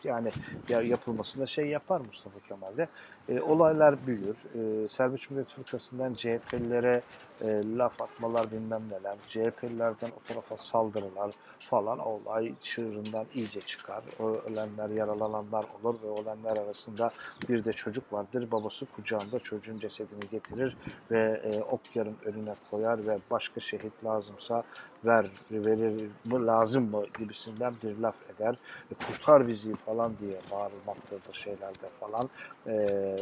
yani 0.05 0.31
yapılmasında 0.69 1.47
şey 1.47 1.67
yapar 1.67 2.01
Mustafa 2.01 2.41
Kemal'de. 2.49 2.89
E, 3.29 3.41
olaylar 3.41 4.07
büyür. 4.07 4.37
E, 4.85 4.89
Serbest 4.89 5.23
Cumhuriyet 5.23 5.51
Fırkası'ndan 5.51 6.15
CHP'lilere 6.15 7.03
e, 7.43 7.79
laf 7.79 8.03
atmalar 8.03 8.51
bilmem 8.51 8.83
neler, 8.91 9.17
CHP'lilerden 9.29 10.09
o 10.09 10.29
tarafa 10.29 10.57
saldırılar 10.57 11.31
falan 11.59 11.99
olay 11.99 12.53
çığırından 12.61 13.27
iyice 13.35 13.61
çıkar. 13.61 14.03
Ölenler, 14.47 14.89
yaralananlar 14.89 15.65
olur 15.83 15.95
ve 16.03 16.21
ölenler 16.21 16.57
arasında 16.57 17.11
bir 17.49 17.65
de 17.65 17.73
çocuk 17.73 18.13
vardır. 18.13 18.51
Babası 18.51 18.87
kucağında 18.87 19.39
çocuğun 19.39 19.79
cesedini 19.79 20.29
getirir 20.31 20.77
ve 21.11 21.41
e, 21.45 21.63
ok 21.63 21.81
yarın 21.95 22.17
önüne 22.25 22.55
koyar 22.71 23.07
ve 23.07 23.19
başka 23.31 23.61
şehit 23.61 24.05
lazımsa 24.05 24.63
ver, 25.05 25.27
verir 25.51 26.11
mi 26.25 26.47
lazım 26.47 26.91
mı 26.91 27.05
gibisinden 27.19 27.75
bir 27.83 27.99
laf 27.99 28.15
eder. 28.37 28.55
E, 28.91 28.95
kurtar 29.07 29.49
bizi 29.49 29.77
falan 29.77 30.13
diye 30.21 30.37
bağırmaktadır 30.51 31.35
şeylerde 31.35 31.89
falan. 32.01 32.29
E, 32.67 33.17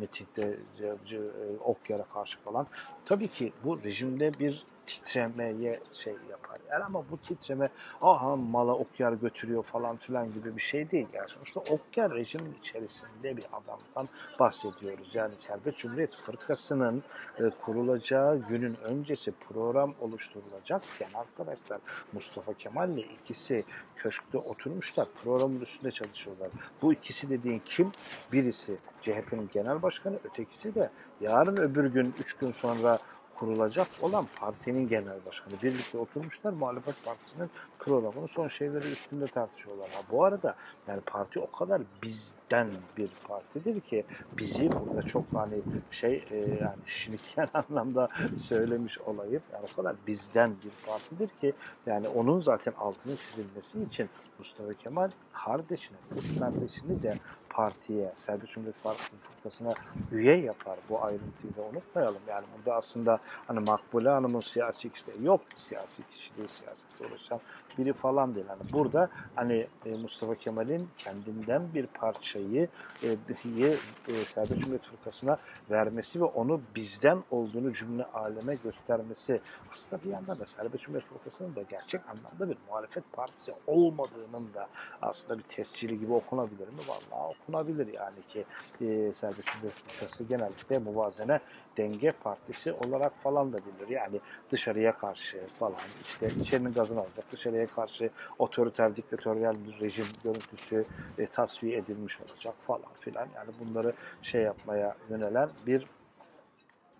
mitingde 0.00 0.56
e, 0.80 1.18
ok 1.64 1.90
yara 1.90 2.04
karşı 2.14 2.38
falan. 2.38 2.66
Tabii 3.06 3.23
ki 3.28 3.52
bu 3.64 3.82
rejimde 3.84 4.38
bir 4.38 4.64
titremeye 4.86 5.80
şey 5.92 6.14
yapar. 6.30 6.58
Yani 6.70 6.84
ama 6.84 7.04
bu 7.10 7.18
titreme 7.18 7.68
aha 8.00 8.36
mala 8.36 8.72
okyar 8.74 9.12
götürüyor 9.12 9.62
falan 9.62 9.96
filan 9.96 10.32
gibi 10.32 10.56
bir 10.56 10.60
şey 10.60 10.90
değil. 10.90 11.06
Yani 11.12 11.28
sonuçta 11.28 11.60
okyar 11.60 12.12
rejimin 12.14 12.56
içerisinde 12.60 13.36
bir 13.36 13.44
adamdan 13.52 14.08
bahsediyoruz. 14.38 15.14
Yani 15.14 15.34
Serbest 15.38 15.78
Cumhuriyet 15.78 16.14
Fırkası'nın 16.14 17.02
e, 17.38 17.50
kurulacağı 17.50 18.38
günün 18.48 18.76
öncesi 18.84 19.32
program 19.32 19.94
oluşturulacakken 20.00 21.08
arkadaşlar 21.14 21.80
Mustafa 22.12 22.54
Kemal 22.54 22.90
ile 22.90 23.00
ikisi 23.00 23.64
köşkte 23.96 24.38
oturmuşlar. 24.38 25.08
Programın 25.24 25.60
üstünde 25.60 25.90
çalışıyorlar. 25.90 26.48
Bu 26.82 26.92
ikisi 26.92 27.30
dediğin 27.30 27.62
kim? 27.66 27.92
Birisi 28.32 28.76
CHP'nin 29.00 29.50
genel 29.52 29.82
başkanı, 29.82 30.18
ötekisi 30.24 30.74
de 30.74 30.90
yarın 31.20 31.56
öbür 31.56 31.84
gün, 31.84 32.14
üç 32.20 32.34
gün 32.34 32.52
sonra 32.52 32.98
kurulacak 33.34 33.88
olan 34.02 34.26
partinin 34.40 34.88
genel 34.88 35.24
başkanı. 35.26 35.54
Birlikte 35.62 35.98
oturmuşlar 35.98 36.52
muhalefet 36.52 37.04
partisinin 37.04 37.50
programını 37.84 38.28
son 38.28 38.48
şeyleri 38.48 38.92
üstünde 38.92 39.26
tartışıyorlar. 39.26 39.90
Ha, 39.90 40.00
bu 40.10 40.24
arada 40.24 40.54
yani 40.88 41.00
parti 41.00 41.40
o 41.40 41.50
kadar 41.50 41.82
bizden 42.02 42.68
bir 42.96 43.08
partidir 43.28 43.80
ki 43.80 44.04
bizi 44.38 44.72
burada 44.72 45.02
çok 45.02 45.24
hani 45.34 45.62
şey 45.90 46.24
e, 46.30 46.36
yani 46.36 46.78
şirken 46.86 47.48
anlamda 47.54 48.08
söylemiş 48.36 48.98
olayım. 48.98 49.42
Yani 49.52 49.66
o 49.72 49.76
kadar 49.76 49.96
bizden 50.06 50.50
bir 50.50 50.86
partidir 50.86 51.28
ki 51.40 51.52
yani 51.86 52.08
onun 52.08 52.40
zaten 52.40 52.72
altının 52.78 53.16
çizilmesi 53.16 53.82
için 53.82 54.08
Mustafa 54.38 54.74
Kemal 54.74 55.10
kardeşine, 55.32 55.96
kız 56.14 56.38
kardeşini 56.38 57.02
de 57.02 57.18
partiye, 57.50 58.12
Serbest 58.16 58.52
Cumhuriyet 58.52 58.76
Fırkası'na 59.22 59.74
üye 60.12 60.36
yapar. 60.36 60.78
Bu 60.88 61.04
ayrıntıyı 61.04 61.56
da 61.56 61.62
unutmayalım. 61.62 62.20
Yani 62.28 62.44
burada 62.56 62.76
aslında 62.76 63.18
hani 63.46 63.60
Makbule 63.60 64.08
Hanım'ın 64.08 64.40
siyasi 64.40 64.90
kişiliği 64.90 65.26
yok. 65.26 65.40
Siyasi 65.56 66.02
kişiliği, 66.10 66.48
siyasetle 66.48 67.06
uğraşan 67.06 67.40
biri 67.78 67.92
falan 67.92 68.34
değil. 68.34 68.46
Hani 68.48 68.72
burada 68.72 69.08
hani 69.34 69.66
e, 69.86 69.90
Mustafa 69.90 70.34
Kemal'in 70.34 70.88
kendinden 70.98 71.62
bir 71.74 71.86
parçayı 71.86 72.68
e, 73.02 73.08
e, 73.08 74.24
Serbest 74.26 74.60
Cumhuriyet 74.60 74.82
Fırkası'na 74.82 75.36
vermesi 75.70 76.20
ve 76.20 76.24
onu 76.24 76.60
bizden 76.76 77.18
olduğunu 77.30 77.72
cümle 77.72 78.04
aleme 78.04 78.54
göstermesi 78.54 79.40
aslında 79.72 80.04
bir 80.04 80.10
yandan 80.10 80.38
da 80.38 80.46
Serbest 80.46 80.84
Cumhuriyet 80.84 81.08
Fırkası'nın 81.08 81.56
da 81.56 81.62
gerçek 81.62 82.00
anlamda 82.08 82.48
bir 82.50 82.56
muhalefet 82.68 83.12
partisi 83.12 83.52
olmadığının 83.66 84.54
da 84.54 84.68
aslında 85.02 85.38
bir 85.38 85.42
tescili 85.42 85.98
gibi 85.98 86.12
okunabilir 86.12 86.68
mi? 86.68 86.80
Vallahi 86.88 87.34
okunabilir 87.42 87.92
yani 87.92 88.18
ki 88.28 88.44
e, 88.80 89.12
Serbest 89.12 89.48
Cumhuriyet 89.48 89.74
Fırkası 89.74 90.24
genellikle 90.24 90.78
muvazene 90.78 91.40
denge 91.76 92.10
partisi 92.10 92.72
olarak 92.72 93.12
falan 93.22 93.52
da 93.52 93.56
bilir. 93.56 93.88
Yani 93.88 94.20
dışarıya 94.50 94.98
karşı 94.98 95.40
falan 95.58 95.76
işte 96.02 96.30
içerinin 96.40 96.72
gazını 96.72 97.00
alacak 97.00 97.32
dışarıya 97.32 97.66
karşı 97.66 98.10
otoriter 98.38 98.96
diktatöryel 98.96 99.54
bir 99.66 99.80
rejim 99.80 100.06
görüntüsü 100.24 100.84
e, 101.18 101.26
tasfiye 101.26 101.78
edilmiş 101.78 102.20
olacak 102.20 102.54
falan 102.66 102.94
filan. 103.00 103.28
Yani 103.36 103.50
bunları 103.60 103.92
şey 104.22 104.42
yapmaya 104.42 104.96
yönelen 105.10 105.48
bir 105.66 105.86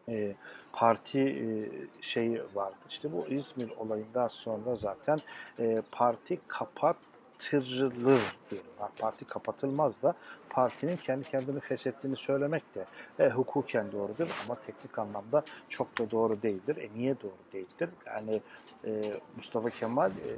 e, 0.09 0.35
parti 0.73 1.21
e, 1.21 1.47
şeyi 2.01 2.43
vardı. 2.55 2.77
İşte 2.89 3.13
bu 3.13 3.27
İzmir 3.29 3.71
olayından 3.71 4.29
sonra 4.29 4.77
zaten 4.77 5.21
e, 5.59 5.83
parti 5.93 6.41
kapatılır 7.39 8.21
diyelim. 8.51 8.71
Ha, 8.79 8.91
Parti 8.99 9.25
kapatılmaz 9.25 10.03
da 10.03 10.15
partinin 10.51 10.97
kendi 10.97 11.25
kendini 11.31 11.61
feshettiğini 11.61 12.17
söylemek 12.17 12.63
de 12.75 12.87
e, 13.19 13.29
hukuken 13.29 13.93
doğrudur 13.93 14.29
ama 14.45 14.55
teknik 14.55 14.99
anlamda 14.99 15.45
çok 15.69 15.99
da 15.99 16.11
doğru 16.11 16.43
değildir. 16.43 16.77
E 16.77 16.99
niye 16.99 17.17
doğru 17.23 17.53
değildir? 17.53 17.91
Yani 18.07 18.41
e, 18.85 19.13
Mustafa 19.37 19.71
Kemal 19.71 20.11
e, 20.11 20.37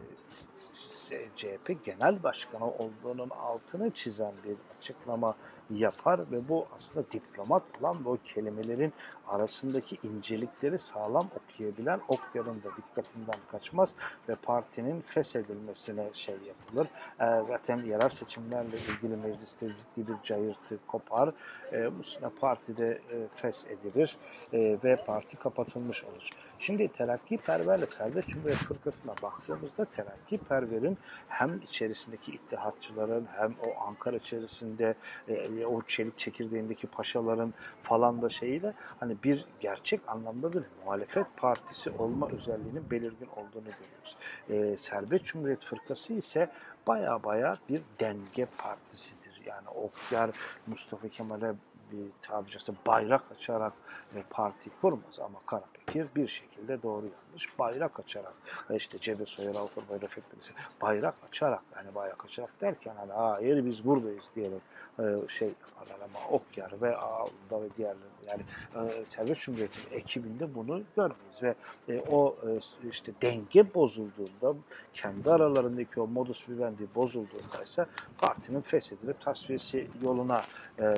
CHP 1.37 1.85
Genel 1.85 2.23
Başkanı 2.23 2.71
olduğunun 2.71 3.31
altını 3.31 3.91
çizen 3.91 4.33
bir 4.45 4.57
açıklama 4.79 5.35
yapar 5.71 6.21
ve 6.33 6.49
bu 6.49 6.67
aslında 6.77 7.11
diplomat 7.11 7.62
olan 7.81 8.05
bu 8.05 8.19
kelimelerin 8.25 8.93
arasındaki 9.29 9.99
incelikleri 10.03 10.79
sağlam 10.79 11.29
okuyabilen 11.37 12.01
Okyar'ın 12.09 12.62
da 12.62 12.69
dikkatinden 12.77 13.41
kaçmaz 13.51 13.95
ve 14.29 14.35
partinin 14.35 15.01
feshedilmesine 15.01 16.07
şey 16.12 16.37
yapılır. 16.47 16.87
Ee, 17.21 17.45
zaten 17.49 17.79
yerel 17.79 18.09
seçimlerle 18.09 18.77
ilgili 18.77 19.17
mecliste 19.17 19.69
ciddi 19.69 20.12
bir 20.12 20.23
cayırtı 20.23 20.79
kopar. 20.87 21.33
Ee, 21.73 21.91
bu 21.99 22.31
partide 22.41 22.87
e, 22.89 23.17
feshedilir 23.35 24.17
e, 24.53 24.79
ve 24.85 24.97
parti 24.97 25.37
kapatılmış 25.37 26.05
olur. 26.05 26.29
Şimdi 26.59 26.89
Terakkiperverle 26.89 27.87
Serbest 27.87 28.29
Cumhuriyet 28.29 28.59
Fırkası'na 28.59 29.14
baktığımızda 29.23 29.85
Terakkiperver'in 29.85 30.99
hem 31.29 31.61
içerisindeki 31.62 32.33
ittihatçıların 32.33 33.27
hem 33.37 33.55
o 33.67 33.81
Ankara 33.87 34.17
içerisinde 34.17 34.95
e, 35.29 35.35
o 35.65 35.83
çelik 35.83 36.19
çekirdeğindeki 36.19 36.87
paşaların 36.87 37.55
falan 37.83 38.23
da 38.23 38.29
şeyiyle 38.29 38.73
hani 39.01 39.17
bir 39.25 39.45
gerçek 39.61 40.01
anlamda 40.09 40.53
bir 40.53 40.63
muhalefet 40.85 41.27
partisi 41.37 41.91
olma 41.91 42.29
özelliğinin 42.29 42.91
belirgin 42.91 43.29
olduğunu 43.37 43.65
görüyoruz. 43.65 44.17
E, 44.51 44.77
Serbest 44.77 45.25
Cumhuriyet 45.25 45.65
Fırkası 45.65 46.13
ise 46.13 46.51
baya 46.87 47.23
baya 47.25 47.57
bir 47.69 47.83
denge 48.01 48.47
partisidir. 48.59 49.43
Yani 49.47 49.69
Okyar 49.69 50.31
Mustafa 50.67 51.09
Kemal'e 51.09 51.55
bir 51.93 52.22
tabiri 52.22 52.51
caizse 52.51 52.72
bayrak 52.87 53.22
açarak 53.37 53.72
e, 54.16 54.22
parti 54.30 54.70
kurmaz. 54.80 55.20
Ama 55.20 55.39
Karapekir 55.47 56.07
bir 56.16 56.26
şekilde 56.26 56.82
doğru 56.82 57.07
yanlış. 57.07 57.59
Bayrak 57.59 58.01
açarak 58.01 58.34
işte 58.74 58.99
Cebe 58.99 59.26
Soyer 59.26 59.55
Avrupa 59.55 59.80
Bayrak 59.91 60.18
Etmesi 60.18 60.51
bayrak 60.82 61.14
açarak 61.28 61.62
yani 61.76 61.95
bayrak 61.95 62.24
açarak 62.24 62.61
derken 62.61 62.95
hani 62.97 63.12
hayır 63.12 63.66
biz 63.66 63.84
buradayız 63.84 64.24
diyerek 64.37 64.62
e, 64.99 65.28
şey 65.28 65.49
yaparlar. 65.49 66.05
Ama 66.05 66.28
Okyar 66.30 66.82
ve 66.82 66.97
Ağlı'da 66.97 67.62
ve 67.62 67.68
diğerleri 67.76 68.16
yani 68.31 68.43
e, 68.74 69.05
Serbest 69.05 69.41
Cumhuriyeti'nin 69.41 69.99
ekibinde 69.99 70.55
bunu 70.55 70.83
görmeyiz 70.97 71.43
ve 71.43 71.55
e, 71.89 72.01
o 72.01 72.37
e, 72.47 72.89
işte 72.91 73.12
denge 73.22 73.74
bozulduğunda 73.74 74.55
kendi 74.95 75.31
aralarındaki 75.31 76.01
o 76.01 76.07
modus 76.07 76.49
vivendi 76.49 76.87
bozulduğunda 76.95 77.62
ise 77.64 77.87
partinin 78.18 78.61
feshedilip 78.61 79.20
tasfiyesi 79.20 79.87
yoluna 80.03 80.43
e, 80.79 80.95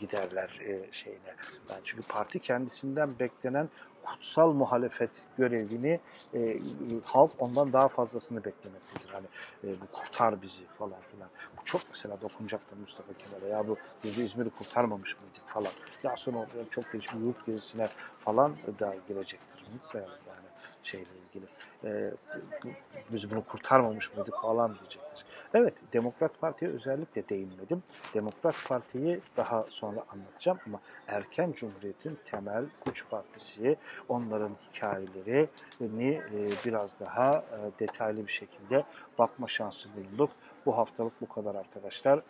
giderler 0.00 0.60
e, 0.60 0.92
şeyine. 0.92 1.34
Yani 1.70 1.80
çünkü 1.84 2.02
parti 2.02 2.38
kendisinden 2.38 3.18
beklenen 3.18 3.68
kutsal 4.08 4.52
muhalefet 4.52 5.10
görevini 5.38 6.00
e, 6.34 6.58
halk 7.04 7.30
ondan 7.38 7.72
daha 7.72 7.88
fazlasını 7.88 8.44
beklemektedir. 8.44 9.08
Hani 9.12 9.26
e, 9.64 9.66
kurtar 9.92 10.42
bizi 10.42 10.64
falan 10.78 11.00
filan. 11.12 11.28
Çok 11.68 11.80
mesela 11.90 12.20
dokunacaktır 12.20 12.76
Mustafa 12.76 13.12
Kemal'e. 13.12 13.48
Ya 13.48 13.68
bu 13.68 13.76
biz 14.04 14.16
de 14.16 14.24
İzmir'i 14.24 14.50
kurtarmamış 14.50 15.16
mıydık 15.16 15.48
falan. 15.48 15.72
Ya 16.02 16.16
sonra 16.16 16.46
çok 16.70 16.92
geniş 16.92 17.14
bir 17.14 17.20
yurt 17.20 17.46
gezisine 17.46 17.88
falan 18.24 18.56
da 18.80 18.94
girecektir. 19.08 19.64
Mutlaka 19.72 19.98
yani 19.98 20.48
şeyle 20.82 21.06
ilgili. 21.28 21.46
E, 21.84 22.10
biz 23.12 23.30
bunu 23.30 23.44
kurtarmamış 23.44 24.16
mıydık 24.16 24.34
falan 24.42 24.74
diyecektir. 24.74 25.24
Evet, 25.54 25.74
Demokrat 25.92 26.40
Parti'ye 26.40 26.70
özellikle 26.70 27.28
değinmedim. 27.28 27.82
Demokrat 28.14 28.54
Parti'yi 28.68 29.20
daha 29.36 29.64
sonra 29.70 30.04
anlatacağım 30.12 30.58
ama 30.66 30.80
erken 31.06 31.52
Cumhuriyet'in 31.52 32.18
temel 32.30 32.64
güç 32.86 33.04
partisi, 33.10 33.76
onların 34.08 34.56
hikayelerini 34.72 36.10
e, 36.34 36.48
biraz 36.64 37.00
daha 37.00 37.32
e, 37.32 37.80
detaylı 37.80 38.26
bir 38.26 38.32
şekilde 38.32 38.84
bakma 39.18 39.48
şansı 39.48 39.88
bulduk. 39.96 40.30
Bu 40.66 40.76
haftalık 40.76 41.20
bu 41.20 41.28
kadar 41.28 41.54
arkadaşlar. 41.54 42.22